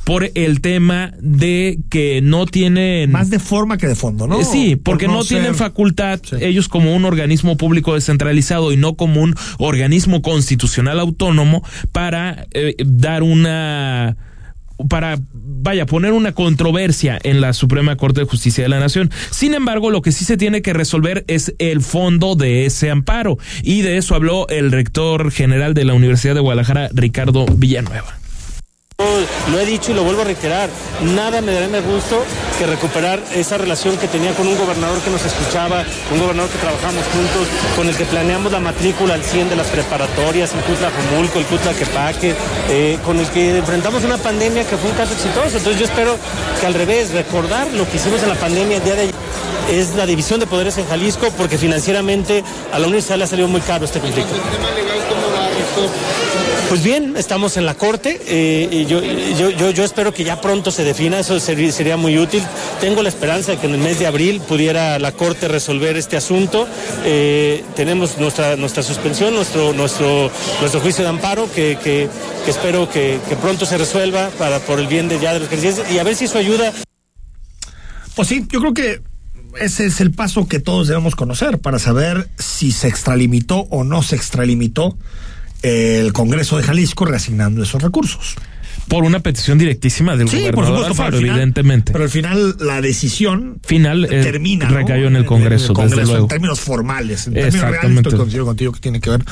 por 0.05 0.31
el 0.35 0.61
tema 0.61 1.13
de 1.21 1.79
que 1.91 2.21
no 2.23 2.47
tienen. 2.47 3.11
Más 3.11 3.31
de 3.31 3.39
forma 3.39 3.77
que 3.77 3.89
de 3.89 3.97
fondo, 3.97 4.27
¿no? 4.27 4.41
Eh, 4.41 4.45
Sí, 4.45 4.77
porque 4.77 5.07
Por 5.07 5.15
no, 5.15 5.21
no 5.21 5.25
tienen 5.27 5.55
facultad 5.55 6.21
ellos 6.41 6.69
como 6.69 6.95
un 6.95 7.05
organismo 7.05 7.57
público 7.57 7.95
descentralizado 7.95 8.73
y 8.73 8.77
no 8.77 8.95
como 8.95 9.21
un 9.21 9.35
organismo 9.59 10.23
constitucional 10.23 11.01
autónomo 11.01 11.63
para 11.93 12.47
eh, 12.53 12.75
dar 12.85 13.23
una 13.23 14.17
para, 14.89 15.19
vaya, 15.33 15.87
poner 15.87 16.13
una 16.13 16.33
controversia 16.33 17.19
en 17.23 17.41
la 17.41 17.53
Suprema 17.53 17.97
Corte 17.97 18.21
de 18.21 18.27
Justicia 18.27 18.65
de 18.65 18.69
la 18.69 18.81
Nación. 18.81 19.11
Sin 19.31 19.55
embargo, 19.55 19.91
lo 19.91 20.03
que 20.03 20.13
sí 20.13 20.25
se 20.25 20.37
tiene 20.37 20.63
que 20.63 20.73
resolver 20.73 21.25
es 21.29 21.55
el 21.59 21.81
fondo 21.81 22.35
de 22.35 22.67
ese 22.67 22.91
amparo. 22.91 23.39
Y 23.63 23.83
de 23.83 23.97
eso 23.97 24.15
habló 24.15 24.49
el 24.49 24.73
rector 24.73 25.31
general 25.31 25.75
de 25.75 25.85
la 25.85 25.95
Universidad 25.95 26.35
de 26.35 26.41
Guadalajara, 26.41 26.91
Ricardo 26.93 27.47
Villanueva. 27.47 28.19
Lo 29.53 29.61
he 29.61 29.67
dicho 29.67 29.93
y 29.93 29.95
lo 29.95 30.05
vuelvo 30.05 30.23
a 30.23 30.25
reiterar, 30.25 30.71
nada 31.03 31.43
me 31.43 31.53
daría 31.53 31.69
más 31.69 31.85
gusto 31.85 32.25
que 32.59 32.67
recuperar 32.67 33.23
esa 33.35 33.59
relación 33.59 33.97
que 33.99 34.09
tenía 34.09 34.33
con 34.33 34.47
un 34.47 34.57
gobernador 34.57 34.99
que 35.01 35.11
nos 35.11 35.23
escuchaba, 35.23 35.85
un 36.11 36.19
gobernador 36.19 36.51
que 36.51 36.59
trabajamos 36.59 37.05
juntos, 37.13 37.47
con 37.77 37.87
el 37.89 37.95
que 37.95 38.07
planeamos 38.07 38.51
la 38.53 38.59
matrícula 38.61 39.13
al 39.15 39.23
100 39.23 39.51
de 39.51 39.57
las 39.57 39.67
preparatorias, 39.67 40.55
el 40.55 40.61
Cutla 40.61 40.91
Jumulco, 40.91 41.39
el 41.39 41.45
Cutla 41.45 41.75
Quepaque, 41.75 42.35
eh, 42.71 42.99
con 43.05 43.19
el 43.19 43.27
que 43.29 43.59
enfrentamos 43.59 44.03
una 44.03 44.17
pandemia 44.17 44.65
que 44.65 44.77
fue 44.79 44.91
un 44.91 44.97
caso 44.97 45.13
exitoso. 45.13 45.59
Entonces 45.59 45.79
yo 45.79 45.85
espero 45.85 46.17
que 46.59 46.67
al 46.67 46.73
revés, 46.73 47.13
recordar 47.13 47.71
lo 47.75 47.89
que 47.89 47.99
hicimos 47.99 48.23
en 48.23 48.31
la 48.31 48.37
pandemia 48.37 48.79
el 48.79 48.85
día 48.85 48.95
de 48.95 49.03
ayer 49.03 49.15
es 49.71 49.95
la 49.95 50.07
división 50.07 50.41
de 50.41 50.47
poderes 50.47 50.79
en 50.79 50.87
Jalisco 50.87 51.29
porque 51.37 51.59
financieramente 51.59 52.43
a 52.73 52.79
la 52.79 52.87
universidad 52.87 53.19
le 53.19 53.25
ha 53.25 53.27
salido 53.27 53.49
muy 53.49 53.61
caro 53.61 53.85
este 53.85 54.01
conflicto. 54.01 54.33
Pues 56.69 56.83
bien, 56.83 57.17
estamos 57.17 57.57
en 57.57 57.65
la 57.65 57.75
corte 57.75 58.21
eh, 58.27 58.69
y 58.73 58.87
yo, 58.87 59.01
yo, 59.01 59.51
yo, 59.51 59.71
yo 59.71 59.85
espero 59.85 60.13
que 60.13 60.25
ya 60.25 60.41
pronto 60.41 60.73
se 60.73 60.83
defina, 60.83 61.21
eso 61.21 61.39
sería, 61.39 61.71
sería 61.71 61.97
muy 61.97 62.19
útil. 62.19 62.43
Tengo 62.81 63.05
la 63.05 63.09
esperanza 63.09 63.53
de 63.53 63.59
que 63.59 63.69
en 63.69 63.75
el 63.75 63.81
mes 63.81 64.01
de 64.01 64.09
abril 64.09 64.41
pudiera 64.41 64.99
la 64.99 65.13
corte 65.13 65.47
resolver 65.47 65.97
este 65.97 66.17
asunto. 66.17 66.67
Eh, 67.05 67.65
tenemos 67.77 68.19
nuestra, 68.19 68.57
nuestra 68.57 68.83
suspensión, 68.83 69.33
nuestro, 69.33 69.75
nuestro, 69.75 70.29
nuestro 70.61 70.81
juicio 70.81 71.05
de 71.05 71.11
amparo 71.11 71.49
que, 71.55 72.09
espero 72.49 72.91
que, 72.91 73.21
pronto 73.41 73.65
se 73.65 73.79
resuelva 73.79 74.31
para, 74.31 74.59
por 74.59 74.81
el 74.81 74.89
bien 74.89 75.09
de 75.09 75.21
ya 75.21 75.35
de 75.35 75.39
los 75.39 75.49
ejercicios 75.49 75.89
y 75.93 75.99
a 75.99 76.03
ver 76.03 76.17
si 76.17 76.25
eso 76.25 76.39
ayuda. 76.39 76.73
Pues 78.17 78.27
sí, 78.27 78.45
yo 78.51 78.59
creo 78.59 78.75
que 78.75 79.03
ese 79.61 79.87
es 79.87 80.01
el 80.01 80.11
paso 80.11 80.49
que 80.49 80.59
todos 80.59 80.89
debemos 80.89 81.15
conocer 81.15 81.59
para 81.59 81.79
saber 81.79 82.29
si 82.39 82.73
se 82.73 82.89
extralimitó 82.89 83.69
o 83.71 83.85
no 83.85 84.03
se 84.03 84.17
extralimitó 84.17 84.99
el 85.63 86.13
Congreso 86.13 86.57
de 86.57 86.63
Jalisco 86.63 87.05
reasignando 87.05 87.63
esos 87.63 87.83
recursos. 87.83 88.37
Por 88.89 89.05
una 89.05 89.21
petición 89.21 89.59
directísima 89.59 90.17
del 90.17 90.29
Sí, 90.29 90.37
por 90.53 90.65
gobernador 90.65 90.79
supuesto, 90.91 90.95
pero 90.95 91.05
Alfaro, 91.05 91.17
al 91.17 91.23
final- 91.23 91.37
evidentemente. 91.37 91.93
Pero 91.93 92.05
al 92.05 92.11
final 92.11 92.57
la 92.61 92.81
decisión 92.81 93.59
Final 93.67 94.05
eh, 94.05 94.23
termina. 94.23 94.69
¿no? 94.69 94.77
recayó 94.77 95.07
en 95.09 95.17
el 95.17 95.25
Congreso, 95.25 95.73
En 95.77 95.81
el 95.83 95.91
desde 95.91 96.05
luego. 96.05 96.23
En 96.25 96.29
términos 96.29 96.61
formales, 96.61 97.27
en 97.27 97.35
términos 97.35 97.61
reales, 97.71 97.97
estoy 97.97 98.19
coincido 98.19 98.45
contigo 98.45 98.73
que 98.73 98.81
tiene 98.81 99.01
que 99.01 99.11
ver 99.11 99.25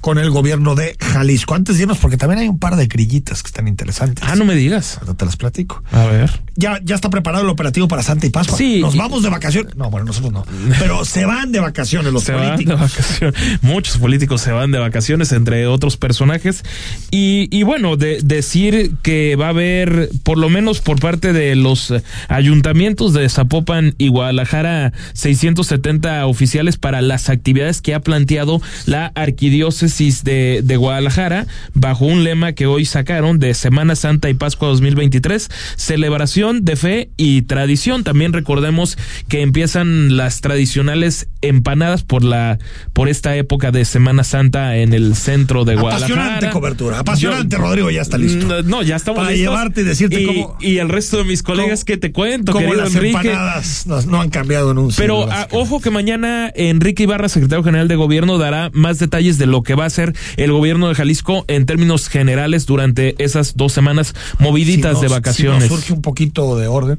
con 0.00 0.18
el 0.18 0.30
gobierno 0.30 0.74
de 0.74 0.96
Jalisco. 1.00 1.54
Antes 1.54 1.76
de 1.76 1.82
irnos, 1.82 1.98
porque 1.98 2.16
también 2.16 2.40
hay 2.40 2.48
un 2.48 2.58
par 2.58 2.76
de 2.76 2.86
grillitas 2.86 3.42
que 3.42 3.48
están 3.48 3.68
interesantes. 3.68 4.24
Ah, 4.26 4.34
no 4.36 4.44
me 4.44 4.54
digas. 4.54 4.96
Ahorita 4.98 5.14
te 5.14 5.24
las 5.26 5.36
platico. 5.36 5.82
A 5.92 6.06
ver. 6.06 6.30
Ya, 6.56 6.78
ya 6.82 6.94
está 6.94 7.10
preparado 7.10 7.44
el 7.44 7.50
operativo 7.50 7.88
para 7.88 8.02
Santa 8.02 8.26
y 8.26 8.30
Pascua. 8.30 8.56
Sí, 8.56 8.80
Nos 8.80 8.94
y- 8.94 8.98
vamos 8.98 9.22
de 9.22 9.28
vacaciones. 9.30 9.76
No, 9.76 9.90
bueno, 9.90 10.06
nosotros 10.06 10.32
no. 10.32 10.44
Pero 10.78 11.04
se 11.04 11.24
van 11.26 11.52
de 11.52 11.60
vacaciones 11.60 12.12
los 12.12 12.24
se 12.24 12.32
van 12.32 12.42
de 12.58 12.64
políticos. 12.64 12.80
vacaciones. 12.80 13.34
Muchos 13.62 13.98
políticos 13.98 14.40
se 14.40 14.52
van 14.52 14.70
de 14.72 14.78
vacaciones, 14.78 15.32
entre 15.32 15.66
otros 15.66 15.96
personajes. 15.96 16.62
Y, 17.10 17.48
y 17.50 17.62
bueno, 17.62 17.96
de, 17.96 18.20
decir 18.22 18.92
que 19.02 19.36
va 19.36 19.46
a 19.46 19.50
haber, 19.50 20.08
por 20.22 20.38
lo 20.38 20.48
menos 20.48 20.80
por 20.80 21.00
parte 21.00 21.32
de 21.32 21.54
los 21.56 21.90
eh, 21.90 22.02
ayuntamientos 22.28 23.12
de 23.12 23.28
Zapopan 23.28 23.94
y 23.98 24.08
Guadalajara, 24.08 24.92
670 25.14 26.26
oficiales 26.26 26.76
para 26.76 27.00
las 27.02 27.28
actividades 27.28 27.82
que 27.82 27.94
ha 27.94 28.00
planteado 28.00 28.60
la 28.86 29.12
arquidiócesis 29.14 30.24
de, 30.24 30.60
de 30.62 30.76
Guadalajara, 30.76 31.46
bajo 31.74 32.04
un 32.04 32.24
lema 32.24 32.52
que 32.52 32.66
hoy 32.66 32.84
sacaron 32.84 33.38
de 33.38 33.54
Semana 33.54 33.96
Santa 33.96 34.30
y 34.30 34.34
Pascua 34.34 34.68
2023, 34.68 35.48
celebración 35.76 36.64
de 36.64 36.76
fe 36.76 37.10
y 37.16 37.42
tradición. 37.42 38.04
También 38.04 38.32
recordemos 38.32 38.96
que 39.28 39.42
empiezan 39.42 40.16
las 40.16 40.40
tradicionales 40.40 41.28
empanadas 41.40 42.02
por 42.04 42.22
la 42.24 42.58
por 42.92 43.08
esta 43.08 43.34
época 43.36 43.70
de 43.72 43.84
Semana 43.84 44.22
Santa 44.24 44.76
en 44.76 44.92
el 44.92 45.16
centro 45.16 45.64
de 45.64 45.74
Guadalajara. 45.74 46.14
Apasionante 46.24 46.50
cobertura. 46.50 46.98
Apasionante, 47.00 47.56
Yo- 47.56 47.62
Rodrigo, 47.62 47.90
ya 47.90 48.02
está 48.02 48.18
listo. 48.18 48.46
No, 48.46 48.62
no, 48.62 48.82
ya 48.92 48.96
estamos 48.96 49.20
Para 49.20 49.30
listos. 49.30 49.50
llevarte 49.52 49.80
y 49.80 49.84
decirte 49.84 50.20
y, 50.20 50.26
cómo- 50.26 50.56
y 50.60 50.78
el 50.78 50.88
resto 50.88 51.16
de 51.18 51.24
mis 51.24 51.42
colegas 51.42 51.84
que 51.84 51.96
te 51.96 52.12
cuento, 52.12 52.52
Como 52.52 52.74
las 52.74 52.94
Enrique. 52.94 53.16
empanadas 53.30 53.86
no, 53.86 54.00
no 54.02 54.20
han 54.20 54.28
cambiado 54.30 54.70
en 54.70 54.78
un 54.78 54.92
Pero 54.96 55.26
ah, 55.30 55.48
ojo 55.52 55.80
que 55.80 55.90
mañana 55.90 56.52
Enrique 56.54 57.04
Ibarra, 57.04 57.28
secretario 57.28 57.64
general 57.64 57.88
de 57.88 57.96
gobierno, 57.96 58.36
dará 58.38 58.70
más 58.74 58.98
detalles 58.98 59.38
de 59.38 59.46
lo 59.46 59.62
que 59.62 59.74
va 59.74 59.84
a 59.84 59.86
hacer 59.86 60.14
el 60.36 60.52
gobierno 60.52 60.88
de 60.88 60.94
Jalisco 60.94 61.44
en 61.48 61.64
términos 61.66 62.08
generales 62.08 62.66
durante 62.66 63.22
esas 63.22 63.56
dos 63.56 63.72
semanas 63.72 64.14
moviditas 64.38 64.96
Si 64.98 65.02
de 65.02 65.08
vacaciones. 65.08 65.64
Si 65.64 65.68
nos 65.70 65.78
surge 65.80 65.92
un 65.94 66.02
poquito 66.02 66.56
de 66.58 66.66
orden. 66.66 66.98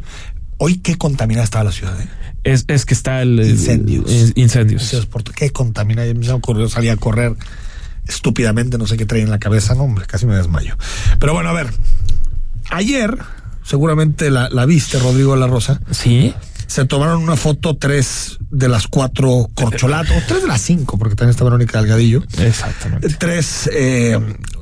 Hoy, 0.58 0.78
¿qué 0.78 0.96
contaminada 0.98 1.44
estaba 1.44 1.66
la 1.66 1.72
ciudad? 1.72 2.00
eh? 2.02 2.08
es, 2.46 2.66
es 2.68 2.86
que 2.86 2.94
está 2.94 3.22
el 3.22 3.39
Incendios. 3.39 4.10
el- 4.12 4.34
incendios. 4.36 4.82
Incendios 4.84 5.08
¿Qué 5.36 5.50
contaminada? 5.52 6.14
Me 6.14 6.30
ocurrió 6.32 6.68
salir 6.70 6.91
a 6.91 6.98
correr 6.98 7.34
estúpidamente, 8.08 8.78
no 8.78 8.88
sé 8.88 8.97
qué 8.97 9.06
trae 9.06 9.22
en 9.22 9.30
la 9.30 9.39
cabeza, 9.39 9.76
no, 9.76 9.84
hombre, 9.84 10.06
casi 10.06 10.26
me 10.26 10.36
desmayo. 10.36 10.76
Pero 11.20 11.34
bueno, 11.34 11.49
a 11.49 11.54
ver. 11.54 11.68
Ayer, 12.70 13.18
seguramente 13.64 14.32
la, 14.32 14.49
la 14.49 14.66
viste, 14.66 14.99
Rodrigo 14.99 15.34
de 15.34 15.39
la 15.39 15.47
Rosa. 15.47 15.80
Sí. 15.91 16.34
se 16.68 16.86
tomaron 16.86 17.22
una 17.22 17.36
foto 17.36 17.76
tres 17.78 18.38
de 18.49 18.68
las 18.68 18.88
cuatro 18.88 19.49
corcholatas, 19.54 20.18
o 20.18 20.26
tres 20.28 20.41
de 20.43 20.47
las 20.47 20.62
cinco, 20.62 20.97
porque 20.97 21.16
también 21.16 21.32
está 21.32 21.43
Verónica 21.43 21.80
Delgadillo. 21.82 22.24
Exactamente. 22.39 23.10
Tres, 23.20 23.70
eh, 23.74 24.20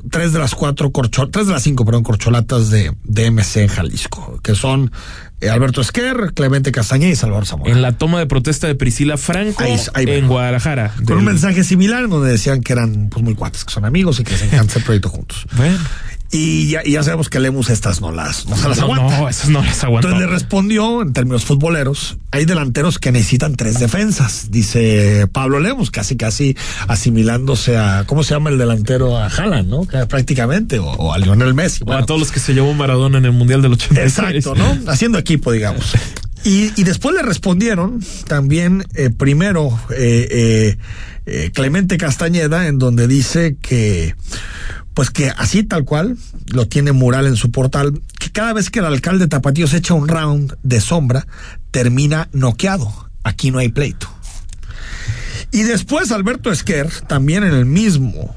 tres 0.09 0.33
de 0.33 0.39
las 0.39 0.55
cuatro 0.55 0.91
corcholatas, 0.91 1.31
tres 1.31 1.47
de 1.47 1.53
las 1.53 1.63
cinco, 1.63 1.85
perdón, 1.85 2.03
corcholatas 2.03 2.69
de, 2.69 2.95
de 3.03 3.31
MC 3.31 3.57
en 3.57 3.67
Jalisco, 3.67 4.39
que 4.43 4.55
son 4.55 4.91
Alberto 5.49 5.81
Esquer, 5.81 6.33
Clemente 6.35 6.71
Castañeda 6.71 7.11
y 7.11 7.15
Salvador 7.15 7.45
Zamora. 7.45 7.71
En 7.71 7.81
la 7.81 7.93
toma 7.93 8.19
de 8.19 8.25
protesta 8.27 8.67
de 8.67 8.75
Priscila 8.75 9.17
Franco 9.17 9.63
Ahí- 9.63 9.77
ahí 9.93 10.05
en. 10.09 10.27
Guadalajara. 10.27 10.93
Con 11.05 11.17
un 11.17 11.25
mensaje 11.25 11.63
similar 11.63 12.07
donde 12.09 12.29
decían 12.31 12.61
que 12.61 12.73
eran 12.73 13.09
pues 13.09 13.23
muy 13.23 13.35
cuates, 13.35 13.65
que 13.65 13.73
son 13.73 13.85
amigos 13.85 14.19
y 14.19 14.23
que 14.23 14.35
se 14.37 14.45
encanta 14.45 14.65
hacer 14.71 14.83
proyecto 14.83 15.09
juntos. 15.09 15.45
Bueno. 15.57 15.77
Y 16.33 16.69
ya, 16.69 16.81
y 16.85 16.91
ya 16.93 17.03
sabemos 17.03 17.27
que 17.29 17.39
Lemus 17.41 17.69
estas 17.69 17.99
no 17.99 18.11
las, 18.13 18.47
no 18.47 18.55
se 18.55 18.69
las 18.69 18.77
No, 18.77 18.85
aguanta. 18.85 19.17
no, 19.19 19.27
esas 19.29 19.49
no 19.49 19.61
las 19.61 19.83
aguanta. 19.83 20.07
Entonces 20.07 20.27
le 20.29 20.33
respondió 20.33 21.01
en 21.01 21.11
términos 21.11 21.43
futboleros, 21.43 22.17
hay 22.31 22.45
delanteros 22.45 22.99
que 22.99 23.11
necesitan 23.11 23.55
tres 23.55 23.79
defensas, 23.79 24.47
dice 24.49 25.27
Pablo 25.31 25.59
Lemus, 25.59 25.91
casi 25.91 26.15
casi 26.15 26.55
asimilándose 26.87 27.77
a, 27.77 28.05
¿cómo 28.07 28.23
se 28.23 28.33
llama 28.33 28.49
el 28.49 28.57
delantero? 28.57 29.17
A 29.17 29.27
Haaland, 29.27 29.69
¿no? 29.69 29.81
Prácticamente, 30.07 30.79
o, 30.79 30.85
o 30.89 31.13
a 31.13 31.17
Lionel 31.17 31.53
Messi. 31.53 31.83
O 31.83 31.87
Bueno, 31.87 32.03
a 32.03 32.05
todos 32.05 32.19
los 32.21 32.31
que 32.31 32.39
se 32.39 32.53
llevó 32.53 32.73
Maradona 32.73 33.17
en 33.17 33.25
el 33.25 33.33
Mundial 33.33 33.61
del 33.61 33.73
86. 33.73 34.17
Exacto, 34.43 34.55
¿no? 34.55 34.89
Haciendo 34.91 35.17
equipo, 35.17 35.51
digamos. 35.51 35.91
Y, 36.43 36.71
y 36.79 36.83
después 36.85 37.13
le 37.13 37.21
respondieron 37.23 37.99
también, 38.27 38.85
eh, 38.95 39.09
primero, 39.09 39.77
eh, 39.95 40.27
eh, 40.31 40.77
eh, 41.27 41.51
Clemente 41.53 41.97
Castañeda, 41.97 42.67
en 42.67 42.79
donde 42.79 43.07
dice 43.07 43.57
que, 43.61 44.15
pues 44.93 45.09
que 45.09 45.29
así 45.29 45.63
tal 45.63 45.85
cual, 45.85 46.17
lo 46.47 46.67
tiene 46.67 46.91
mural 46.91 47.27
en 47.27 47.35
su 47.35 47.51
portal, 47.51 48.01
que 48.19 48.31
cada 48.31 48.53
vez 48.53 48.69
que 48.69 48.79
el 48.79 48.85
alcalde 48.85 49.27
Tapatío 49.27 49.67
se 49.67 49.77
echa 49.77 49.93
un 49.93 50.07
round 50.07 50.55
de 50.63 50.81
sombra, 50.81 51.27
termina 51.71 52.29
noqueado. 52.33 53.09
Aquí 53.23 53.51
no 53.51 53.59
hay 53.59 53.69
pleito. 53.69 54.09
Y 55.51 55.63
después 55.63 56.11
Alberto 56.11 56.51
Esquer, 56.51 56.89
también 57.07 57.43
en 57.43 57.53
el 57.53 57.65
mismo, 57.65 58.35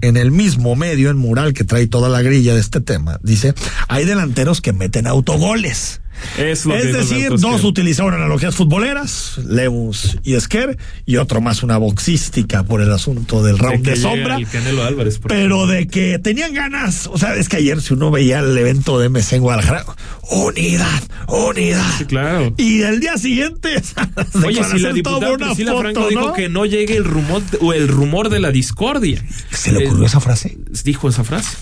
en 0.00 0.16
el 0.16 0.30
mismo 0.30 0.76
medio, 0.76 1.10
en 1.10 1.16
mural 1.16 1.54
que 1.54 1.64
trae 1.64 1.86
toda 1.86 2.08
la 2.08 2.22
grilla 2.22 2.54
de 2.54 2.60
este 2.60 2.80
tema, 2.80 3.18
dice, 3.22 3.54
hay 3.88 4.04
delanteros 4.04 4.60
que 4.60 4.72
meten 4.72 5.06
autogoles. 5.06 6.00
Es, 6.38 6.66
lo 6.66 6.74
que 6.74 6.80
Es 6.80 6.86
dijo 6.86 6.98
decir, 6.98 7.30
dos 7.38 7.64
utilizaron 7.64 8.14
analogías 8.14 8.54
futboleras, 8.54 9.38
Lemus 9.46 10.18
y 10.22 10.34
Esquer, 10.34 10.78
y 11.06 11.16
otro 11.16 11.40
más 11.40 11.62
una 11.62 11.78
boxística 11.78 12.64
por 12.64 12.80
el 12.80 12.92
asunto 12.92 13.42
del 13.42 13.58
round 13.58 13.84
que 13.84 13.90
de, 13.90 13.96
llega 13.96 14.10
sombra. 14.10 14.86
Álvarez. 14.86 15.20
Pero 15.26 15.66
de 15.66 15.86
que 15.86 16.18
tenían 16.18 16.54
ganas, 16.54 17.06
o 17.06 17.18
sea, 17.18 17.34
es 17.34 17.48
que 17.48 17.58
ayer 17.58 17.80
si 17.80 17.94
uno 17.94 18.10
veía 18.10 18.40
el 18.40 18.56
evento 18.56 18.98
de 18.98 19.08
MC 19.08 19.34
en 19.34 19.42
Guadalajara, 19.42 19.84
unidad, 20.30 21.02
unidad. 21.28 21.92
Sí, 21.98 22.04
claro. 22.06 22.54
Y 22.56 22.82
el 22.82 23.00
día 23.00 23.16
siguiente, 23.18 23.82
Oye, 24.44 24.62
si 24.64 24.78
la 24.78 24.92
diputada 24.92 25.36
Priscila 25.36 25.76
Franco 25.78 26.08
dijo 26.08 26.32
que 26.32 26.48
no 26.48 26.66
llegue 26.66 26.96
el 26.96 27.04
rumor 27.04 27.42
o 27.60 27.72
el 27.72 27.88
rumor 27.88 28.28
de 28.28 28.40
la 28.40 28.50
discordia. 28.50 29.24
¿Se 29.50 29.72
le 29.72 29.86
ocurrió 29.86 30.06
esa 30.06 30.20
frase? 30.20 30.58
Dijo 30.84 31.08
esa 31.08 31.24
frase. 31.24 31.56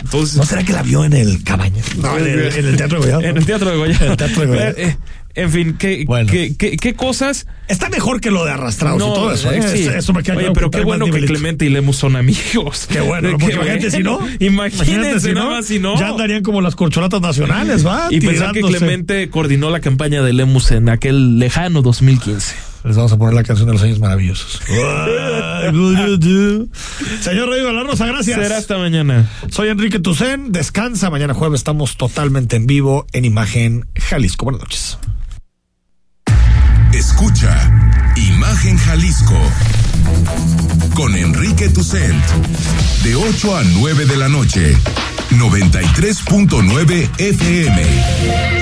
Entonces, 0.00 0.36
¿No 0.36 0.44
será 0.44 0.62
que 0.62 0.72
la 0.72 0.82
vio 0.82 1.04
en 1.04 1.12
el 1.12 1.42
Cabaña? 1.44 1.82
No, 2.00 2.16
en 2.18 2.26
el, 2.26 2.40
en 2.54 2.66
el 2.66 2.76
Teatro 2.76 3.00
de 3.00 3.12
Goya. 3.12 3.28
En 3.28 3.36
el 3.36 3.46
Teatro 3.46 3.70
de 3.70 3.76
Goya. 3.76 3.98
En 4.00 4.10
el 4.10 4.16
Teatro 4.16 4.40
de 4.42 4.46
Goya. 4.46 4.70
Eh, 4.76 4.96
En 5.34 5.50
fin, 5.50 5.76
¿qué, 5.78 6.04
qué, 6.30 6.54
qué, 6.58 6.76
qué 6.76 6.94
cosas? 6.94 7.46
Está 7.66 7.88
mejor 7.88 8.20
que 8.20 8.30
lo 8.30 8.44
de 8.44 8.50
arrastrados 8.50 9.00
y 9.00 9.04
todo 9.14 9.32
eso. 9.32 9.50
¿eh? 9.50 9.62
sí. 9.62 9.84
Eso- 9.88 10.12
me 10.12 10.22
queda 10.22 10.36
Oye, 10.36 10.50
pero 10.52 10.70
qué 10.70 10.82
bueno 10.82 11.06
que 11.06 11.10
nivelito. 11.12 11.32
Clemente 11.32 11.64
y 11.64 11.70
Lemus 11.70 11.96
son 11.96 12.16
amigos. 12.16 12.86
Qué 12.90 13.00
bueno, 13.00 13.28
Qué 13.30 13.36
porque 13.38 13.54
imagínate 13.54 13.90
si 13.90 14.02
no. 14.02 14.18
Imagínense 14.40 15.32
nada 15.32 15.50
más 15.50 15.66
si 15.66 15.78
no. 15.78 15.98
Ya 15.98 16.08
andarían 16.08 16.42
como 16.42 16.60
las 16.60 16.74
corcholatas 16.76 17.20
nacionales, 17.22 17.86
va. 17.86 18.08
Y 18.10 18.20
pensar 18.20 18.52
que. 18.52 18.60
Clemente 18.60 19.30
coordinó 19.30 19.70
la 19.70 19.80
campaña 19.80 20.22
de 20.22 20.32
Lemus 20.34 20.70
en 20.70 20.88
aquel 20.88 21.38
lejano 21.38 21.80
2015. 21.82 22.71
Les 22.84 22.96
vamos 22.96 23.12
a 23.12 23.16
poner 23.16 23.34
la 23.34 23.44
canción 23.44 23.66
de 23.66 23.74
los 23.74 23.82
años 23.82 24.00
maravillosos. 24.00 24.60
Señor 27.20 27.46
Rodrigo 27.46 27.72
La 27.72 27.84
Rosa, 27.84 28.06
gracias. 28.06 28.40
Será 28.40 28.58
hasta 28.58 28.76
mañana. 28.78 29.30
Soy 29.50 29.68
Enrique 29.68 30.00
Tucen. 30.00 30.50
Descansa. 30.52 31.10
Mañana 31.10 31.34
jueves 31.34 31.60
estamos 31.60 31.96
totalmente 31.96 32.56
en 32.56 32.66
vivo 32.66 33.06
en 33.12 33.24
Imagen 33.24 33.86
Jalisco. 33.94 34.46
Buenas 34.46 34.62
noches. 34.62 34.98
Escucha 36.92 37.70
Imagen 38.16 38.76
Jalisco 38.76 39.38
con 40.94 41.14
Enrique 41.14 41.68
Tucent 41.68 42.22
de 43.02 43.14
8 43.14 43.56
a 43.56 43.62
9 43.64 44.06
de 44.06 44.16
la 44.16 44.28
noche 44.28 44.76
93.9 45.30 47.08
FM 47.18 48.61